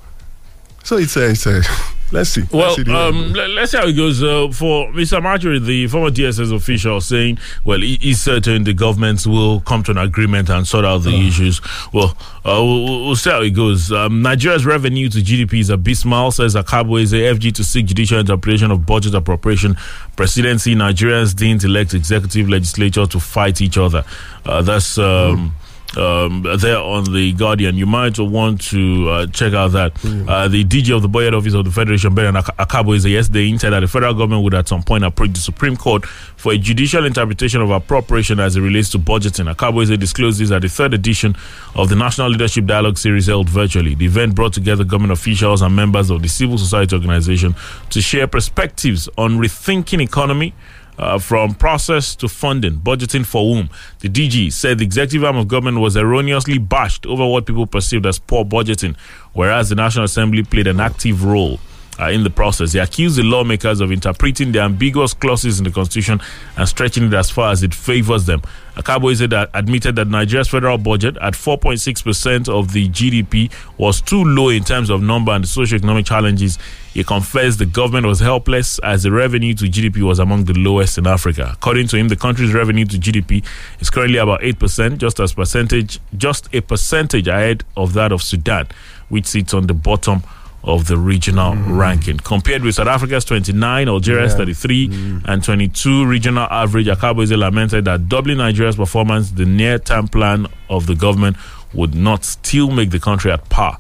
So 0.84 0.98
it's 0.98 1.18
a, 1.18 1.30
it's 1.32 1.46
a 1.48 1.62
let's 2.16 2.30
see. 2.30 2.44
Well, 2.52 2.62
let's 2.62 2.76
see 2.78 2.84
the 2.84 2.92
way 2.92 2.98
it 2.98 3.10
um, 3.10 3.34
goes. 3.34 3.36
let, 3.36 3.58
us 3.58 3.72
see 3.72 3.78
how 3.78 3.88
it 3.88 3.94
goes. 3.94 4.24
Uh, 4.24 4.50
for 4.52 4.88
Mr. 4.94 5.22
Marjorie, 5.22 5.60
the 5.60 5.88
former 5.88 6.10
DSS 6.10 6.56
official, 6.56 7.02
saying, 7.02 7.38
well, 7.64 7.80
he, 7.80 7.98
he's 7.98 8.22
certain 8.22 8.64
the 8.64 8.74
governments 8.74 9.28
will 9.28 9.60
come 9.62 9.84
to 9.84 9.92
an 9.92 9.98
agreement 9.98 10.50
and 10.50 10.68
sort 10.68 10.86
out 10.86 11.00
the 11.00 11.14
issues. 11.28 11.62
Well, 11.94 12.18
uh, 12.46 12.64
we'll, 12.64 13.06
we'll 13.06 13.16
see 13.16 13.30
how 13.30 13.42
it 13.42 13.52
goes. 13.52 13.92
Um, 13.92 14.22
Nigeria's 14.22 14.66
revenue 14.66 15.10
to 15.10 15.18
GDP 15.20 15.60
is 15.60 15.70
abysmal, 15.70 16.32
says 16.32 16.56
Akabueze 16.56 17.14
FG 17.14 17.54
to 17.56 17.64
seek 17.64 17.86
judicial 17.86 18.20
interpretation 18.20 18.72
of 18.72 18.86
budget 18.86 19.14
appropriation. 19.14 19.76
Presidency, 20.16 20.76
Nigerians 20.76 21.36
didn't 21.36 21.64
elect 21.64 21.94
executive 21.94 22.50
legislature 22.50 23.06
to 23.06 23.20
fight 23.20 23.62
each 23.62 23.78
other. 23.78 24.04
Uh, 24.46 24.62
that's. 24.62 24.98
Um, 24.98 25.54
um, 25.98 26.44
there 26.60 26.78
on 26.78 27.04
the 27.14 27.34
Guardian. 27.34 27.76
You 27.76 27.86
might 27.86 28.18
want 28.20 28.62
to 28.70 29.10
uh, 29.10 29.28
check 29.28 29.54
out 29.54 29.70
that. 29.74 29.94
Uh, 30.28 30.48
the 30.48 30.64
DG 30.64 30.96
of 30.96 31.02
the 31.02 31.08
Budget 31.08 31.34
Office 31.34 31.54
of 31.54 31.66
the 31.66 31.72
Federation, 31.72 32.14
Ben 32.14 32.36
Ak- 32.36 32.56
Akabueze 32.58 33.10
yesterday 33.10 33.48
hinted 33.48 33.72
that 33.74 33.80
the 33.82 33.88
federal 33.88 34.14
government 34.14 34.44
would 34.44 34.54
at 34.54 34.68
some 34.68 34.84
point 34.84 35.04
approach 35.04 35.32
the 35.34 35.40
Supreme 35.40 35.76
Court 35.78 36.06
for 36.06 36.52
a 36.54 36.58
judicial 36.58 37.06
interpretation 37.06 37.62
of 37.62 37.70
appropriation 37.72 38.40
as 38.40 38.56
it 38.56 38.62
relates 38.62 38.90
to 38.92 39.00
budgeting. 39.00 39.54
Akabueze 39.54 39.98
disclosed 40.00 40.40
this 40.40 40.52
at 40.52 40.62
the 40.62 40.70
third 40.70 40.94
edition 40.94 41.36
of 41.76 41.90
the 41.90 41.96
National 41.96 42.30
Leadership 42.30 42.66
Dialogue 42.66 42.98
Series 42.98 43.28
held 43.28 43.50
virtually. 43.50 43.96
The 43.96 44.06
event 44.06 44.36
brought 44.36 44.54
together 44.54 44.84
government 44.84 45.14
officials 45.14 45.62
and 45.62 45.76
members 45.76 46.10
of 46.10 46.22
the 46.22 46.28
civil 46.30 46.58
society 46.58 46.96
organization 46.96 47.56
to 47.90 48.02
share 48.02 48.28
perspectives 48.28 49.08
on 49.18 49.38
rethinking 49.38 50.02
economy 50.02 50.54
uh, 50.98 51.20
from 51.20 51.54
process 51.56 52.16
to 52.16 52.28
funding, 52.28 52.78
budgeting 52.78 53.26
for 53.26 53.54
whom. 53.56 53.70
The 54.00 54.10
DG 54.10 54.52
said 54.52 54.80
the 54.80 54.86
executive 54.86 55.24
arm 55.24 55.38
of 55.38 55.48
government 55.48 55.80
was 55.80 55.96
erroneously 55.96 56.58
bashed 56.58 57.06
over 57.06 57.26
what 57.26 57.46
people 57.46 57.68
perceived 57.68 58.06
as 58.06 58.20
poor 58.20 58.46
budgeting, 58.46 58.96
whereas 59.34 59.70
the 59.70 59.76
National 59.76 60.06
Assembly 60.06 60.44
played 60.44 60.68
an 60.68 60.80
active 60.80 61.24
role. 61.24 61.60
Uh, 61.98 62.10
in 62.10 62.24
the 62.24 62.30
process, 62.30 62.74
they 62.74 62.80
accused 62.80 63.18
the 63.18 63.24
lawmakers 63.24 63.80
of 63.80 63.90
interpreting 63.90 64.52
the 64.52 64.60
ambiguous 64.60 65.14
clauses 65.14 65.60
in 65.60 65.64
the 65.64 65.72
constitution 65.72 66.20
and 66.58 66.68
stretching 66.68 67.06
it 67.06 67.14
as 67.14 67.30
far 67.30 67.52
as 67.52 67.64
it 67.64 67.74
favors 67.74 68.26
them. 68.26 68.42
Akabo 68.76 69.16
that 69.30 69.50
admitted 69.54 69.96
that 69.96 70.08
Nigeria's 70.08 70.50
federal 70.50 70.78
budget 70.78 71.18
at 71.22 71.34
4.6% 71.34 72.50
of 72.50 72.74
the 72.74 72.90
GDP 72.90 73.52
was 73.78 74.02
too 74.02 74.24
low 74.24 74.50
in 74.50 74.64
terms 74.66 74.90
of 74.90 75.02
number 75.02 75.32
and 75.32 75.46
socioeconomic 75.46 76.06
challenges. 76.06 76.60
He 76.94 77.04
confessed 77.04 77.60
the 77.60 77.66
government 77.66 78.06
was 78.06 78.20
helpless 78.20 78.80
as 78.80 79.04
the 79.04 79.12
revenue 79.12 79.54
to 79.56 79.66
GDP 79.66 80.02
was 80.02 80.20
among 80.20 80.46
the 80.46 80.54
lowest 80.54 80.98
in 80.98 81.08
Africa. 81.08 81.52
According 81.54 81.88
to 81.88 81.98
him, 81.98 82.10
the 82.10 82.16
country's 82.18 82.54
revenue 82.54 82.86
to 82.86 82.98
GDP 82.98 83.46
is 83.80 83.90
currently 83.90 84.18
about 84.18 84.42
8%, 84.42 84.98
just 84.98 85.20
as 85.22 85.34
percentage, 85.34 86.00
just 86.18 86.54
a 86.54 86.62
percentage 86.62 87.28
ahead 87.30 87.64
of 87.78 87.94
that 87.94 88.12
of 88.12 88.22
Sudan, 88.22 88.68
which 89.08 89.26
sits 89.26 89.54
on 89.54 89.68
the 89.68 89.74
bottom 89.74 90.24
of 90.66 90.88
the 90.88 90.98
regional 90.98 91.56
ranking. 91.56 92.18
Compared 92.18 92.64
with 92.64 92.76
South 92.76 92.88
Africa's 92.88 93.24
29, 93.24 93.88
Algeria's 93.88 94.34
33, 94.34 95.22
and 95.26 95.44
22 95.44 96.06
regional 96.06 96.48
average, 96.50 96.88
Akabueze 96.88 97.38
lamented 97.38 97.86
that 97.86 98.10
doubling 98.10 98.40
Nigeria's 98.40 98.76
performance, 98.76 99.32
the 99.32 99.46
near 99.46 99.78
term 99.78 100.08
plan 100.08 100.48
of 100.70 100.88
the 100.88 100.96
government, 100.96 101.38
would 101.74 101.94
not 101.94 102.26
still 102.26 102.72
make 102.72 102.90
the 102.90 103.00
country 103.00 103.32
at 103.32 103.48
par 103.50 103.80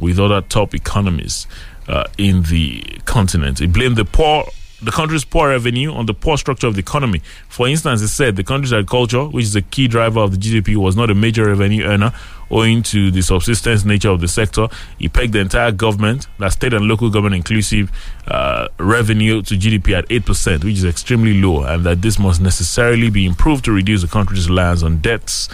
with 0.00 0.18
other 0.18 0.40
top 0.40 0.74
economies 0.74 1.46
uh, 1.88 2.04
in 2.18 2.42
the 2.42 2.82
continent. 3.04 3.60
He 3.60 3.66
blamed 3.66 3.96
the 3.96 4.04
poor 4.04 4.44
the 4.82 4.90
country's 4.90 5.24
poor 5.24 5.48
revenue 5.48 5.92
on 5.92 6.06
the 6.06 6.12
poor 6.12 6.36
structure 6.36 6.66
of 6.66 6.74
the 6.74 6.80
economy. 6.80 7.22
For 7.48 7.66
instance, 7.66 8.02
it 8.02 8.08
said 8.08 8.36
the 8.36 8.44
country's 8.44 8.72
agriculture, 8.72 9.24
which 9.24 9.44
is 9.44 9.56
a 9.56 9.62
key 9.62 9.88
driver 9.88 10.20
of 10.20 10.32
the 10.32 10.36
GDP, 10.36 10.76
was 10.76 10.96
not 10.96 11.10
a 11.10 11.14
major 11.14 11.46
revenue 11.46 11.84
earner 11.84 12.12
owing 12.50 12.82
to 12.82 13.10
the 13.10 13.22
subsistence 13.22 13.84
nature 13.84 14.10
of 14.10 14.20
the 14.20 14.28
sector. 14.28 14.68
He 14.98 15.08
pegged 15.08 15.32
the 15.32 15.40
entire 15.40 15.72
government, 15.72 16.26
that 16.38 16.52
state 16.52 16.74
and 16.74 16.86
local 16.86 17.10
government 17.10 17.34
inclusive, 17.34 17.90
uh, 18.28 18.68
revenue 18.78 19.42
to 19.42 19.54
GDP 19.54 19.96
at 19.96 20.08
8%, 20.08 20.62
which 20.62 20.76
is 20.76 20.84
extremely 20.84 21.40
low, 21.40 21.64
and 21.64 21.84
that 21.84 22.02
this 22.02 22.18
must 22.18 22.40
necessarily 22.40 23.10
be 23.10 23.26
improved 23.26 23.64
to 23.64 23.72
reduce 23.72 24.02
the 24.02 24.08
country's 24.08 24.48
reliance 24.48 24.82
on 24.82 24.98
debts 24.98 25.48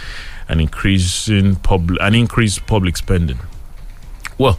and 0.49 0.61
increasing 0.61 1.57
public 1.57 2.01
and 2.03 2.15
increase 2.15 2.59
public 2.59 2.97
spending. 2.97 3.39
Well, 4.37 4.59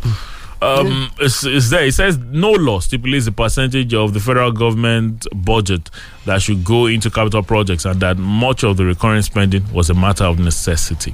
um, 0.64 1.12
it's, 1.20 1.44
it's 1.46 1.70
there. 1.70 1.86
It 1.86 1.94
says 1.94 2.18
no 2.18 2.52
law 2.52 2.80
stipulates 2.80 3.26
the 3.26 3.32
percentage 3.32 3.94
of 3.94 4.14
the 4.14 4.20
federal 4.20 4.52
government 4.52 5.28
budget 5.34 5.90
that 6.26 6.42
should 6.42 6.64
go 6.64 6.86
into 6.86 7.10
capital 7.10 7.44
projects, 7.44 7.86
and 7.86 8.00
that 8.02 8.18
much 8.18 8.64
of 8.64 8.78
the 8.78 8.86
recurring 8.86 9.22
spending 9.22 9.64
was 9.74 9.90
a 9.90 9.94
matter 9.94 10.24
of 10.24 10.40
necessity. 10.40 11.14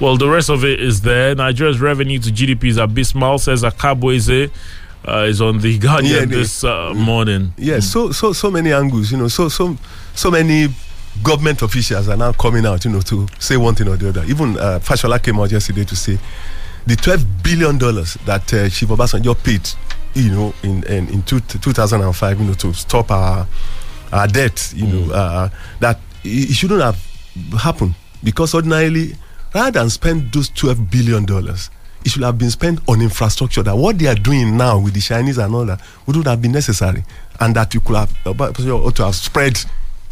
Well, 0.00 0.16
the 0.16 0.28
rest 0.28 0.50
of 0.50 0.64
it 0.64 0.80
is 0.80 1.00
there. 1.02 1.34
Nigeria's 1.34 1.80
revenue 1.80 2.18
to 2.18 2.30
GDP 2.30 2.64
is 2.64 2.76
abysmal, 2.76 3.38
says 3.38 3.62
Akabueze. 3.62 4.50
Uh, 5.06 5.26
is 5.28 5.42
on 5.42 5.58
the 5.58 5.78
Guardian 5.86 6.30
Yeah, 6.30 6.36
this 6.36 6.64
uh, 6.64 6.94
morning. 6.94 7.52
Yes, 7.58 7.86
so 7.86 8.10
so 8.10 8.32
so 8.32 8.50
many 8.50 8.72
angles, 8.72 9.12
you 9.12 9.18
know, 9.18 9.28
so 9.28 9.50
so 9.50 9.76
so 10.14 10.30
many 10.30 10.68
government 11.22 11.60
officials 11.60 12.08
are 12.08 12.16
now 12.16 12.32
coming 12.32 12.64
out, 12.64 12.84
you 12.86 12.90
know, 12.90 13.02
to 13.02 13.26
say 13.38 13.58
one 13.58 13.74
thing 13.74 13.86
or 13.86 13.96
the 13.96 14.08
other. 14.08 14.24
Even 14.24 14.58
uh, 14.58 14.78
Fashola 14.82 15.22
came 15.22 15.38
out 15.38 15.52
yesterday 15.52 15.84
to 15.84 15.94
say 15.94 16.18
the 16.86 16.96
twelve 16.96 17.24
billion 17.42 17.78
dollars 17.78 18.14
that 18.26 18.52
uh, 18.52 18.68
Chief 18.68 18.88
Obasanjo 18.88 19.34
paid, 19.42 19.68
you 20.14 20.30
know, 20.30 20.54
in 20.62 20.82
in, 20.84 21.08
in 21.08 21.22
two, 21.22 21.40
2005, 21.40 22.40
you 22.40 22.46
know, 22.46 22.54
to 22.54 22.72
stop 22.74 23.10
our 23.10 23.46
our 24.12 24.26
debt, 24.28 24.72
you 24.76 24.86
know, 24.86 25.12
uh, 25.12 25.48
that 25.80 25.98
it 26.22 26.54
shouldn't 26.54 26.82
have 26.82 26.96
happened 27.60 27.94
because 28.22 28.54
ordinarily, 28.54 29.14
rather 29.54 29.80
than 29.80 29.90
spend 29.90 30.32
those 30.32 30.48
twelve 30.50 30.90
billion 30.90 31.24
dollars, 31.24 31.70
it 32.04 32.10
should 32.10 32.22
have 32.22 32.38
been 32.38 32.50
spent 32.50 32.80
on 32.88 33.00
infrastructure. 33.00 33.62
That 33.62 33.76
what 33.76 33.98
they 33.98 34.06
are 34.06 34.14
doing 34.14 34.56
now 34.56 34.78
with 34.78 34.94
the 34.94 35.00
Chinese 35.00 35.38
and 35.38 35.54
all 35.54 35.64
that 35.66 35.80
wouldn't 36.06 36.26
have 36.26 36.40
been 36.42 36.52
necessary, 36.52 37.04
and 37.40 37.54
that 37.56 37.72
you 37.74 37.80
could 37.80 37.96
have 37.96 38.12
ought 38.26 38.96
to 38.96 39.04
have 39.06 39.14
spread, 39.14 39.58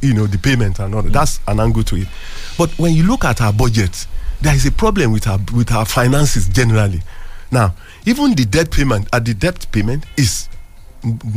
you 0.01 0.15
know, 0.15 0.27
the 0.27 0.39
payment 0.39 0.79
and 0.81 0.95
all 0.95 1.03
that. 1.03 1.13
That's 1.13 1.39
an 1.47 1.61
angle 1.61 1.83
to 1.85 1.97
it. 1.97 2.09
But 2.59 2.71
when 2.79 2.95
you 2.95 3.05
look 3.05 3.25
at 3.25 3.41
our 3.41 3.53
budget, 3.53 4.07
there 4.43 4.55
is 4.55 4.67
a 4.67 4.73
problem 4.73 5.13
with 5.13 5.27
our 5.29 5.39
with 5.55 5.73
our 5.73 5.87
finances 5.87 6.49
generally. 6.49 7.01
Now, 7.51 7.75
even 8.07 8.35
the 8.35 8.45
debt 8.45 8.71
payment, 8.71 9.09
at 9.13 9.25
the 9.25 9.35
debt 9.35 9.67
payment 9.73 10.05
is 10.17 10.49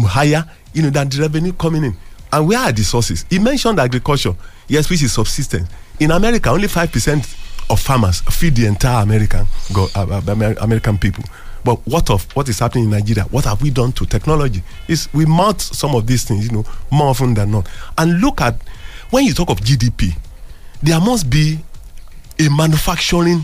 higher, 0.08 0.44
you 0.74 0.82
know, 0.84 0.90
than 0.90 1.10
the 1.10 1.22
revenue 1.22 1.54
coming 1.54 1.84
in. 1.84 1.96
And 2.32 2.48
where 2.48 2.60
are 2.60 2.72
the 2.72 2.84
sources? 2.84 3.26
He 3.30 3.40
mentioned 3.40 3.80
agriculture, 3.80 4.36
yes, 4.68 4.90
which 4.90 5.04
is 5.04 5.14
subsistence. 5.14 5.70
In 6.00 6.12
America, 6.12 6.50
only 6.50 6.68
five 6.68 6.92
percent 6.92 7.24
of 7.70 7.80
farmers 7.80 8.22
feed 8.22 8.56
the 8.56 8.66
entire 8.66 9.04
American 9.04 9.46
go, 9.74 9.88
uh, 9.96 10.06
uh, 10.06 10.56
American 10.62 10.98
people. 10.98 11.24
But 11.64 11.76
what 11.88 12.10
of 12.10 12.24
what 12.36 12.48
is 12.50 12.60
happening 12.60 12.86
in 12.86 12.90
Nigeria? 12.92 13.24
What 13.26 13.46
have 13.46 13.62
we 13.62 13.70
done 13.70 13.92
to 13.94 14.06
technology? 14.06 14.64
Is 14.88 15.12
we 15.14 15.26
mount 15.26 15.62
some 15.62 15.96
of 15.96 16.06
these 16.08 16.24
things, 16.24 16.46
you 16.48 16.52
know, 16.52 16.66
more 16.92 17.08
often 17.10 17.34
than 17.34 17.52
not. 17.52 17.68
And 17.98 18.20
look 18.22 18.42
at 18.42 18.56
when 19.10 19.26
you 19.26 19.34
talk 19.34 19.50
of 19.50 19.60
GDP, 19.60 20.16
there 20.84 21.00
must 21.00 21.30
be 21.30 21.60
a 22.40 22.50
manufacturing 22.50 23.44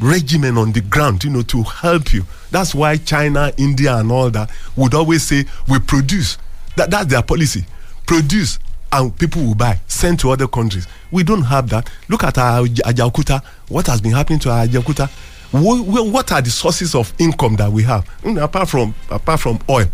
regimen 0.00 0.56
on 0.58 0.72
the 0.72 0.80
ground, 0.80 1.24
you 1.24 1.30
know, 1.30 1.42
to 1.42 1.62
help 1.62 2.12
you. 2.12 2.24
That's 2.50 2.74
why 2.74 2.96
China, 2.98 3.52
India, 3.56 3.96
and 3.96 4.10
all 4.12 4.30
that 4.30 4.50
would 4.76 4.94
always 4.94 5.22
say, 5.24 5.44
"We 5.66 5.78
produce." 5.80 6.38
That 6.76 6.90
that's 6.90 7.06
their 7.06 7.22
policy. 7.22 7.66
Produce, 8.06 8.58
and 8.92 9.16
people 9.18 9.42
will 9.44 9.54
buy. 9.54 9.80
Send 9.88 10.20
to 10.20 10.30
other 10.30 10.46
countries. 10.46 10.86
We 11.10 11.24
don't 11.24 11.42
have 11.42 11.68
that. 11.70 11.90
Look 12.08 12.22
at 12.24 12.38
our 12.38 12.62
Aj- 12.66 12.80
Ajaokuta. 12.84 13.42
What 13.68 13.86
has 13.88 14.00
been 14.00 14.12
happening 14.12 14.38
to 14.40 14.50
our 14.50 14.66
Ajaokuta? 14.66 15.08
Wh- 15.50 15.82
wh- 15.84 16.12
What 16.12 16.30
are 16.32 16.42
the 16.42 16.50
sources 16.50 16.94
of 16.94 17.12
income 17.18 17.56
that 17.56 17.72
we 17.72 17.82
have 17.82 18.04
You 18.24 18.32
know, 18.34 18.44
apart 18.44 18.68
from 18.68 18.94
apart 19.10 19.40
from 19.40 19.58
oil? 19.68 19.86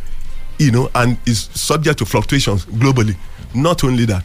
You 0.59 0.70
know, 0.70 0.91
and 0.95 1.16
is 1.26 1.49
subject 1.55 1.99
to 2.01 2.05
fluctuations 2.05 2.66
globally. 2.66 3.16
Not 3.55 3.82
only 3.85 4.05
that, 4.07 4.22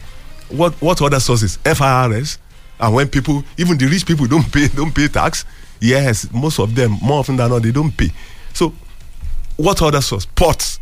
what 0.48 0.74
what 0.82 1.00
other 1.02 1.20
sources? 1.20 1.58
FIRS, 1.64 2.38
and 2.80 2.94
when 2.94 3.08
people, 3.08 3.44
even 3.58 3.76
the 3.76 3.86
rich 3.86 4.06
people, 4.06 4.26
don't 4.26 4.50
pay 4.50 4.68
don't 4.68 4.94
pay 4.94 5.08
tax. 5.08 5.44
Yes, 5.80 6.30
most 6.32 6.58
of 6.58 6.74
them, 6.74 6.92
more 7.02 7.20
often 7.20 7.36
than 7.36 7.50
not, 7.50 7.62
they 7.62 7.72
don't 7.72 7.96
pay. 7.96 8.10
So, 8.52 8.74
what 9.56 9.80
other 9.82 10.00
source? 10.00 10.26
Ports. 10.26 10.80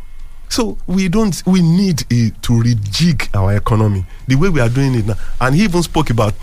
So 0.49 0.77
we 0.87 1.09
don't. 1.09 1.41
We 1.45 1.61
need 1.61 2.01
a, 2.11 2.31
to 2.31 2.53
rejig 2.53 3.33
our 3.35 3.55
economy 3.55 4.05
the 4.27 4.35
way 4.35 4.49
we 4.49 4.59
are 4.61 4.69
doing 4.69 4.95
it 4.95 5.05
now. 5.05 5.15
And 5.39 5.55
he 5.55 5.63
even 5.63 5.83
spoke 5.83 6.09
about 6.09 6.33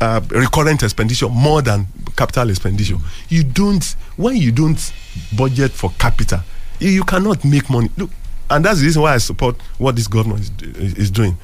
uh, 0.00 0.20
recurrent 0.30 0.82
expenditure 0.82 1.28
more 1.28 1.62
than 1.62 1.86
capital 2.16 2.50
expenditure. 2.50 2.96
You 3.28 3.44
don't 3.44 3.84
when 4.16 4.36
you 4.36 4.50
don't 4.52 4.92
budget 5.36 5.70
for 5.70 5.90
capital, 5.98 6.40
you, 6.80 6.90
you 6.90 7.04
cannot 7.04 7.44
make 7.44 7.70
money. 7.70 7.90
Look, 7.96 8.10
and 8.50 8.64
that's 8.64 8.80
the 8.80 8.86
reason 8.86 9.02
why 9.02 9.14
I 9.14 9.18
support 9.18 9.56
what 9.78 9.96
this 9.96 10.08
government 10.08 10.40
is, 10.40 10.76
is, 10.76 10.94
is 10.94 11.10
doing 11.10 11.36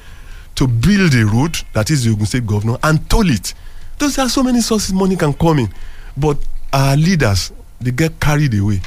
to 0.61 0.67
build 0.67 1.11
a 1.15 1.25
road 1.25 1.57
that 1.73 1.89
is 1.89 2.03
the 2.05 2.11
Ogun 2.11 2.27
State 2.27 2.45
governor 2.45 2.77
and 2.83 3.09
toll 3.09 3.27
it. 3.31 3.55
Those 3.97 4.19
are 4.19 4.29
so 4.29 4.43
many 4.43 4.61
sources 4.61 4.93
money 4.93 5.15
can 5.15 5.33
come 5.33 5.57
in, 5.57 5.73
but 6.15 6.37
our 6.71 6.95
leaders 6.95 7.51
they 7.79 7.89
get 7.89 8.19
carried 8.19 8.53
away 8.53 8.79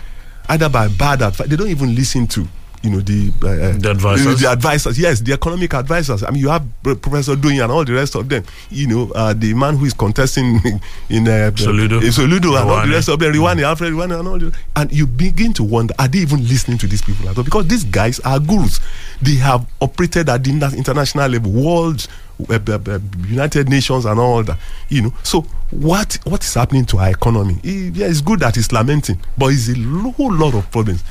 either 0.50 0.68
by 0.68 0.86
bad 0.86 1.20
advice. 1.22 1.48
They 1.48 1.56
don't 1.56 1.66
even 1.70 1.92
listen 1.96 2.28
to 2.28 2.46
you 2.85 2.91
know 2.91 3.01
the 3.01 3.32
uh, 3.43 3.78
The 3.78 3.91
advisors? 3.91 4.41
the 4.41 4.51
advisors. 4.51 4.99
Yes, 4.99 5.20
the 5.20 5.32
economic 5.32 5.72
advisors. 5.72 6.22
I 6.22 6.30
mean, 6.30 6.41
you 6.41 6.51
have 6.51 6.62
Professor 6.82 7.35
Doing 7.35 7.61
and 7.61 7.72
all 7.72 7.82
the 7.85 7.95
rest 7.95 8.14
of 8.14 8.28
them. 8.28 8.45
You 8.70 8.87
know, 8.87 9.11
uh, 9.14 9.32
the 9.32 9.55
man 9.55 9.76
who 9.76 9.87
is 9.87 9.95
contesting 9.95 10.57
in 11.09 11.26
uh, 11.26 11.51
Soludo. 11.57 12.03
in 12.03 12.12
Soludo 12.12 12.61
and 12.61 12.70
all 12.70 12.87
the 12.87 12.93
rest 12.93 13.09
of 13.09 13.18
them, 13.18 13.32
Rwanda, 13.32 13.62
Alfred 13.62 13.93
Rwanda, 13.95 14.18
and 14.20 14.28
all 14.28 14.39
the, 14.39 14.55
and 14.76 14.93
you 14.93 15.07
begin 15.07 15.55
to 15.55 15.64
wonder: 15.64 15.95
Are 15.99 16.09
they 16.09 16.18
even 16.18 16.43
listening 16.47 16.76
to 16.78 16.87
these 16.87 17.01
people 17.03 17.26
at 17.28 17.39
all? 17.39 17.45
Because 17.45 17.66
these 17.68 17.85
guys 17.85 18.20
are 18.20 18.39
gurus. 18.39 18.80
They 19.22 19.37
have 19.37 19.66
operated 19.80 20.28
at 20.28 20.45
the 20.45 20.51
international 20.76 21.28
level, 21.30 21.53
world, 21.53 22.07
uh, 22.51 22.59
uh, 22.68 22.78
uh, 22.87 22.99
United 23.26 23.70
Nations, 23.70 24.05
and 24.05 24.20
all 24.20 24.43
that. 24.43 24.59
You 24.91 25.03
know, 25.03 25.14
so 25.22 25.47
what 25.70 26.18
what 26.24 26.45
is 26.45 26.53
happening 26.53 26.85
to 26.87 26.99
our 26.99 27.09
economy? 27.11 27.55
Eh, 27.64 27.91
yeah, 27.95 28.09
it's 28.09 28.20
good 28.20 28.41
that 28.41 28.59
it's 28.59 28.72
lamenting, 28.72 29.18
but 29.39 29.47
it's 29.53 29.70
a 29.70 29.74
whole 29.74 30.32
lot 30.35 30.53
of 30.55 30.70
problems. 30.70 31.03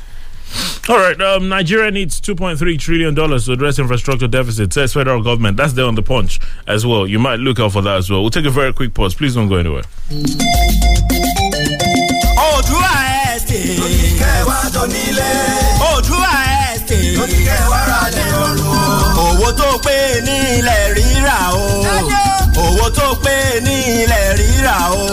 All 0.90 0.98
right, 0.98 1.20
um, 1.22 1.48
Nigeria 1.50 1.92
needs 1.92 2.20
2.3 2.20 2.78
trillion 2.80 3.14
dollars 3.14 3.46
to 3.46 3.54
address 3.54 3.80
infrastructure 3.80 4.28
deficit. 4.28 4.74
Says 4.74 4.94
federal 4.94 5.24
government. 5.24 5.56
That's 5.58 5.74
there 5.74 5.86
on 5.86 5.96
the 5.96 6.02
punch 6.04 6.40
as 6.68 6.86
well. 6.86 7.08
You 7.08 7.20
might 7.20 7.40
look 7.40 7.60
out 7.60 7.72
for 7.72 7.82
that 7.82 7.98
as 7.98 8.10
well. 8.10 8.22
We'll 8.22 8.32
take 8.32 8.46
a 8.46 8.50
very 8.50 8.74
quick 8.74 8.94
pause. 8.94 9.14
Please 9.16 9.36
don't 9.36 9.48
go 9.50 9.56
anywhere. 9.56 9.84
Odua 12.38 13.36
Estate. 13.36 13.78
Lóní 13.80 14.10
kẹwàá 14.20 14.70
tó 14.74 14.86
nílé. 14.88 15.30
Odua 15.94 16.32
Estate. 16.74 17.16
Lóní 17.18 17.40
kẹwàá 17.48 17.82
ra 17.88 18.02
lẹ̀ 18.16 18.28
lọ́rùn. 18.32 18.68
Owó 19.24 19.52
tó 19.58 19.78
pé 19.86 20.22
ní 20.26 20.36
ilẹ̀ 20.60 20.94
rírà 20.96 21.38
o. 21.54 21.84
Owó 22.64 22.90
tó 22.90 23.08
pé 23.24 23.36
ní 23.66 23.76
ilẹ̀ 24.04 24.36
rírà 24.38 24.78
o. 24.92 25.04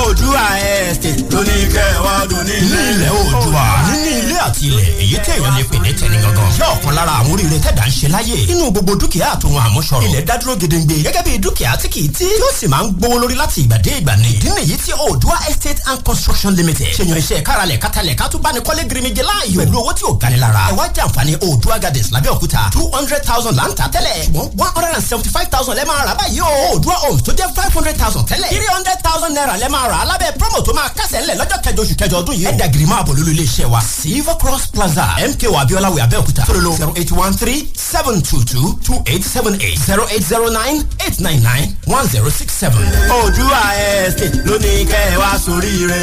Odua 0.00 0.44
Estate. 0.58 1.22
Lóní 1.30 1.68
kẹwàá 1.72 2.26
tó 2.30 2.36
nílé. 2.42 2.60
ní 2.60 2.80
ilẹ̀ 2.92 3.10
oòdùà 3.10 3.64
níní 3.92 4.10
ilé 4.18 4.36
àti 4.46 4.66
ilẹ̀ 4.66 4.88
èyí 5.02 5.16
lè 5.56 5.62
pè 5.70 5.78
ní 5.82 5.92
tẹni 5.94 6.16
gangan. 6.22 6.50
Jẹ́ 6.58 6.66
ọ̀kan 6.74 6.94
lára 6.94 7.12
àwọn 7.20 7.32
oríire 7.32 7.58
tẹ̀dá 7.64 7.84
ń 7.86 7.90
ṣe 7.90 8.08
láyé. 8.08 8.36
Nínú 8.48 8.70
gbogbo 8.70 8.92
dúkìá 8.94 9.26
àtòhun 9.34 9.60
àmúṣọrọ̀ 9.66 10.04
ilẹ̀ 10.08 10.24
dádúró 10.28 10.56
gedengbe 10.60 10.94
gẹ́gẹ́ 11.04 11.22
bí 11.24 11.38
dúkìá 11.44 11.76
tí 11.76 11.88
kìí 11.88 12.08
tí. 12.08 12.24
Ó 12.24 12.48
sì 12.58 12.66
máa 12.68 12.82
ń 12.82 12.92
gbówó 12.96 13.16
lórí 13.20 13.34
láti 13.36 13.60
ìgbà 13.64 13.76
dé 13.84 13.90
ìgbà 14.00 14.16
ni. 14.16 14.28
Ìdí 14.28 14.48
nìyí 14.56 14.76
tí 14.84 14.92
oòdùà 14.92 15.36
estate 15.50 15.80
and 15.86 16.02
construction 16.04 16.54
limited 16.56 16.88
ṣèyàn 16.96 17.18
iṣẹ́ 17.20 17.42
káralẹ̀ 17.42 17.78
kátàlẹ̀ 17.78 18.16
ká 18.16 18.28
tún 18.28 18.40
bá 18.42 18.52
ní 18.52 18.60
kọ́lé 18.60 18.88
girimije 18.88 19.22
láàyò. 19.22 19.56
Pẹ̀lú 19.60 19.76
owó 19.80 19.92
tí 19.92 20.04
ò 20.04 20.12
gani 20.20 20.36
lára. 20.36 20.68
Ẹ 20.70 20.74
wá 20.76 20.88
jẹ 20.94 21.02
àǹfààní 21.06 21.34
oòdùà 21.46 21.78
gardens 21.82 22.10
lábẹ́òkúta. 22.12 22.70
Two 22.72 22.88
hundred 22.96 23.22
thousand 23.24 23.56
là 23.56 23.64
ń 23.68 23.72
one 24.56 24.70
hundred 24.74 24.94
and 24.94 25.04
seventy 25.04 25.28
five 25.30 25.48
thousand 25.50 25.76
lẹ́ 25.76 25.86
máa 25.86 26.04
rà 26.06 26.14
báyìí 26.14 26.40
o. 26.40 26.78
Jẹ́ 27.36 27.48
five 27.56 27.72
hundred 27.74 27.96
thousand 27.98 28.24
tẹ́lẹ̀. 28.28 28.48
Three 28.48 28.70
hundred 28.74 28.98
thousand 29.02 29.32
naira 29.34 29.56
lẹ́ 29.56 29.68
máa 29.70 29.81
rà 29.90 29.96
alábẹ́ 30.02 30.32
promo 30.38 30.60
tó 30.62 30.72
máa 30.72 30.88
kásẹ̀ 30.96 31.20
ńlẹ̀ 31.22 31.36
lọ́jọ́ 31.40 31.60
kẹjọ 31.64 31.82
oṣù 31.82 31.94
kẹjọ 32.00 32.16
ọdún 32.22 32.34
yìí 32.36 32.46
ẹ̀dà 32.50 32.66
gírí 32.72 32.86
máa 32.86 33.02
bọ̀ 33.06 33.14
lórí 33.16 33.32
iléeṣẹ́ 33.34 33.66
wa 33.72 33.80
silver 33.82 34.36
cross 34.38 34.66
plaza 34.72 35.06
mko 35.28 35.58
abiola 35.60 35.90
way 35.90 36.02
abẹ́òkúta 36.04 36.42
tólólo 36.46 36.76
zero 36.76 36.92
eight 36.96 37.12
one 37.12 37.34
three 37.36 37.68
seven 37.92 38.22
two 38.22 38.42
two 38.44 38.78
two 38.86 38.96
eight 39.06 39.24
seven 39.24 39.54
eight 39.60 39.78
zero 39.86 40.06
eight 40.10 40.24
zero 40.28 40.48
nine 40.50 40.84
eight 41.06 41.18
nine 41.20 41.42
nine 41.42 41.76
one 41.86 42.06
zero 42.08 42.30
six 42.30 42.52
seven. 42.52 42.82
Odua 43.10 43.62
Estate. 44.06 44.36
Lóní 44.46 44.86
kẹwàá 44.90 45.38
sóríire. 45.44 46.02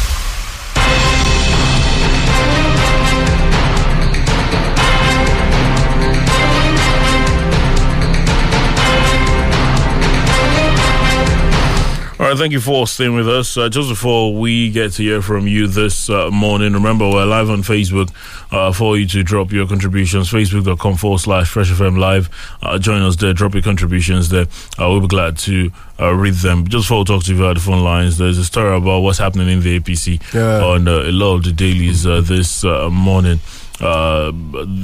Right, 12.31 12.37
thank 12.39 12.53
you 12.53 12.59
for 12.61 12.87
staying 12.87 13.15
with 13.15 13.27
us. 13.27 13.57
Uh, 13.57 13.69
just 13.69 13.89
before 13.89 14.33
we 14.37 14.69
get 14.71 14.91
to 14.93 15.03
hear 15.03 15.21
from 15.21 15.47
you 15.47 15.67
this 15.67 16.09
uh, 16.09 16.29
morning, 16.31 16.73
remember 16.73 17.09
we're 17.09 17.25
live 17.25 17.49
on 17.49 17.61
Facebook 17.63 18.11
uh, 18.51 18.71
for 18.71 18.97
you 18.97 19.05
to 19.07 19.23
drop 19.23 19.51
your 19.51 19.67
contributions. 19.67 20.29
Facebook.com 20.31 20.95
forward 20.97 21.19
slash 21.19 21.49
Fresh 21.49 21.71
FM 21.71 21.97
Live. 21.97 22.29
Uh, 22.61 22.77
join 22.79 23.01
us 23.01 23.15
there, 23.17 23.33
drop 23.33 23.53
your 23.53 23.63
contributions 23.63 24.29
there. 24.29 24.45
Uh, 24.79 24.89
we'll 24.89 25.01
be 25.01 25.07
glad 25.07 25.37
to 25.39 25.71
uh, 25.99 26.13
read 26.13 26.35
them. 26.35 26.67
Just 26.67 26.85
before 26.85 26.99
we 26.99 27.05
talk 27.05 27.23
to 27.23 27.31
you 27.33 27.37
via 27.37 27.53
the 27.53 27.59
phone 27.59 27.83
lines, 27.83 28.17
there's 28.17 28.37
a 28.37 28.45
story 28.45 28.75
about 28.75 28.99
what's 29.01 29.19
happening 29.19 29.49
in 29.49 29.61
the 29.61 29.79
APC 29.79 30.33
Yeah. 30.33 30.63
on 30.63 30.87
uh, 30.87 30.91
a 31.03 31.11
lot 31.11 31.35
of 31.35 31.43
the 31.43 31.51
dailies 31.51 32.05
uh, 32.05 32.21
this 32.21 32.63
uh, 32.63 32.89
morning. 32.89 33.39
Uh, 33.79 34.31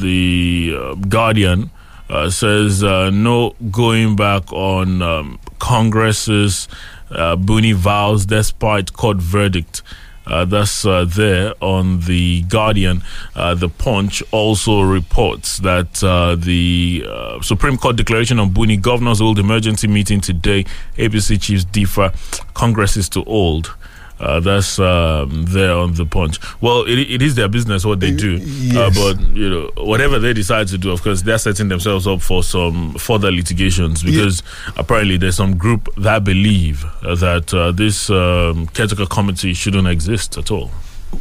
the 0.02 0.76
uh, 0.76 0.95
Guardian 0.95 1.70
uh, 2.10 2.30
says 2.30 2.84
uh, 2.84 3.10
no 3.12 3.54
going 3.70 4.16
back 4.16 4.52
on 4.54 5.02
um, 5.04 5.39
Congress's 5.60 6.68
uh, 7.12 7.36
Buni 7.36 7.72
vows 7.72 8.26
despite 8.26 8.93
court 8.93 9.18
verdict. 9.18 9.82
Uh, 10.28 10.43
that's 10.43 10.86
uh, 10.86 11.05
there 11.05 11.53
on 11.62 12.01
the 12.01 12.41
Guardian. 12.43 13.01
Uh, 13.34 13.55
the 13.55 13.70
Punch 13.70 14.22
also 14.32 14.82
reports 14.82 15.60
that 15.60 16.03
uh, 16.03 16.36
the 16.36 17.05
uh, 17.08 17.41
Supreme 17.41 17.78
Court 17.78 17.95
declaration 17.95 18.38
on 18.39 18.51
Buni 18.51 18.76
governors 18.76 19.20
hold 19.20 19.39
emergency 19.39 19.88
meeting 19.88 20.20
today. 20.20 20.66
APC 20.97 21.41
chiefs 21.41 21.64
differ. 21.64 22.12
Congress 22.53 22.97
is 22.97 23.08
too 23.08 23.24
old. 23.24 23.74
Uh, 24.20 24.39
that's 24.39 24.80
um, 24.80 25.45
there 25.49 25.74
on 25.74 25.93
the 25.93 26.05
punch. 26.05 26.39
Well, 26.59 26.84
it, 26.86 26.97
it 26.99 27.22
is 27.22 27.36
their 27.36 27.47
business 27.47 27.86
what 27.86 27.99
they 27.99 28.11
do, 28.11 28.38
uh, 28.76 28.89
but 28.89 29.20
you 29.36 29.49
know 29.49 29.72
whatever 29.78 30.18
they 30.18 30.34
decide 30.34 30.68
to 30.70 30.78
do, 30.78 30.91
of 30.91 31.03
course, 31.03 31.22
they're 31.22 31.38
setting 31.38 31.68
themselves 31.68 32.07
up 32.07 32.22
for 32.22 32.41
some 32.43 32.93
further 32.95 33.32
litigations 33.32 34.01
because 34.03 34.41
apparently 34.76 35.18
there's 35.18 35.36
some 35.36 35.55
group 35.55 35.88
that 35.97 36.24
believe 36.24 36.84
that 37.03 37.53
uh, 37.53 37.72
this 37.72 38.09
um, 38.09 38.65
caretaker 38.68 39.05
committee 39.05 39.53
shouldn't 39.53 39.88
exist 39.88 40.36
at 40.38 40.49
all, 40.49 40.72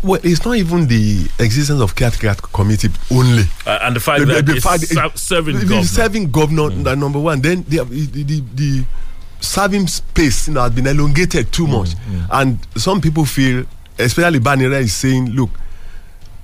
Well, 0.03 0.21
it's 0.25 0.45
not 0.47 0.57
even 0.57 0.87
the 0.89 1.29
existence 1.39 1.81
of 1.83 1.95
caretaker 1.95 2.35
committee 2.53 2.89
only. 3.11 3.45
uh, 3.67 3.79
and 3.83 3.95
the 3.95 4.01
fact 4.01 4.21
The- 4.21 4.27
the- 4.27 4.33
that 4.35 4.47
the 4.47 4.55
it's 4.57 4.65
fact- 4.65 4.87
ser- 4.89 5.11
serving 5.17 5.57
the 5.59 5.65
government. 5.67 5.87
serving 5.89 6.31
governor, 6.31 6.71
that 6.83 6.97
number 6.97 7.19
one. 7.19 7.43
Then 7.43 7.65
the, 7.69 7.85
the, 7.85 8.23
the, 8.23 8.41
the 8.55 8.85
serving 9.41 9.87
space 9.87 10.49
you 10.49 10.55
know, 10.55 10.63
has 10.63 10.73
been 10.73 10.87
elongated 10.87 11.53
too 11.53 11.67
mm, 11.67 11.79
much. 11.79 11.95
And 12.31 12.59
some 12.77 13.01
people 13.01 13.25
feel, 13.25 13.65
especially 13.99 14.41
Banire 14.41 14.81
is 14.81 14.95
saying, 14.95 15.31
look, 15.31 15.51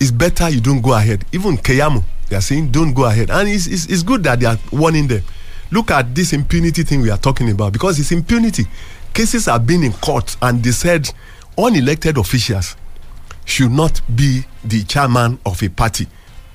it's 0.00 0.10
better 0.10 0.48
you 0.48 0.60
don't 0.60 0.80
go 0.82 0.94
ahead. 0.94 1.24
Even 1.32 1.56
Keyamo, 1.56 2.02
they 2.28 2.36
are 2.36 2.40
saying, 2.40 2.70
don't 2.70 2.92
go 2.92 3.04
ahead. 3.04 3.30
And 3.30 3.48
it's, 3.48 3.66
it's, 3.66 3.86
it's 3.86 4.02
good 4.02 4.22
that 4.24 4.40
they 4.40 4.46
are 4.46 4.58
warning 4.72 5.06
them. 5.06 5.22
Look 5.70 5.90
at 5.90 6.14
this 6.14 6.32
impunity 6.32 6.82
thing 6.82 7.00
we 7.00 7.10
are 7.10 7.18
talking 7.18 7.50
about 7.50 7.72
because 7.72 7.98
it's 7.98 8.12
impunity. 8.12 8.64
Cases 9.14 9.46
have 9.46 9.66
been 9.66 9.82
in 9.82 9.92
court 9.92 10.36
and 10.42 10.62
they 10.62 10.70
said 10.72 11.10
unelected 11.56 12.18
officials 12.18 12.76
should 13.44 13.70
not 13.70 14.00
be 14.14 14.42
the 14.64 14.82
chairman 14.84 15.38
of 15.46 15.62
a 15.62 15.68
party 15.68 16.06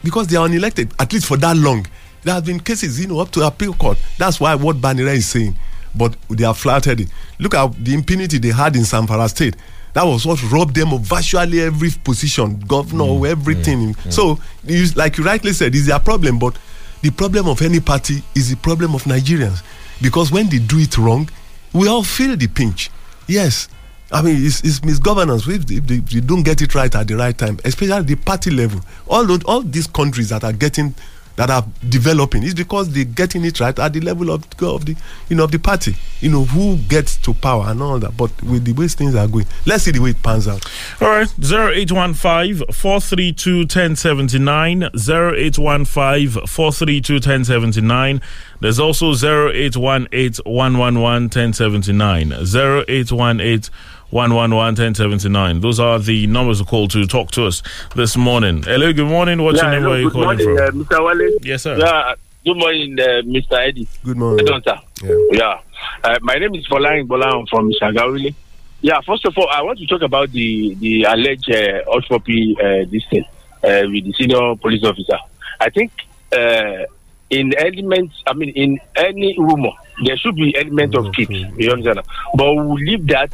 because 0.04 0.28
they 0.28 0.38
are 0.38 0.48
unelected 0.48 0.92
at 1.00 1.12
least 1.14 1.26
for 1.26 1.38
that 1.38 1.56
long. 1.58 1.86
There 2.24 2.34
have 2.34 2.46
been 2.46 2.60
cases, 2.60 3.00
you 3.00 3.08
know, 3.08 3.20
up 3.20 3.32
to 3.32 3.46
appeal 3.46 3.74
court. 3.74 3.98
That's 4.18 4.40
why 4.40 4.56
what 4.56 4.78
Banire 4.78 5.14
is 5.16 5.28
saying, 5.28 5.56
but 5.98 6.16
they 6.30 6.44
are 6.44 6.54
flattered. 6.54 7.02
it. 7.02 7.10
Look 7.40 7.54
at 7.56 7.84
the 7.84 7.94
impunity 7.94 8.38
they 8.38 8.50
had 8.52 8.76
in 8.76 8.84
Zamfara 8.84 9.30
State. 9.30 9.56
That 9.94 10.04
was 10.04 10.26
what 10.26 10.42
robbed 10.52 10.76
them 10.76 10.94
of 10.94 11.02
virtually 11.02 11.62
every 11.62 11.90
position, 12.04 12.60
governor, 12.60 13.06
mm. 13.06 13.28
everything. 13.30 13.94
Mm. 13.94 13.98
Mm. 13.98 14.14
So, 14.14 14.40
you, 14.64 14.86
like 14.96 15.18
you 15.18 15.24
rightly 15.24 15.54
said, 15.54 15.74
is 15.74 15.88
their 15.88 16.00
problem. 16.00 16.38
But 16.40 16.58
the 17.02 17.10
problem 17.12 17.48
of 17.48 17.62
any 17.62 17.80
party 17.80 18.22
is 18.36 18.50
the 18.50 18.58
problem 18.58 18.94
of 18.96 19.04
Nigerians 19.04 19.64
because 20.02 20.32
when 20.32 20.50
they 20.50 20.60
do 20.60 20.80
it 20.80 20.98
wrong, 20.98 21.30
we 21.74 21.88
all 21.88 22.04
feel 22.04 22.36
the 22.36 22.48
pinch. 22.48 22.90
Yes, 23.28 23.68
I 24.12 24.22
mean 24.22 24.46
it's, 24.46 24.62
it's 24.62 24.80
misgovernance 24.82 25.48
if 25.48 25.66
they, 25.66 25.76
if 25.76 25.88
they, 25.88 25.96
if 25.96 26.10
they 26.10 26.20
don't 26.22 26.44
get 26.44 26.62
it 26.62 26.74
right 26.76 26.94
at 26.94 27.08
the 27.08 27.16
right 27.16 27.38
time, 27.38 27.60
especially 27.66 27.94
at 27.94 28.08
the 28.08 28.16
party 28.16 28.52
level. 28.52 28.82
All 29.08 29.26
those, 29.26 29.44
all 29.46 29.62
these 29.62 29.88
countries 29.88 30.30
that 30.30 30.44
are 30.44 30.54
getting 30.54 30.96
that 31.38 31.50
are 31.52 31.64
developing 31.88 32.44
is 32.44 32.54
because 32.54 32.92
they're 32.92 33.06
getting 33.06 33.46
it 33.46 33.60
right 33.60 33.78
at 33.78 33.94
the 33.94 34.02
level 34.02 34.32
of, 34.32 34.44
of 34.62 34.86
the 34.86 34.96
you 35.30 35.36
know 35.36 35.46
of 35.46 35.52
the 35.52 35.60
party. 35.60 35.96
You 36.20 36.30
know 36.30 36.44
who 36.44 36.78
gets 36.78 37.16
to 37.18 37.34
power 37.34 37.66
and 37.68 37.82
all 37.82 38.00
that. 38.00 38.18
But 38.18 38.32
with 38.44 38.66
the 38.66 38.74
way 38.74 38.88
things 38.88 39.16
are 39.16 39.28
going, 39.28 39.46
let's 39.66 39.84
see 39.84 39.92
the 39.92 40.00
way 40.00 40.10
it 40.10 40.24
pans 40.24 40.48
out. 40.48 40.66
All 41.00 41.08
right, 41.08 41.30
0815 41.40 42.74
432 42.74 43.60
1079. 43.60 44.84
0815 44.84 46.48
432 46.48 47.14
1079. 47.14 48.22
There's 48.60 48.80
also 48.80 49.12
0818 49.14 50.44
111 50.44 51.24
1079. 51.24 52.32
0818 52.34 53.72
111 54.12 54.56
1079. 54.56 55.60
Those 55.60 55.80
are 55.80 56.00
the 56.00 56.28
numbers 56.28 56.60
to 56.60 56.66
call 56.66 56.88
to 56.90 57.06
talk 57.06 57.32
to 57.32 57.46
us 57.46 57.62
this 57.96 58.16
morning. 58.16 58.64
Hello, 58.64 58.94
good 58.94 59.08
morning. 59.08 59.42
What's 59.44 59.62
your 59.62 59.70
name? 59.72 59.84
Where 59.84 59.94
are 59.96 60.00
you 60.00 60.10
calling 60.10 60.26
morning, 60.46 60.58
from? 60.58 60.82
uh, 60.82 60.84
Mr. 60.86 61.06
Wale. 61.06 61.38
Yes, 61.42 61.64
sir. 61.64 61.78
Yeah, 61.78 62.16
good 62.46 62.58
morning, 62.58 62.98
uh, 63.00 63.22
Mr. 63.26 63.54
Eddie. 63.68 63.88
Good 64.06 64.16
morning. 64.18 64.46
Pardon, 64.46 64.64
sir. 64.64 65.08
Yeah. 65.32 65.38
Yeah. 65.40 65.60
Uh, 66.04 66.20
my 66.22 66.36
name 66.36 66.56
is 66.56 66.66
Folarin 66.68 67.06
Bola. 67.08 67.38
I'm 67.40 67.46
from 67.48 67.70
Shagauli. 67.82 68.34
Yeah, 68.80 69.02
first 69.02 69.26
of 69.26 69.38
all, 69.38 69.50
I 69.50 69.62
want 69.62 69.80
to 69.80 69.88
talk 69.88 70.02
about 70.04 70.32
the, 70.32 70.76
the 70.76 71.04
alleged 71.04 71.50
uh, 71.50 71.84
Hushpuppi, 71.92 72.54
uh, 72.60 72.90
this 72.90 73.04
thing 73.10 73.26
uh, 73.64 73.84
with 73.92 74.06
the 74.06 74.14
senior 74.18 74.56
police 74.56 74.84
officer. 74.86 75.18
I 75.60 75.70
think 75.70 75.92
uh, 76.32 76.86
in 77.30 77.54
elements, 77.58 78.16
I 78.26 78.34
mean, 78.34 78.50
in 78.50 78.80
any 78.96 79.36
rumor, 79.38 79.72
there 80.06 80.16
should 80.16 80.36
be 80.36 80.56
element 80.56 80.96
of 80.96 81.12
truth. 81.12 81.30
You 81.30 81.72
understand? 81.72 82.02
But 82.36 82.56
we'll 82.56 82.76
leave 82.76 83.06
that 83.08 83.34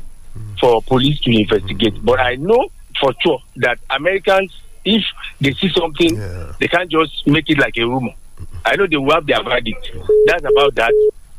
for 0.63 0.81
police 0.83 1.19
to 1.19 1.31
investigate. 1.31 1.93
But 2.05 2.21
I 2.21 2.35
know 2.35 2.69
for 3.01 3.11
sure 3.21 3.39
that 3.57 3.79
Americans, 3.89 4.49
if 4.85 5.03
they 5.41 5.51
see 5.55 5.69
something, 5.77 6.15
Yeah. 6.15 6.53
they 6.59 6.69
can't 6.69 6.89
just 6.89 7.27
make 7.27 7.49
it 7.49 7.57
like 7.59 7.75
a 7.77 7.83
rumor. 7.85 8.13
I 8.65 8.77
know 8.77 8.87
they 8.87 8.95
will 8.95 9.11
have 9.13 9.25
their 9.27 9.43
verdict. 9.43 9.91
That's 10.27 10.43
about 10.45 10.75
that. 10.75 10.93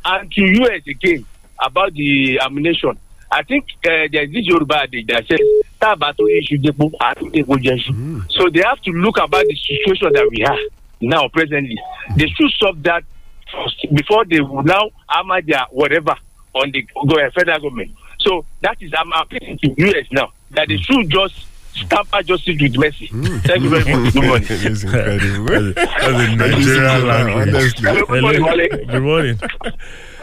And 0.05 0.31
to 0.31 0.41
US 0.61 0.81
again 0.87 1.25
about 1.59 1.93
the 1.93 2.39
ammunition. 2.45 2.99
I 3.31 3.41
think 3.41 3.65
uh, 3.83 4.05
there's 4.11 4.29
this 4.31 4.45
Yoruba 4.45 4.83
adage 4.83 5.07
that 5.07 5.25
says 5.27 5.39
"Tábà 5.81 6.13
tó 6.13 6.23
yé 6.29 6.37
iṣu 6.45 6.61
dépo, 6.61 6.91
àá 7.01 7.15
tó 7.17 7.25
dépo 7.33 7.57
jẹ 7.57 7.73
iṣu." 7.81 8.31
So 8.31 8.47
they 8.53 8.61
have 8.61 8.79
to 8.83 8.91
look 8.91 9.17
about 9.17 9.43
the 9.49 9.55
situation 9.55 10.13
that 10.13 10.27
we 10.29 10.45
have 10.45 10.59
now 11.01 11.27
presently. 11.29 11.75
They 12.15 12.27
should 12.29 12.51
solve 12.61 12.83
that 12.83 13.03
first 13.51 13.87
before 13.95 14.25
they 14.25 14.39
will 14.41 14.61
now 14.63 14.91
hammer 15.09 15.41
their 15.41 15.65
whatever 15.71 16.13
on 16.53 16.71
the 16.71 16.83
go- 17.09 17.29
federal 17.33 17.59
government. 17.59 17.91
So 18.25 18.43
that 18.61 18.81
is 18.81 18.91
I'm 18.97 19.11
appealing 19.13 19.59
to 19.59 19.73
US 19.77 20.07
now 20.11 20.31
that 20.51 20.67
they 20.67 20.77
should 20.77 21.09
just 21.09 21.45
tamper 21.89 22.23
justice 22.23 22.59
with 22.59 22.77
mercy. 22.77 23.07
Hmm. 23.07 23.37
Thank 23.39 23.63
you 23.63 23.69
very 23.69 23.95
much. 23.95 24.13
Good 24.13 24.23
morning. 24.23 24.47
it's 24.49 24.83
incredible. 24.83 25.73
That's 25.73 26.07
a 26.07 26.35
Nigerian 26.35 27.07
language. 27.07 27.81
Good 27.81 28.09
morning. 28.09 28.87
Good 28.87 29.03
morning. 29.03 29.39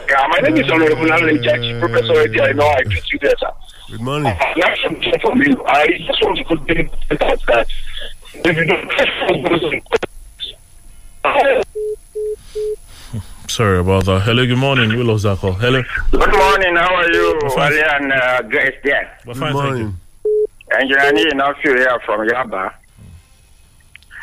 Yeah, 0.09 0.27
my 0.27 0.39
name 0.39 0.57
is 0.57 0.69
Honorable 0.69 1.13
Alan 1.13 1.79
Professor 1.79 2.19
Eddie. 2.21 2.41
I 2.41 2.51
know 2.51 2.67
I 2.67 2.83
greet 2.83 3.09
you 3.11 3.19
there, 3.19 3.33
sir. 3.39 3.51
Good 3.89 4.01
morning. 4.01 4.27
Uh, 4.27 4.37
I 4.39 4.67
have 4.67 4.77
something 4.83 5.19
from 5.21 5.41
you. 5.41 5.63
I 5.65 5.87
just 6.05 6.21
want 6.23 6.37
to 6.39 6.43
put 6.43 6.69
in 6.69 6.89
that 7.09 7.39
that 7.47 7.67
if 8.33 8.57
you 8.57 8.65
don't 8.65 8.91
Sorry 13.53 13.77
about 13.77 14.05
that. 14.05 14.21
Hello, 14.21 14.43
good 14.47 14.57
morning. 14.57 14.89
We 14.89 15.03
lost 15.03 15.23
that 15.23 15.37
call. 15.37 15.51
Hello. 15.53 15.83
Good 16.09 16.33
morning. 16.35 16.75
How 16.75 16.95
are 16.95 17.11
you. 17.13 17.39
Wale 17.55 17.83
and 17.93 18.11
uh, 18.11 18.41
Grace 18.41 18.73
there? 18.83 19.15
Good 19.25 19.37
fine, 19.37 19.53
thank 19.53 19.53
you. 19.53 19.61
morning. 19.61 19.99
Engineer 20.79 21.27
enough 21.29 21.57
you 21.63 21.75
here 21.75 21.99
from 22.03 22.27
Yaba. 22.27 22.73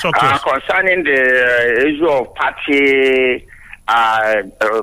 Talk 0.03 0.17
Uh, 0.21 0.37
concerning 0.39 1.05
the 1.05 1.21
uh, 1.23 1.87
issue 1.87 2.09
of 2.09 2.35
party 2.35 3.47
uh, 3.87 4.43
uh, 4.63 4.83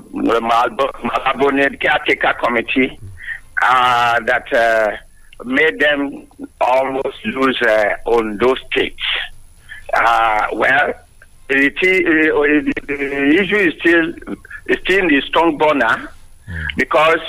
caretaker 1.82 2.34
committee 2.42 2.98
uh, 3.62 4.18
that 4.22 4.48
uh, 4.54 4.96
made 5.44 5.78
them 5.82 6.26
almost 6.62 7.18
lose 7.26 7.62
uh, 7.64 7.96
on 8.06 8.38
those 8.38 8.60
states. 8.72 9.04
Uh, 9.94 10.48
well, 10.54 10.94
the, 11.48 13.40
issue 13.40 13.56
is 13.56 13.74
still 13.80 14.10
is 14.68 14.78
still 14.84 15.00
in 15.00 15.08
the 15.08 15.22
strong 15.28 15.58
burner 15.58 16.12
because 16.76 17.20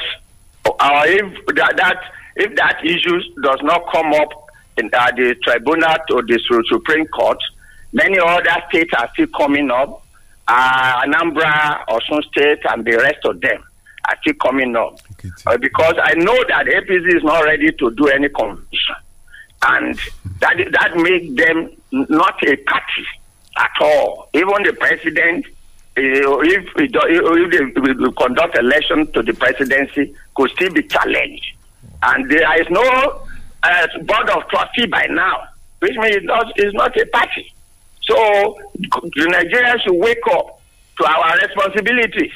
uh, 0.66 1.02
if 1.06 1.46
that, 1.56 1.76
that 1.76 2.00
if 2.36 2.54
that 2.56 2.84
issue 2.84 3.20
does 3.42 3.58
not 3.62 3.82
come 3.92 4.12
up 4.14 4.28
in 4.76 4.90
uh, 4.92 5.10
the 5.16 5.34
tribunal 5.42 5.96
or 6.12 6.22
the 6.22 6.38
Supreme 6.68 7.06
Court, 7.08 7.38
many 7.92 8.18
other 8.18 8.62
states 8.68 8.92
are 8.96 9.08
still 9.12 9.26
coming 9.36 9.70
up. 9.70 10.02
Uh, 10.46 11.02
Anambra, 11.02 11.84
Osun 11.88 12.22
State, 12.24 12.60
and 12.70 12.84
the 12.84 12.96
rest 12.96 13.18
of 13.24 13.40
them 13.40 13.62
are 14.08 14.16
still 14.22 14.34
coming 14.40 14.74
up. 14.76 14.98
Okay, 15.12 15.28
Uh, 15.46 15.58
because 15.58 15.94
I 16.00 16.14
know 16.14 16.36
that 16.48 16.66
APC 16.66 17.16
is 17.16 17.24
not 17.24 17.44
ready 17.44 17.70
to 17.72 17.90
do 17.90 18.06
any 18.08 18.28
convention, 18.28 18.94
and 19.66 19.98
that 20.40 20.56
that 20.72 20.96
makes 20.96 21.34
them 21.36 21.70
not 21.90 22.42
a 22.46 22.56
party 22.56 23.06
at 23.58 23.70
all. 23.80 24.30
Even 24.34 24.62
the 24.64 24.72
president, 24.78 25.44
uh, 25.46 26.38
if, 26.40 26.74
they 26.76 28.12
conduct 28.16 28.56
election 28.56 29.10
to 29.12 29.22
the 29.22 29.34
presidency, 29.34 30.14
could 30.34 30.50
still 30.52 30.72
be 30.72 30.82
challenged, 30.84 31.44
and 32.02 32.30
there 32.30 32.60
is 32.60 32.68
no 32.70 32.82
uh, 33.62 33.86
board 34.04 34.30
of 34.30 34.48
trustee 34.48 34.86
by 34.86 35.06
now, 35.10 35.42
which 35.80 35.96
means 35.96 36.16
it's 36.16 36.26
not, 36.26 36.52
it's 36.56 36.74
not 36.74 36.96
a 37.00 37.06
party. 37.06 37.52
So 38.02 38.56
the 38.74 39.26
Nigerians 39.32 39.82
should 39.82 39.94
wake 40.00 40.26
up 40.32 40.60
to 40.98 41.04
our 41.06 41.36
responsibilities. 41.38 42.32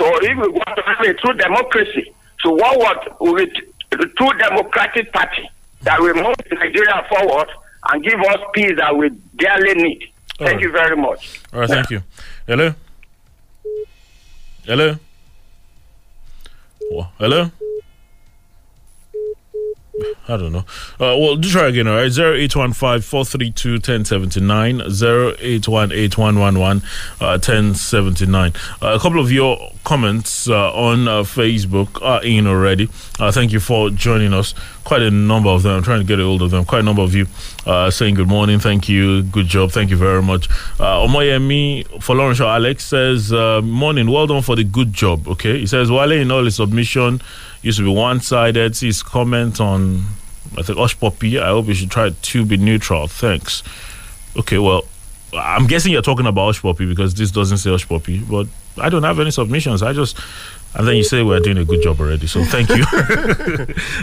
So 0.00 0.08
if 0.22 0.36
we 0.36 0.48
want 0.48 0.76
to 0.76 0.82
have 0.82 1.00
a 1.06 1.14
true 1.14 1.34
democracy, 1.34 2.12
so 2.42 2.50
what 2.54 2.76
what 2.78 3.20
with 3.20 3.50
a 3.92 3.96
true 4.06 4.32
democratic 4.38 5.12
party 5.12 5.48
that 5.82 6.00
will 6.00 6.14
move 6.14 6.34
Nigeria 6.50 7.06
forward 7.08 7.48
and 7.90 8.02
give 8.02 8.18
us 8.20 8.38
peace 8.54 8.72
that 8.78 8.96
we 8.96 9.10
dearly 9.36 9.74
need. 9.74 10.11
Thank 10.44 10.56
right. 10.56 10.62
you 10.62 10.72
very 10.72 10.96
much. 10.96 11.40
All 11.52 11.60
right, 11.60 11.68
thank 11.68 11.90
you. 11.90 12.02
Hello? 12.46 12.74
Hello? 14.64 14.96
Hello? 17.18 17.50
I 20.32 20.36
don't 20.38 20.52
know. 20.52 20.64
Uh, 20.98 21.16
well, 21.18 21.36
do 21.36 21.48
try 21.50 21.68
again, 21.68 21.86
all 21.86 21.96
right? 21.96 22.10
0815 22.10 23.02
432 23.02 23.72
1079, 23.74 24.80
0818 24.80 26.18
111 26.18 26.82
uh, 27.20 27.38
1079. 27.38 28.52
Uh, 28.80 28.86
a 28.86 28.98
couple 28.98 29.20
of 29.20 29.30
your 29.30 29.72
comments 29.84 30.48
uh, 30.48 30.72
on 30.72 31.06
uh, 31.06 31.22
Facebook 31.22 32.00
are 32.02 32.24
in 32.24 32.46
already. 32.46 32.88
Uh, 33.20 33.30
thank 33.30 33.52
you 33.52 33.60
for 33.60 33.90
joining 33.90 34.32
us. 34.32 34.54
Quite 34.84 35.02
a 35.02 35.10
number 35.10 35.50
of 35.50 35.62
them. 35.62 35.76
I'm 35.76 35.82
trying 35.82 36.00
to 36.00 36.06
get 36.06 36.18
a 36.18 36.24
hold 36.24 36.40
of 36.42 36.50
them. 36.50 36.64
Quite 36.64 36.80
a 36.80 36.82
number 36.82 37.02
of 37.02 37.14
you 37.14 37.26
saying 37.90 38.14
good 38.14 38.28
morning. 38.28 38.58
Thank 38.58 38.88
you. 38.88 39.22
Good 39.22 39.46
job. 39.46 39.70
Thank 39.70 39.90
you 39.90 39.96
very 39.96 40.22
much. 40.22 40.48
Uh, 40.80 41.06
Omoyemi 41.06 41.86
Folorunshaw 41.98 42.46
Alex 42.54 42.84
says, 42.84 43.30
Morning. 43.62 44.10
Well 44.10 44.26
done 44.26 44.42
for 44.42 44.56
the 44.56 44.64
good 44.64 44.92
job. 44.92 45.28
Okay. 45.28 45.58
He 45.60 45.66
says, 45.66 45.90
Wale, 45.90 46.12
in 46.12 46.30
all 46.30 46.44
his 46.44 46.56
submission, 46.56 47.20
used 47.62 47.78
to 47.78 47.84
be 47.84 47.90
one 47.90 48.20
sided. 48.20 48.76
His 48.76 49.02
comment 49.02 49.60
on, 49.60 50.04
I 50.58 50.62
think, 50.62 50.78
Hushpuppi. 50.78 51.40
I 51.40 51.48
hope 51.48 51.66
you 51.66 51.74
should 51.74 51.90
try 51.90 52.10
to 52.10 52.44
be 52.44 52.56
neutral. 52.56 53.06
Thanks. 53.08 53.62
Okay. 54.36 54.58
Well, 54.58 54.82
I'm 55.34 55.66
guessing 55.66 55.92
you're 55.92 56.02
talking 56.02 56.26
about 56.26 56.54
Hushpuppi 56.54 56.88
because 56.88 57.14
this 57.14 57.30
doesn't 57.30 57.58
say 57.58 57.70
Hushpuppi, 57.70 58.28
but 58.28 58.46
I 58.82 58.88
don't 58.88 59.02
have 59.02 59.18
any 59.20 59.30
submissions. 59.30 59.82
I 59.82 59.92
just. 59.92 60.18
And 60.74 60.88
then 60.88 60.96
you 60.96 61.04
say 61.04 61.22
we're 61.22 61.38
doing 61.40 61.58
a 61.58 61.66
good 61.66 61.82
job 61.82 62.00
already. 62.00 62.26
So 62.26 62.42
thank 62.44 62.70
you. 62.70 62.76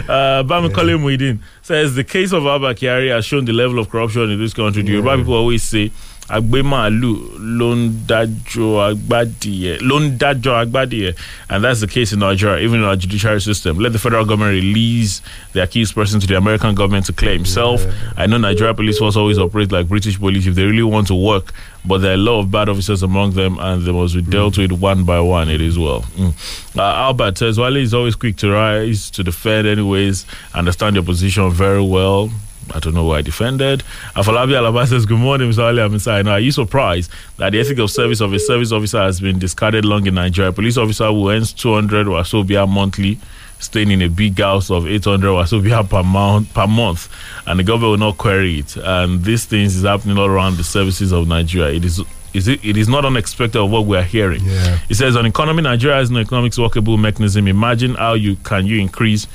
uh, 0.08 0.44
Bamikole 0.44 0.96
Muidin 1.00 1.40
says 1.62 1.96
the 1.96 2.04
case 2.04 2.32
of 2.32 2.46
Abba 2.46 2.76
Kyari 2.76 3.10
has 3.10 3.24
shown 3.24 3.44
the 3.44 3.52
level 3.52 3.80
of 3.80 3.90
corruption 3.90 4.30
in 4.30 4.38
this 4.38 4.54
country. 4.54 4.82
The 4.82 4.92
Yoruba 4.92 5.16
people 5.16 5.34
always 5.34 5.64
say, 5.64 5.90
Agbe 6.30 6.62
Màálù 6.62 7.12
ló 7.58 7.74
ń 7.74 7.90
dájọ́ 8.06 8.70
agbádìẹ 8.90 9.78
ló 9.82 9.98
ń 10.00 10.16
dájọ́ 10.18 10.54
agbádìẹ 10.62 11.14
and 11.50 11.64
that's 11.64 11.80
the 11.80 11.86
case 11.88 12.12
in 12.12 12.20
Nigeria 12.20 12.62
even 12.64 12.80
in 12.80 12.86
our 12.86 12.94
judiciary 12.96 13.40
system. 13.40 13.78
Let 13.80 13.92
the 13.92 13.98
federal 13.98 14.24
government 14.24 14.54
release 14.54 15.22
the 15.52 15.62
accused 15.62 15.94
person 15.94 16.20
to 16.20 16.26
the 16.28 16.36
American 16.36 16.74
government 16.76 17.06
to 17.06 17.12
clear 17.12 17.32
himself 17.32 17.84
I 18.16 18.26
know 18.26 18.38
Nigeria 18.38 18.74
police 18.74 18.98
force 18.98 19.16
always 19.16 19.38
operate 19.38 19.72
like 19.72 19.88
British 19.88 20.18
police 20.18 20.46
if 20.46 20.54
they 20.54 20.64
really 20.64 20.84
want 20.84 21.08
to 21.08 21.14
work 21.16 21.52
but 21.84 21.98
there 21.98 22.12
are 22.12 22.14
a 22.14 22.24
lot 22.28 22.38
of 22.40 22.50
bad 22.50 22.68
officers 22.68 23.02
among 23.02 23.32
them 23.32 23.58
and 23.58 23.82
they 23.84 23.90
must 23.92 24.14
be 24.14 24.22
dealt 24.22 24.56
with 24.58 24.70
one 24.72 25.04
by 25.04 25.18
one 25.18 25.48
it 25.48 25.60
is 25.60 25.78
well. 25.78 26.02
Mm. 26.16 26.78
uh, 26.78 26.82
Albert 26.82 27.38
says 27.38 27.58
Wale 27.58 27.76
is 27.76 27.92
always 27.94 28.14
quick 28.14 28.36
to 28.36 28.50
rise 28.52 29.10
to 29.10 29.24
defend 29.24 29.66
anyways. 29.66 30.26
Understand 30.54 30.94
your 30.96 31.04
position 31.04 31.50
very 31.50 31.82
well 31.82 32.30
I 32.74 32.78
don't 32.80 32.94
know 32.94 33.04
who 33.04 33.12
I 33.12 33.22
defended. 33.22 33.80
Afalabi 34.14 34.52
Alaba 34.52 34.86
says, 34.86 35.06
Good 35.06 35.18
morning, 35.18 35.50
Mr. 35.50 35.64
Ali 35.64 35.78
Amisai. 35.78 36.24
Now, 36.24 36.32
are 36.32 36.40
you 36.40 36.52
surprised 36.52 37.10
that 37.36 37.50
the 37.50 37.60
ethic 37.60 37.78
of 37.78 37.90
service 37.90 38.20
of 38.20 38.32
a 38.32 38.38
service 38.38 38.72
officer 38.72 39.00
has 39.00 39.20
been 39.20 39.38
discarded 39.38 39.84
long 39.84 40.06
in 40.06 40.14
Nigeria? 40.14 40.50
A 40.50 40.52
police 40.52 40.76
officer 40.76 41.06
who 41.08 41.30
earns 41.30 41.52
200 41.52 42.06
or 42.06 42.22
wasobia 42.22 42.68
monthly, 42.68 43.18
staying 43.58 43.90
in 43.90 44.02
a 44.02 44.08
big 44.08 44.38
house 44.38 44.70
of 44.70 44.86
800 44.86 45.26
wasobia 45.28 45.88
per 45.88 46.02
month, 46.02 46.52
per 46.54 46.66
month, 46.66 47.08
and 47.46 47.58
the 47.58 47.64
government 47.64 47.90
will 47.90 48.06
not 48.08 48.18
query 48.18 48.60
it. 48.60 48.76
And 48.76 49.24
these 49.24 49.44
things 49.44 49.76
is 49.76 49.82
happening 49.84 50.16
all 50.18 50.26
around 50.26 50.56
the 50.56 50.64
services 50.64 51.12
of 51.12 51.26
Nigeria. 51.28 51.74
It 51.74 51.84
is. 51.84 52.00
Is 52.32 52.46
it, 52.46 52.64
it 52.64 52.76
is 52.76 52.88
not 52.88 53.04
unexpected 53.04 53.60
of 53.60 53.72
what 53.72 53.86
we 53.86 53.96
are 53.96 54.04
hearing. 54.04 54.44
Yeah. 54.44 54.78
It 54.88 54.94
says 54.94 55.16
on 55.16 55.26
economy, 55.26 55.62
Nigeria 55.62 55.96
has 55.96 56.12
no 56.12 56.20
economics 56.20 56.56
workable 56.58 56.96
mechanism. 56.96 57.48
Imagine 57.48 57.96
how 57.96 58.14
you 58.14 58.36
can 58.36 58.66
you 58.68 58.78
increase 58.80 59.26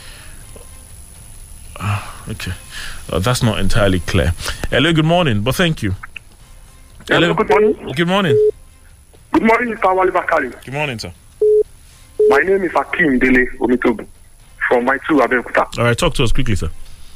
Okay. 2.29 2.53
Uh, 3.11 3.19
that's 3.19 3.43
not 3.43 3.59
entirely 3.59 3.99
clear. 3.99 4.33
Hello, 4.69 4.91
good 4.93 5.05
morning, 5.05 5.41
but 5.41 5.55
thank 5.55 5.83
you. 5.83 5.95
Hello, 7.07 7.33
good 7.33 7.49
morning. 7.49 7.93
Good 7.95 8.07
morning. 8.07 8.51
Good 9.31 9.43
morning, 9.43 9.75
Mr. 9.75 9.95
Wale 9.95 10.11
Bakari. 10.11 10.49
Good 10.63 10.73
morning, 10.73 10.97
sir. 10.97 11.13
My 12.29 12.39
name 12.39 12.63
is 12.63 12.73
Akim 12.73 13.19
Dele 13.19 13.45
Omitobu 13.59 14.07
from 14.67 14.85
my 14.85 14.97
two 15.07 15.15
Abeokuta. 15.17 15.77
All 15.77 15.83
right, 15.83 15.97
talk 15.97 16.15
to 16.15 16.23
us 16.23 16.31
quickly, 16.31 16.55
sir. 16.55 16.69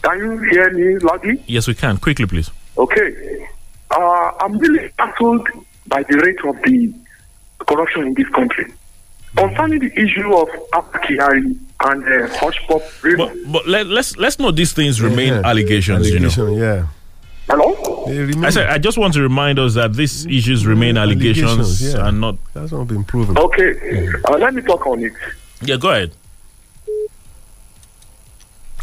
Can 0.03 0.17
you 0.19 0.37
hear 0.51 0.71
me 0.71 0.99
loudly? 0.99 1.43
Yes, 1.47 1.67
we 1.67 1.73
can. 1.73 1.97
Quickly, 1.97 2.25
please. 2.27 2.51
Okay. 2.77 3.47
Uh, 3.89 4.31
I'm 4.41 4.57
really 4.59 4.89
baffled 4.97 5.47
by 5.87 6.03
the 6.03 6.17
rate 6.19 6.39
of 6.45 6.61
the 6.63 6.93
corruption 7.65 8.03
in 8.07 8.13
this 8.13 8.27
country. 8.29 8.71
Concerning 9.35 9.79
the 9.79 9.91
issue 9.99 10.33
of 10.35 10.47
Abba 10.73 10.99
Kyari 10.99 11.57
and 11.81 12.03
uh, 12.03 12.27
Hush 12.37 12.59
Pop, 12.67 12.81
But, 13.17 13.33
but 13.51 13.67
let, 13.67 13.87
let's 13.87 14.17
let's 14.17 14.39
not 14.39 14.55
these 14.55 14.73
things 14.73 15.01
remain 15.01 15.33
Yeah. 15.33 15.41
allegations, 15.45 16.07
Allegation, 16.11 16.49
you 16.53 16.57
know. 16.59 16.65
yeah. 16.65 16.87
hello? 17.49 18.45
I 18.45 18.49
said 18.49 18.69
I 18.69 18.77
just 18.77 18.97
want 18.97 19.13
to 19.13 19.21
remind 19.21 19.59
us 19.59 19.75
that 19.75 19.93
these 19.93 20.25
issues 20.25 20.65
remain 20.65 20.97
allegations, 20.97 21.51
Allegations, 21.51 21.93
yeah. 21.93 22.07
and 22.07 22.19
not. 22.21 22.35
that's 22.53 22.71
not 22.71 22.87
been 22.87 23.03
proven. 23.03 23.37
Okay. 23.37 24.09
Uh, 24.27 24.37
let 24.37 24.53
me 24.53 24.61
talk 24.61 24.85
on 24.87 25.03
it. 25.03 25.13
Yeah, 25.61 25.77
go 25.77 25.89
ahead. 25.89 26.11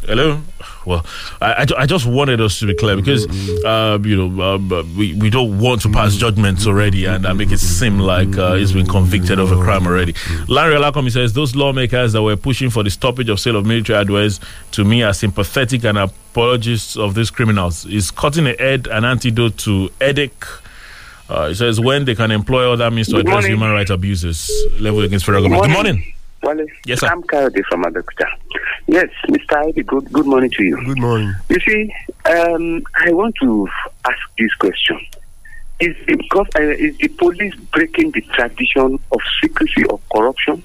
Hello. 0.06 0.40
Well, 0.84 1.04
I, 1.40 1.52
I, 1.52 1.66
I 1.78 1.86
just 1.86 2.06
wanted 2.06 2.40
us 2.40 2.60
to 2.60 2.66
be 2.66 2.74
clear 2.74 2.94
because 2.94 3.26
uh, 3.64 3.98
you 4.02 4.16
know 4.28 4.42
um, 4.54 4.72
uh, 4.72 4.84
we 4.96 5.14
we 5.14 5.30
don't 5.30 5.58
want 5.58 5.82
to 5.82 5.90
pass 5.90 6.14
judgments 6.14 6.64
already 6.66 7.06
and 7.06 7.26
uh, 7.26 7.34
make 7.34 7.50
it 7.50 7.58
seem 7.58 7.98
like 7.98 8.36
uh, 8.38 8.54
he's 8.54 8.72
been 8.72 8.86
convicted 8.86 9.40
of 9.40 9.50
a 9.50 9.56
crime 9.56 9.84
already. 9.84 10.14
Larry 10.46 10.76
Alakomi 10.76 11.10
says 11.10 11.32
those 11.32 11.56
lawmakers 11.56 12.12
that 12.12 12.22
were 12.22 12.36
pushing 12.36 12.70
for 12.70 12.84
the 12.84 12.90
stoppage 12.90 13.28
of 13.28 13.40
sale 13.40 13.56
of 13.56 13.66
military 13.66 13.96
hardware 13.96 14.28
to 14.72 14.84
me 14.84 15.02
are 15.02 15.12
sympathetic 15.12 15.84
and 15.84 15.98
apologists 15.98 16.96
of 16.96 17.14
these 17.14 17.30
criminals. 17.30 17.84
Is 17.86 18.12
cutting 18.12 18.46
a 18.46 18.54
head 18.56 18.86
an 18.86 19.04
antidote 19.04 19.58
to 19.58 19.90
headache? 20.00 20.44
Uh, 21.28 21.48
it 21.50 21.56
says 21.56 21.80
when 21.80 22.04
they 22.04 22.14
can 22.14 22.30
employ 22.30 22.72
other 22.72 22.88
means 22.92 23.08
to 23.08 23.16
address 23.16 23.44
human 23.44 23.72
rights 23.72 23.90
abuses 23.90 24.48
leveled 24.78 25.04
against 25.04 25.26
federal 25.26 25.42
government. 25.42 25.64
Good 25.66 25.72
morning. 25.72 26.12
Wale, 26.42 26.66
Yes, 26.84 27.00
sir. 27.00 27.08
I'm 27.08 27.22
Kayode 27.22 27.62
from 27.68 27.84
Abeokuta. 27.84 28.26
Yes, 28.86 29.08
Mr. 29.28 29.68
Ivy, 29.68 29.82
good, 29.82 30.12
good 30.12 30.26
morning 30.26 30.50
to 30.50 30.62
you. 30.62 30.76
Good 30.84 30.98
morning. 30.98 31.34
You 31.48 31.60
see, 31.60 31.94
um, 32.26 32.82
I 32.94 33.12
want 33.12 33.34
to 33.42 33.68
ask 34.04 34.18
this 34.38 34.54
question. 34.54 35.00
Is 35.78 35.94
because 36.06 36.46
uh, 36.58 36.62
is 36.62 36.96
the 36.98 37.08
police 37.08 37.54
breaking 37.72 38.12
the 38.12 38.22
tradition 38.22 38.98
of 39.12 39.20
secrecy 39.42 39.84
of 39.90 40.00
corruption? 40.10 40.62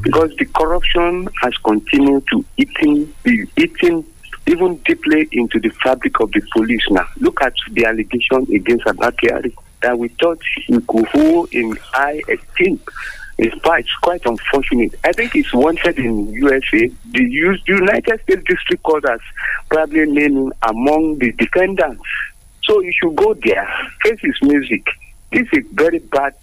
Because 0.00 0.34
the 0.36 0.46
corruption 0.46 1.28
has 1.42 1.54
continued 1.58 2.24
to 2.32 2.44
eating, 2.56 3.12
be 3.22 3.46
eating 3.56 4.04
even 4.46 4.76
deeply 4.78 5.28
into 5.32 5.60
the 5.60 5.68
fabric 5.82 6.18
of 6.20 6.32
the 6.32 6.40
police 6.52 6.82
now. 6.90 7.06
Look 7.18 7.42
at 7.42 7.54
the 7.72 7.84
allegation 7.84 8.46
against 8.54 8.86
Abba 8.86 9.12
Kyari 9.12 9.54
that 9.82 9.98
we 9.98 10.08
thought 10.08 10.40
he 10.66 10.80
could 10.80 11.06
hold 11.08 11.52
in 11.52 11.76
high 11.92 12.20
esteem. 12.28 12.80
It's 13.38 13.54
quite, 13.62 13.80
it's 13.80 13.94
quite 13.96 14.24
unfortunate. 14.24 14.94
I 15.04 15.12
think 15.12 15.36
it's 15.36 15.52
wanted 15.52 15.98
in 15.98 16.28
USA. 16.32 16.90
The 17.10 17.60
United 17.66 18.20
States 18.22 18.42
District 18.46 18.82
Court 18.82 19.04
has 19.08 19.20
probably 19.68 20.06
named 20.06 20.52
among 20.62 21.18
the 21.18 21.32
defendants. 21.32 22.02
So 22.64 22.80
you 22.80 22.92
should 23.00 23.14
go 23.14 23.34
there, 23.34 23.68
face 24.02 24.20
his 24.20 24.36
music. 24.42 24.86
This 25.32 25.46
is 25.52 25.64
very 25.72 25.98
bad, 25.98 26.34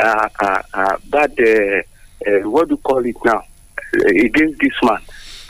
uh, 0.00 0.28
uh, 0.40 0.62
uh, 0.74 0.96
bad. 1.06 1.32
Uh, 1.40 1.82
uh, 2.26 2.48
what 2.48 2.68
do 2.68 2.74
you 2.74 2.78
call 2.78 3.04
it 3.04 3.16
now? 3.24 3.44
Uh, 3.94 4.06
against 4.08 4.60
this 4.60 4.72
man. 4.82 4.98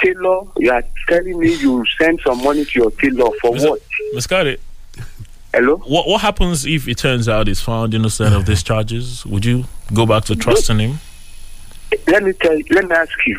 Taylor, 0.01 0.43
you 0.59 0.71
are 0.71 0.85
telling 1.09 1.39
me 1.39 1.55
you 1.57 1.85
send 2.01 2.21
some 2.25 2.43
money 2.43 2.65
to 2.65 2.79
your 2.79 2.91
tailor 2.93 3.31
for 3.41 3.53
what? 3.53 3.81
Muscari, 4.15 4.59
Hello? 5.55 5.77
what 5.79 6.09
what 6.09 6.23
happens 6.23 6.65
if 6.65 6.89
it 6.89 6.97
turns 6.97 7.29
out 7.29 7.47
he's 7.47 7.61
found 7.61 7.93
innocent 7.93 8.35
of 8.35 8.47
these 8.47 8.63
charges? 8.63 9.27
Would 9.27 9.45
you 9.45 9.65
go 9.93 10.07
back 10.07 10.25
to 10.25 10.37
trusting 10.37 10.79
him? 10.79 10.99
Let 12.07 12.23
me 12.23 12.33
tell 12.33 12.57
you, 12.57 12.65
let 12.71 12.89
me 12.89 12.95
ask 12.97 13.13
you. 13.27 13.39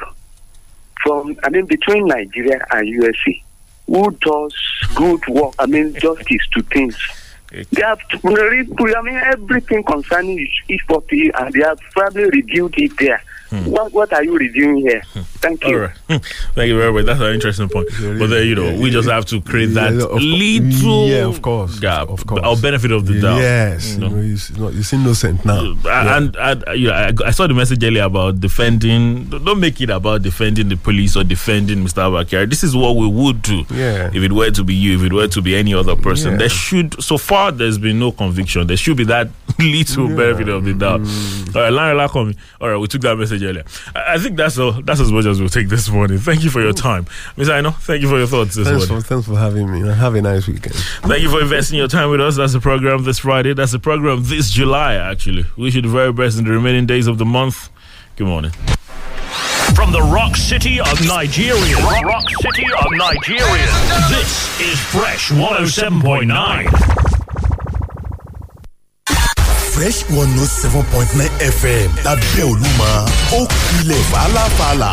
From 1.04 1.36
I 1.44 1.50
mean 1.50 1.66
between 1.66 2.06
Nigeria 2.08 2.64
and 2.72 2.88
USA, 2.88 3.44
who 3.88 4.12
does 4.22 4.54
good 4.96 5.26
work, 5.28 5.56
I 5.58 5.66
mean 5.66 5.94
justice 5.96 6.48
to 6.54 6.62
things? 6.62 6.96
They 7.52 7.82
have 7.82 8.00
to, 8.10 8.20
I 8.96 9.02
mean 9.02 9.16
everything 9.16 9.84
concerning 9.84 10.40
each- 10.40 10.64
each 10.70 10.88
party 10.88 11.32
and 11.38 11.54
they 11.54 11.62
have 11.62 11.80
probably 11.92 12.26
reviewed 12.26 12.74
it 12.78 12.98
there. 12.98 13.22
Hmm. 13.54 13.70
What 13.70 13.94
what 13.94 14.12
are 14.14 14.24
you 14.24 14.36
reviewing 14.36 14.78
here? 14.78 15.02
Hmm. 15.14 15.22
Thank 15.44 15.64
you. 15.64 15.70
All 15.76 15.80
right. 15.82 15.98
Hmm. 16.10 16.18
Thank 16.56 16.68
you 16.70 16.78
very 16.78 16.92
much. 16.92 17.06
That's 17.06 17.20
an 17.22 17.34
interesting 17.34 17.70
point. 17.70 17.88
But 18.20 18.28
then, 18.28 18.48
you 18.48 18.56
know, 18.56 18.80
we 18.80 18.90
just 18.90 19.08
have 19.10 19.26
to 19.26 19.42
create 19.42 19.74
that 19.76 19.94
Yeah, 19.94 20.06
of 20.06 20.22
little 20.22 21.06
mm, 21.06 21.10
yeah, 21.10 21.26
of 21.26 21.42
course, 21.42 21.80
gap, 21.80 22.10
of 22.10 22.26
course. 22.26 22.42
our 22.44 22.56
benefit 22.58 22.92
of 22.92 23.06
the 23.06 23.22
doubt. 23.22 23.40
Yes, 23.42 23.94
you 23.94 24.00
know. 24.00 24.08
you 24.10 24.16
know, 24.16 24.22
he's, 24.22 24.58
not, 24.58 24.74
he's 24.74 24.92
innocent 24.94 25.46
now. 25.46 25.76
Uh, 25.86 25.90
and, 25.90 26.36
and 26.36 26.68
uh, 26.68 26.72
you 26.72 26.88
know, 26.88 26.94
I, 26.94 27.12
I 27.26 27.32
saw 27.32 27.46
the 27.46 27.54
message 27.54 27.84
earlier 27.84 28.04
about 28.04 28.40
defending. 28.40 29.26
Don't 29.30 29.60
make 29.60 29.80
it 29.82 29.90
about 29.90 30.22
defending 30.24 30.70
the 30.70 30.78
police 30.78 31.16
or 31.16 31.24
defending 31.24 31.80
Mr. 31.84 32.08
Abba 32.08 32.26
Kyari. 32.26 32.50
This 32.50 32.64
is 32.64 32.76
what 32.76 32.96
we 32.96 33.08
would 33.08 33.42
do 33.42 33.66
Yeah. 33.70 34.10
if 34.14 34.24
it 34.24 34.32
were 34.32 34.50
to 34.52 34.64
be 34.64 34.74
you, 34.74 34.98
if 34.98 35.04
it 35.04 35.14
were 35.14 35.28
to 35.28 35.42
be 35.42 35.56
any 35.56 35.74
other 35.74 35.96
person. 35.96 36.32
Yeah. 36.32 36.38
There 36.40 36.50
should, 36.50 37.04
so 37.04 37.18
far, 37.18 37.52
there's 37.52 37.78
been 37.78 38.00
no 38.00 38.12
conviction. 38.12 38.66
There 38.68 38.78
should 38.78 38.98
be 38.98 39.04
that 39.06 39.28
little 39.60 40.08
benefit 40.08 40.50
of 40.50 40.64
the 40.66 40.74
doubt. 40.74 41.02
Mm. 41.02 41.56
All 41.56 41.62
right, 41.62 41.70
Larry 41.72 41.98
Lakomi. 41.98 42.38
All 42.62 42.70
right, 42.70 42.78
we 42.78 42.88
took 42.88 43.02
that 43.02 43.16
message 43.18 43.44
earlier. 43.44 43.64
I, 43.96 44.16
I 44.16 44.18
think 44.18 44.38
that's 44.38 44.58
all. 44.58 44.74
That's 44.74 45.00
as 45.00 45.12
much 45.12 45.26
as 45.26 45.40
we'll 45.40 45.50
take 45.50 45.70
this 45.70 45.90
morning. 45.90 46.18
Thank 46.18 46.44
you 46.44 46.50
for 46.50 46.62
your 46.62 46.74
time, 46.74 47.06
Miss 47.38 47.50
Aino. 47.50 47.72
Thank 47.72 48.02
you 48.02 48.10
for 48.10 48.18
your 48.18 48.28
thoughts 48.28 48.56
this 48.56 48.68
Thanks 48.68 48.88
morning. 48.88 49.04
for, 49.04 49.08
thanks 49.08 49.28
for 49.28 49.36
having 49.38 49.72
me. 49.72 49.88
Have 49.88 50.16
a 50.16 50.22
nice 50.22 50.48
weekend. 50.48 50.76
Thank 50.76 51.22
you 51.22 51.30
for 51.30 51.42
investing 51.42 51.78
your 51.78 51.88
time 51.88 52.10
with 52.10 52.22
us. 52.22 52.38
That's 52.38 52.54
the 52.54 52.60
program 52.60 53.04
this 53.04 53.20
Friday. 53.20 53.54
That's 53.54 53.72
the 53.72 53.80
program 53.80 54.24
this 54.24 54.50
July, 54.52 54.96
actually. 54.96 55.46
Wish 55.58 55.76
you 55.76 55.82
the 55.82 55.88
very 55.90 56.14
best 56.14 56.38
in 56.38 56.46
the 56.46 56.52
remaining 56.52 56.86
days 56.86 57.08
of 57.08 57.18
the 57.18 57.26
month. 57.26 57.70
Good 58.16 58.28
morning. 58.28 58.52
From 59.76 59.92
the 59.92 60.02
rock 60.02 60.36
city 60.36 60.80
of 60.80 61.02
Nigeria. 61.08 61.76
Rock, 61.78 62.04
rock 62.06 62.30
city 62.30 62.66
of 62.66 62.86
Nigeria. 62.92 63.66
This 64.10 64.62
is 64.62 64.80
Fresh 64.80 65.30
107.9. 65.32 67.13
fresh 69.74 70.04
one 70.10 70.30
note 70.36 70.50
seven 70.62 70.84
point 70.92 71.10
nine 71.18 71.32
fm 71.60 71.90
lábẹ́ 72.06 72.44
olúmọ 72.52 72.90
ó 73.38 73.40
kilẹ̀ 73.70 74.02
fàlàfàlà. 74.12 74.92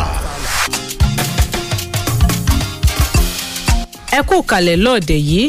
ẹ 4.18 4.20
kú 4.28 4.36
kalẹ̀ 4.50 4.76
lọ́ọ̀dẹ̀ 4.84 5.20
yìí 5.30 5.44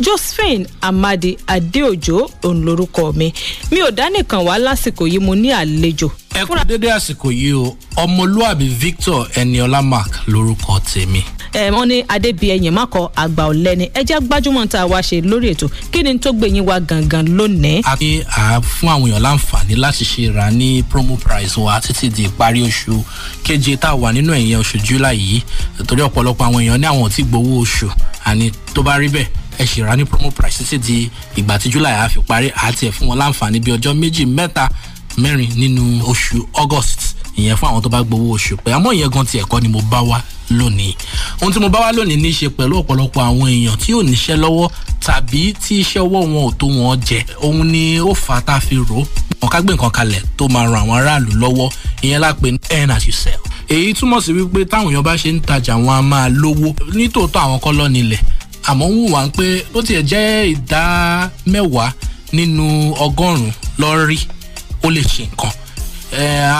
josephine 0.00 0.66
amadi 0.80 1.38
adeojo 1.46 2.30
òun 2.42 2.64
lorúkọ 2.64 3.12
mi 3.16 3.32
mi 3.72 3.78
ò 3.80 3.90
dánìkan 3.90 4.40
wá 4.46 4.58
lásìkò 4.58 5.06
yìí 5.08 5.18
mo 5.20 5.34
ní 5.34 5.50
àlejò. 5.52 6.08
ẹ 6.34 6.44
kú 6.46 6.54
dédé 6.68 6.90
àsìkò 6.90 7.30
yìí 7.32 7.52
o 7.54 7.76
ọmọlúàbí 7.96 8.68
victor 8.68 9.28
eniola 9.34 9.82
mark 9.82 10.10
lorúkọ 10.28 10.80
tèmi. 10.80 11.22
ẹ 11.52 11.70
wọn 11.70 11.86
ní 11.88 12.02
adébíyẹyìn 12.08 12.70
mákọ 12.74 13.10
àgbà 13.16 13.42
ọlẹni 13.48 13.84
ẹ 13.94 14.02
jẹ 14.04 14.20
gbájúmọ 14.20 14.66
tá 14.68 14.80
a 14.80 14.86
wá 14.86 15.00
ṣe 15.02 15.20
lórí 15.24 15.50
ètò 15.54 15.68
kí 15.92 16.02
ni 16.02 16.18
tó 16.18 16.32
gbé 16.32 16.46
yín 16.48 16.64
wá 16.68 16.80
gangan 16.80 17.24
lónìí. 17.36 17.80
a 17.84 17.96
ní 18.00 18.20
à 18.28 18.60
fún 18.60 18.88
àwọn 18.92 19.08
èèyàn 19.10 19.22
láǹfààní 19.22 19.74
láti 19.80 20.04
ṣe 20.04 20.32
ra 20.34 20.50
ní 20.50 20.82
promo 20.82 21.16
price 21.16 21.56
wa 21.60 21.80
títí 21.80 22.08
di 22.10 22.24
ìparí 22.28 22.62
oṣù 22.68 23.00
keje 23.44 23.76
tá 23.76 23.88
a 23.88 23.94
wà 23.96 24.12
nínú 24.12 24.32
ẹ̀yẹ 24.34 24.56
oṣù 24.60 24.76
july 24.84 25.16
yìí 25.16 25.40
torí 25.86 26.02
ọ̀pọ̀lọpọ̀ 26.02 26.44
àwọn 26.44 26.60
èèyàn 26.62 26.78
ní 26.80 26.86
àwọn 26.86 27.04
ò 27.08 27.10
tí 27.16 27.22
gbowó 27.22 27.62
oṣù 27.64 27.88
àní 28.26 28.50
tó 28.74 28.82
bá 28.82 28.98
rí 28.98 29.08
bẹ́ẹ̀ 29.08 29.26
ẹ 29.58 29.64
ṣì 29.64 29.82
ra 29.84 29.96
ní 29.96 30.04
promo 30.04 30.30
price 30.30 30.64
títí 30.64 30.78
di 30.78 31.10
ìgbà 31.36 31.58
tí 31.58 31.70
july 31.70 31.92
á 31.92 32.08
fi 32.08 32.20
parí. 32.28 32.48
Àti 32.54 32.86
ẹ̀ 32.88 32.92
fún 32.92 33.08
wọn 33.08 33.18
láǹfààní 33.18 33.60
bí 33.64 33.72
ọjọ́ 33.72 33.94
méjì 33.94 34.24
mẹ́ta 34.26 34.68
mẹ́rin 35.18 35.50
nínú 35.56 36.02
oṣù 36.04 36.44
august. 36.54 37.16
Ìyẹn 37.36 37.56
fún 37.56 37.68
àwọn 37.70 37.82
tó 37.82 37.88
bá 37.88 38.02
gbowó 38.02 38.36
oṣù 38.36 38.56
pé. 38.56 38.72
Àmọ́ 38.72 38.92
ìyẹn 38.94 39.10
gan 39.10 39.26
ti 39.26 39.38
ẹ̀kọ́ 39.38 39.62
ni 39.62 39.68
mo 39.68 39.80
bá 39.90 40.00
wá 40.02 40.20
lónìí. 40.50 40.94
Ohun 41.40 41.52
tí 41.52 41.60
mo 41.60 41.68
bá 41.68 41.78
wá 41.80 41.92
lónìí 41.92 42.16
ní 42.16 42.28
í 42.28 42.32
ṣe 42.32 42.48
pẹ̀lú 42.48 42.78
ọ̀pọ̀lọpọ̀ 42.82 43.22
àwọn 43.22 43.48
èèyàn 43.48 43.76
tí 43.76 43.92
ò 43.94 44.02
níṣẹ́ 44.02 44.36
lọ́wọ́ 44.36 44.68
tàbí 45.04 45.52
tí 45.54 45.80
iṣẹ́ 45.82 46.00
ọwọ́ 46.04 46.20
wọn 46.32 46.44
ò 46.48 46.52
tó 46.58 46.66
wọn 46.66 47.00
jẹ. 47.06 47.24
Òun 47.42 47.66
ni 47.72 48.00
ó 48.00 48.12
fà 48.14 48.34
á 48.36 48.40
tá 48.42 48.54
a 48.56 48.60
fi 48.60 48.76
rò 48.76 49.00
ó. 49.00 49.04
Wọn 49.40 49.50
ká 49.50 49.60
gbé 49.62 49.72
nǹkan 49.74 49.90
kalẹ̀ 49.90 50.22
tó 50.36 50.48
máa 50.48 50.66
ran 50.66 50.84
àwọn 50.84 50.96
aráàlú 51.00 51.32
lọ́wọ́. 51.32 51.68
Ìyẹn 52.02 52.20
lápè 52.20 52.50
ní 52.52 52.58
earn 52.70 52.90
as 52.90 53.06
you 53.06 53.12
sell. 53.12 53.40
Èyí 53.68 53.94
túmọ̀ 53.94 54.20
sí 54.20 54.32
wípé 54.32 54.64
táwọn 54.68 54.92
èèyàn 54.92 55.02
bá 55.02 55.16
ṣe 55.16 55.32
ń 55.32 55.40
tajà 55.40 55.74
wọn 55.76 55.94
a 55.98 56.02
máa 56.02 56.28
lówó. 56.28 56.74
Nítòótọ́ 56.94 57.40
àwọn 57.40 57.58
kọ́ 57.60 57.72
lọ́ni 57.76 57.98
ilẹ̀ 58.00 58.20
àmọ́ 58.70 58.86
ń 58.88 58.92
wù 58.96 59.12
wá 59.14 59.28
pé 59.36 59.62
ó 59.74 59.80
tiẹ̀ 59.86 60.02
jẹ́ 60.10 60.44
ìdá 60.54 60.82
mẹ́wàá 61.52 61.90
nínú 62.32 62.64
ọgọ́rùn-ún 63.04 63.52
lọ́rí 63.80 64.18
ó 64.84 64.88
lè 64.90 65.02
ṣe 65.02 65.24
nǹkan. 65.30 65.52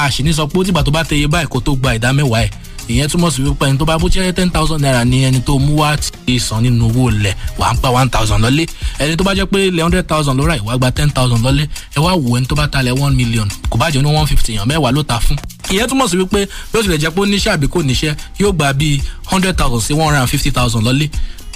A 0.05 0.11
sì 0.11 0.23
ní 0.23 0.33
sọ 0.33 0.47
pé 0.47 0.57
ó 0.61 0.65
tìgbà 0.65 0.83
tó 0.85 0.91
bá 0.91 1.03
tẹ 1.05 1.17
iye 1.17 1.27
báyìí 1.27 1.49
kó 1.51 1.59
tó 1.61 1.73
gba 1.75 1.95
ìdá 1.99 2.13
mẹ́wàá 2.13 2.43
ẹ̀. 2.47 2.51
Ìyẹn 2.89 3.09
túmọ̀ 3.11 3.31
sí 3.35 3.43
wípé 3.43 3.67
ẹni 3.69 3.79
tó 3.79 3.85
bá 3.85 3.99
bó 3.99 4.07
jẹ́ 4.09 4.33
ten 4.33 4.51
thousand 4.51 4.81
naira 4.83 5.05
ni 5.05 5.25
ẹni 5.27 5.41
tó 5.43 5.59
mú 5.59 5.77
wá 5.83 5.97
ti 6.27 6.39
san 6.41 6.63
nínú 6.63 6.87
owó 6.89 7.11
lẹ̀ 7.11 7.35
wà 7.59 7.75
ń 7.75 7.79
pa 7.83 7.89
one 7.91 8.09
thousand 8.11 8.39
lọ́lé. 8.45 8.65
Ẹni 9.03 9.17
tó 9.17 9.25
bá 9.25 9.35
jẹ́ 9.35 9.47
pé 9.47 9.59
ilẹ̀ 9.67 9.83
hundred 9.83 10.07
thousand 10.07 10.37
ló 10.39 10.47
ra 10.47 10.57
ìwà 10.57 10.77
gba 10.79 10.91
ten 10.93 11.11
thousand 11.11 11.43
lọ́lé. 11.43 11.67
Ẹ 11.97 11.99
wá 12.01 12.13
wò 12.15 12.37
ẹni 12.39 12.47
tó 12.47 12.55
bá 12.57 12.67
talẹ̀ 12.69 12.95
one 13.03 13.17
million 13.17 13.49
kò 13.71 13.77
bá 13.79 13.91
jẹ́ 13.91 14.03
ní 14.03 14.09
one 14.17 14.27
fifty 14.27 14.53
èèyàn 14.55 14.67
mẹ́wàá 14.71 14.93
ló 14.95 15.03
ta 15.03 15.19
fún. 15.19 15.37
Ìyẹn 15.71 15.89
túmọ̀ 15.91 16.09
sí 16.11 16.17
wípé 16.17 16.47
bí 16.73 16.79
ó 16.79 16.83
tilẹ̀ 16.83 16.99
jẹ́ 17.03 17.11
pé 17.11 17.21
ó 17.23 17.25
níṣẹ́ 17.27 17.53
àbí 17.57 17.67
kò 17.69 17.83
níṣẹ́ 17.83 18.15
yóò 18.41 18.53
gba 18.53 18.73
bíi 18.73 19.01
hundred 19.25 19.57
thousand 19.59 19.81
sí 19.83 19.93
one 19.95 20.05
hundred 20.05 20.21
and 20.23 20.31
fifty 20.31 20.51
thousand 20.51 20.83
lọ́lé 20.87 21.09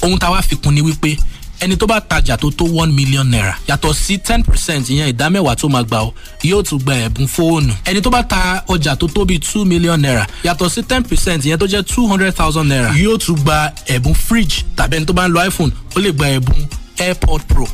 ohun 0.03 0.18
tá 0.18 0.26
a 0.28 0.30
wá 0.32 0.42
fi 0.42 0.57
kún 0.57 0.74
ni 0.74 0.80
wípé 0.82 1.16
ẹni 1.61 1.76
tó 1.76 1.86
bá 1.86 2.01
tajà 2.01 2.36
tó 2.36 2.51
tó 2.51 2.64
one 2.64 2.92
million 2.92 3.24
naira 3.30 3.55
yàtọ̀ 3.68 3.94
sí 3.94 4.18
ten 4.18 4.42
percent 4.42 4.88
ìyẹn 4.90 5.09
ìdá 5.12 5.28
mẹ́wàá 5.30 5.55
tó 5.57 5.68
máa 5.68 5.82
gbà 5.82 5.98
ó 6.09 6.12
yóò 6.42 6.62
tún 6.62 6.78
gba 6.78 6.94
ẹ̀bùn 7.07 7.26
fóònù. 7.36 7.72
Ẹni 7.84 8.01
tó 8.01 8.11
bá 8.11 8.22
ta 8.22 8.62
ọjà 8.68 8.96
tó 8.96 9.07
tó 9.14 9.24
bíi 9.24 9.38
two 9.38 9.64
million 9.64 10.01
naira 10.01 10.26
yàtọ̀ 10.44 10.68
sí 10.68 10.82
ten 10.82 11.03
percent 11.03 11.44
ìyẹn 11.44 11.59
tó 11.59 11.66
jẹ́ 11.66 11.82
two 11.82 12.07
hundred 12.09 12.34
thousand 12.34 12.64
naira 12.68 12.90
yóò 12.92 13.18
tún 13.18 13.36
gba 13.44 13.72
ẹ̀bùn 13.86 14.14
fridge 14.14 14.64
tàbí 14.76 14.96
ẹni 14.96 15.07
tó 15.07 15.12
bá 15.12 15.28
ń 15.28 15.32
lo 15.32 15.40
iphone 15.46 15.72
ó 15.96 16.01
lè 16.01 16.12
gba 16.12 16.26
ẹ̀bùn 16.38 16.66
airpod 16.98 17.40
pro. 17.48 17.66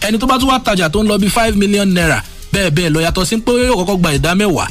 Ẹni 0.00 0.18
tó 0.18 0.26
bá 0.26 0.38
tún 0.38 0.48
wá 0.50 0.58
tajà 0.64 0.88
tó 0.90 0.98
ń 1.02 1.06
lọ 1.08 1.18
bíi 1.18 1.30
five 1.30 1.56
million 1.56 1.86
naira 1.94 2.22
bẹ́ẹ̀ 2.52 2.70
bẹ́ẹ̀ 2.70 2.90
lọ 2.90 3.00
yàtọ̀ 3.00 3.24
sí 3.24 3.36
pé 3.36 3.52
yóò 3.52 3.76
kọ́kọ́ 3.78 3.98
gba 3.98 4.10
ìdá 4.14 4.34
mẹ́wàá 4.34 4.66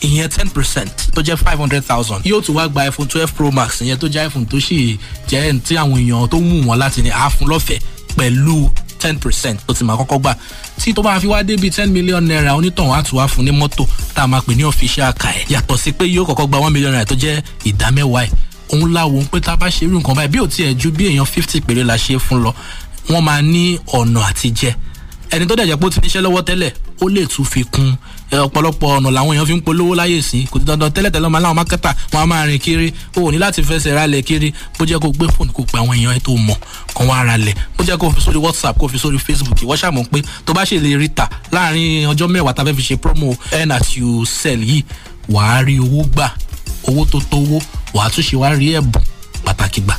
ìyẹn 0.00 0.28
ten 0.28 0.48
percent 0.50 0.90
tó 1.14 1.22
jẹ́ 1.22 1.36
five 1.36 1.58
hundred 1.58 1.82
thousand. 1.84 2.20
Yóò 2.24 2.40
tún 2.42 2.56
wá 2.56 2.68
gba 2.68 2.86
iphone 2.88 3.08
twelve 3.08 3.32
pro 3.36 3.50
max 3.50 3.80
ìyẹn 3.82 3.96
tó 3.98 4.08
jẹ́ 4.08 4.26
iphone 4.28 4.46
tó 4.46 4.60
sì 4.60 4.98
jẹ́ 5.28 5.60
tí 5.60 5.74
àwọn 5.76 5.96
èèyàn 5.98 6.28
tó 6.28 6.36
wù 6.38 6.64
wọ́n 6.66 6.78
láti 6.78 7.02
ní 7.02 7.10
àáfún 7.10 7.48
lọ́fẹ̀ẹ́ 7.48 7.80
pẹ̀lú 8.16 8.70
ten 8.98 9.18
percent 9.18 9.58
tó 9.66 9.74
ti 9.74 9.84
máa 9.84 9.94
kọ́kọ́ 9.96 10.18
gbà. 10.20 10.34
Tí 10.80 10.92
tó 10.94 11.02
bá 11.02 11.20
fi 11.20 11.26
wá 11.26 11.42
débi 11.42 11.70
ten 11.70 11.90
million 11.92 12.20
naira 12.24 12.54
onítọ̀hún 12.56 12.94
á 12.94 13.02
tún 13.02 13.18
wá 13.18 13.26
fún 13.28 13.44
ní 13.44 13.50
mọ́tò 13.50 13.86
tá 14.14 14.22
a 14.22 14.26
máa 14.26 14.40
pè 14.40 14.54
ní 14.56 14.64
official 14.64 15.12
car 15.14 15.32
ẹ̀. 15.34 15.46
Yàtọ̀ 15.52 15.76
sí 15.78 15.92
pé 15.92 16.04
yóò 16.04 16.24
kọ́kọ́ 16.26 16.46
gba 16.48 16.58
one 16.58 16.70
million 16.72 16.92
naira 16.92 17.04
tó 17.06 17.14
jẹ́ 17.14 17.42
ìdá 17.64 17.90
mẹ́wàá 17.90 18.24
ẹ̀. 18.26 18.30
Òun 18.72 18.92
láwo 18.92 19.22
pé 19.32 19.40
tá 19.40 19.52
a 19.52 19.56
bá 19.56 19.66
ṣe 19.68 19.84
irú 19.86 19.98
nǹkan 20.00 20.14
báyìí 20.14 20.28
bí 20.32 20.38
ò 20.38 20.46
tiẹ̀ 20.46 20.74
ju 20.78 20.90
bí 20.90 21.04
èèyàn 21.08 21.24
fifty 21.26 21.60
péré 21.60 21.84
la 21.84 21.96
ṣe 21.96 22.18
fún 22.18 22.42
lọ 22.44 22.52
wọ́n 23.08 23.22
máa 23.22 23.42
ní 23.42 23.78
ọ̀nà 23.86 24.20
àtijẹ́ 24.30 24.72
ẹni 25.30 25.46
tó 25.46 25.54
dẹ̀jẹ̀ 25.56 25.76
pé 25.76 25.86
ó 25.86 25.90
ti 25.90 26.00
níṣẹ́ 26.00 26.22
lọ́wọ́ 26.22 26.42
tẹ́lẹ̀ 26.48 26.70
ó 27.00 27.08
lè 27.08 27.26
tún 27.26 27.44
fi 27.44 27.64
kún. 27.64 27.94
Ọ̀pọ̀lọpọ̀ 28.32 28.86
ọ̀nà 28.98 29.10
làwọn 29.10 29.34
èèyàn 29.36 29.46
fi 29.46 29.54
ń 29.54 29.60
polówó 29.62 29.94
láyè 29.94 30.20
sí 30.22 30.44
kò 30.50 30.58
ti 30.58 30.64
dandan 30.64 30.90
tẹ́lẹ̀ 30.92 31.10
tẹ́lẹ̀ 31.10 31.28
máa 31.30 31.40
láwọn 31.40 31.56
mákẹ́tà 31.60 31.90
wọn 32.12 32.20
á 32.20 32.26
máa 32.26 32.46
rìn 32.46 32.58
kiri. 32.58 32.92
O 33.16 33.20
ò 33.28 33.30
ní 33.32 33.38
láti 33.38 33.62
fẹsẹ̀ 33.62 33.94
ralẹ̀ 33.94 34.22
kiri. 34.22 34.52
Bó 34.78 34.84
jẹ́ 34.84 34.98
kó 35.00 35.08
gbé 35.10 35.26
fóònù 35.26 35.52
kó 35.52 35.62
pe 35.64 35.78
àwọn 35.78 35.96
èèyàn 35.96 36.16
ẹ̀ 36.16 36.20
tó 36.20 36.32
mọ̀ 36.36 36.56
kàn 36.94 37.06
wá 37.08 37.24
ralẹ̀. 37.24 37.54
Bó 37.78 37.84
jẹ́ 37.84 37.96
kó 37.98 38.10
fi 38.10 38.20
sórí 38.20 38.36
whatsapp 38.38 38.78
kó 38.78 38.88
fi 38.88 38.98
sórí 38.98 39.18
facebook 39.18 39.58
ìwọ́ 39.62 39.76
ṣàmọ̀ 39.76 40.04
pé 40.10 40.22
tó 40.44 40.52
bá 40.52 40.64
ṣe 40.64 40.76
lè 40.80 40.98
rí 40.98 41.08
ta 41.08 41.28
láàárín 41.52 42.06
ọjọ́ 42.12 42.28
mẹ́wàá 42.28 42.52
tá 42.54 42.62
a 42.62 42.66
fẹ́ 42.66 42.74
fi 42.76 42.82
ṣe 42.82 42.96
promo 42.96 43.34
earn 43.52 43.70
as 43.72 43.96
you 43.96 44.24
sell 44.26 44.60
yìí 44.62 44.82
wàá 45.30 45.64
rí 45.64 45.78
owó 45.80 46.04
gbà. 46.12 46.34
Owó 46.88 47.04
tó 47.10 47.18
tówó 47.30 47.60
wàá 47.94 48.10
tún 48.10 48.24
ṣe 48.24 48.56
rí 48.58 48.74
ẹ̀bùn 48.76 49.02
pàtàkì 49.44 49.80
gbà 49.80 49.96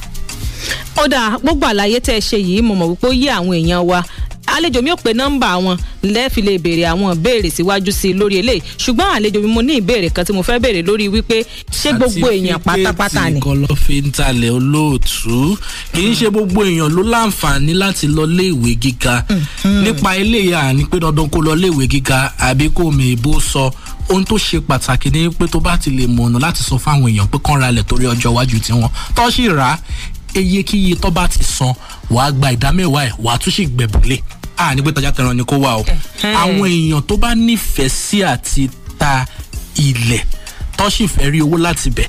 ó 0.97 1.07
dáa 1.07 1.37
gbogbo 1.43 1.65
àlàyé 1.67 1.99
tẹ́ 1.99 2.15
ẹ 2.17 2.21
ṣe 2.21 2.37
yìí 2.37 2.61
mo 2.61 2.73
mọ̀ 2.75 2.87
wípé 2.95 3.07
ó 3.07 3.13
yé 3.13 3.29
àwọn 3.31 3.53
èèyàn 3.55 3.83
wa. 3.85 4.03
Àlejò 4.49 4.81
mi 4.81 4.89
ò 4.91 4.95
pe 4.97 5.13
nọ́mbà 5.13 5.49
wọn 5.63 5.77
lẹ́ẹ̀fi 6.03 6.41
lè 6.41 6.57
béèrè 6.57 6.85
àwọn 6.91 7.13
ìbéèrè 7.15 7.49
síwájú 7.53 7.91
sí 7.91 8.09
i 8.09 8.13
lórí 8.13 8.35
eléyìí. 8.41 8.61
Ṣùgbọ́n 8.81 9.09
àlejò 9.15 9.41
mi 9.41 9.47
mo 9.47 9.61
ní 9.61 9.77
ìbéèrè 9.79 10.09
kan 10.09 10.25
tí 10.25 10.33
mo 10.33 10.41
fẹ́ 10.41 10.57
béèrè 10.59 10.81
lórí 10.87 11.05
wípé 11.07 11.45
ṣé 11.71 11.93
gbogbo 11.97 12.27
èèyàn 12.33 12.57
pátápátá 12.59 13.29
ni. 13.29 13.37
àti 13.37 13.45
kọ́ 13.45 13.55
ló 13.61 13.75
fi 13.75 14.01
ń 14.01 14.09
talẹ̀ 14.11 14.49
olóòtú. 14.49 15.57
Kì 15.93 16.01
í 16.01 16.13
ṣe 16.17 16.29
gbogbo 16.33 16.63
èèyàn 16.65 16.89
ló 16.89 17.03
láǹfààní 17.13 17.73
láti 17.77 18.07
lọ 18.07 18.25
léèwé 18.25 18.73
gíga. 18.81 19.25
Nípa 19.83 20.17
eléyà 20.17 20.73
ni 20.73 20.83
pé 20.85 20.97
dandan 20.99 21.29
kó 21.29 21.39
lọ 21.45 21.53
léèwé 21.55 21.85
gíga 21.91 22.33
àbí 22.39 22.69
kó 22.73 22.89
mèébó 22.91 23.39
sọ. 23.39 23.69
Ohun 24.09 24.25
tó 24.25 24.35
ṣe 24.35 24.59
pàtàkì 24.65 25.09
ni 25.13 25.29
pé 25.29 25.45
tó 25.47 25.59
bá 25.59 25.77
ti 25.77 25.91
lè 25.91 26.07
mọ̀nà 26.07 26.39
láti 26.41 26.63
sọ 26.65 26.75
fáwọn 26.81 27.05
èèyàn 27.13 27.27
pé 27.29 27.37
kán 27.43 27.61
ra 27.61 27.69
ilẹ̀ 27.69 27.83
torí 27.85 28.05
ọjọ́ 28.09 28.33
iwájú 28.33 28.59
tiwọn. 28.59 28.89
Tó 29.15 29.29
sì 29.31 29.45
rà 29.47 29.77
á 30.35 30.39
eyekíye 30.39 30.95
tó 30.95 31.09
bá 31.11 31.27
ti 31.27 31.43
san 31.43 31.73
wàá 32.11 32.31
gba 32.31 32.51
ìdámẹ́wàá 32.53 33.05
ẹ̀ 33.07 33.13
wàá 33.23 33.37
tún 33.37 33.53
sì 33.53 33.65
a 34.57 34.75
ní 34.75 34.81
pé 34.81 34.91
tajà 34.91 35.11
tẹran 35.11 35.37
ni 35.37 35.43
kó 35.43 35.55
wà 35.57 35.71
o. 35.79 35.83
Àwọn 36.23 36.67
èèyàn 36.67 37.01
tó 37.01 37.15
bá 37.17 37.35
nífẹ̀ẹ́ 37.35 37.89
sí 37.89 38.21
àti 38.23 38.69
ta 38.99 39.25
ilẹ̀ 39.75 40.23
tó 40.77 40.89
sì 40.89 41.07
fẹ́ 41.07 41.31
rí 41.31 41.39
owó 41.41 41.57
láti 41.57 41.89
bẹ̀ 41.89 42.07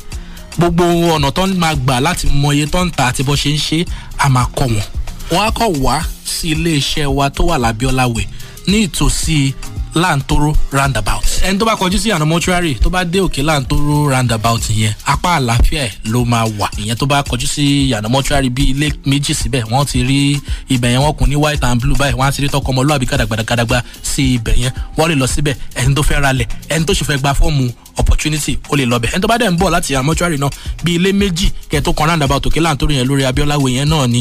gbogbo 0.59 0.85
ọ̀nà 0.85 1.31
tó 1.33 1.47
ń 1.47 1.55
máa 1.59 1.75
gbà 1.75 2.01
láti 2.01 2.27
mọ 2.33 2.51
iye 2.53 2.67
tó 2.67 2.85
ń 2.85 2.91
ta 2.91 3.07
àti 3.11 3.23
bó 3.23 3.35
ṣe 3.35 3.51
ń 3.55 3.59
ṣe 3.59 3.87
a 4.19 4.29
máa 4.29 4.47
kọ 4.57 4.65
wọn. 4.67 4.83
Wọn 5.31 5.43
á 5.47 5.51
kọ 5.51 5.65
wá 5.83 6.03
sí 6.25 6.51
iléeṣẹ́ 6.55 7.07
wa 7.07 7.31
tó 7.31 7.45
wà 7.45 7.57
lábíọ́láwẹ̀ 7.59 8.27
ní 8.67 8.87
ìtòsí 8.87 9.53
láǹtóró 9.95 10.55
roundabout. 10.73 11.25
Ẹni 11.43 11.59
tó 11.59 11.65
bá 11.67 11.75
kọjú 11.75 11.99
sí 11.99 12.11
àná 12.11 12.25
mọ́ṣúárì 12.25 12.75
tó 12.83 12.91
bá 12.91 13.05
dé 13.05 13.19
òkè 13.21 13.43
láǹtóró 13.43 14.09
roundabout 14.11 14.63
yẹn 14.71 14.93
apá 15.05 15.39
àlàáfíà 15.39 15.83
ẹ̀ 15.87 15.91
ló 16.05 16.25
máa 16.25 16.45
wà. 16.59 16.69
Ìyẹn 16.79 16.97
tó 16.97 17.07
bá 17.07 17.21
kọjú 17.23 17.47
sí 17.47 17.93
àná 17.93 18.09
mọ́ṣúárì 18.09 18.51
bíi 18.51 18.71
ilé 18.71 18.89
méjì 19.07 19.35
síbẹ̀ 19.35 19.63
wọ́n 19.71 19.85
ti 19.87 20.03
rí 20.05 20.41
ibẹ̀ 20.69 20.91
yẹn 20.93 21.01
wọ́n 21.03 21.15
kún 21.17 21.29
ní 21.31 21.37
white 21.37 21.65
and 21.65 21.81
blue 21.81 21.97
báyìí 21.99 22.15
wọ́n 22.17 22.29
á 22.29 22.33
ti 22.33 22.43
rí 22.43 22.49
tọkọ 22.49 22.73
ọmọlúwàbí 22.73 23.07
gàdàgbàdàgbà 23.07 23.83
sí 24.03 24.35
ibẹ̀ 24.35 24.55
yẹn. 24.63 24.73
Wọ́n 24.99 25.09
lè 25.11 25.15
lọ 25.17 25.27
síbẹ̀ 25.27 25.55
ẹni 25.75 25.95
tó 25.95 26.03
fẹ́ 26.03 26.21
ralẹ̀ 26.21 26.47
ẹni 26.69 26.85
tó 26.85 26.95
sì 26.95 27.05
fẹ́ 27.05 27.19
gba 27.19 27.33
fọ́ọ̀mù 27.33 27.71
opportunity 27.97 28.59
ó 28.71 28.77
lè 28.77 28.85
lọ 28.87 28.99
bẹ̀. 28.99 29.11
Ẹni 29.15 29.21
tó 29.23 29.29
bá 29.29 29.39
dẹ̀ 29.39 29.51
ń 29.51 29.57
bọ̀ 29.59 29.71
láti 29.71 29.95
àná 29.95 30.03
mọ́ṣúárì 30.07 30.39
náà 30.39 30.51
bíi 30.85 30.95
ilé 30.97 31.13
méjì 31.13 31.49
kẹ́ẹ̀ 31.71 31.83
tó 31.83 31.93
kan 31.93 32.07
roundabout 32.09 32.47
òkè 32.47 32.61
láǹtóró 32.61 32.93
yẹn 32.93 33.07
lórí 33.09 33.25
abíọ́láwé 33.31 33.69
yẹn 33.77 33.89
náà 33.89 34.07
ni 34.09 34.19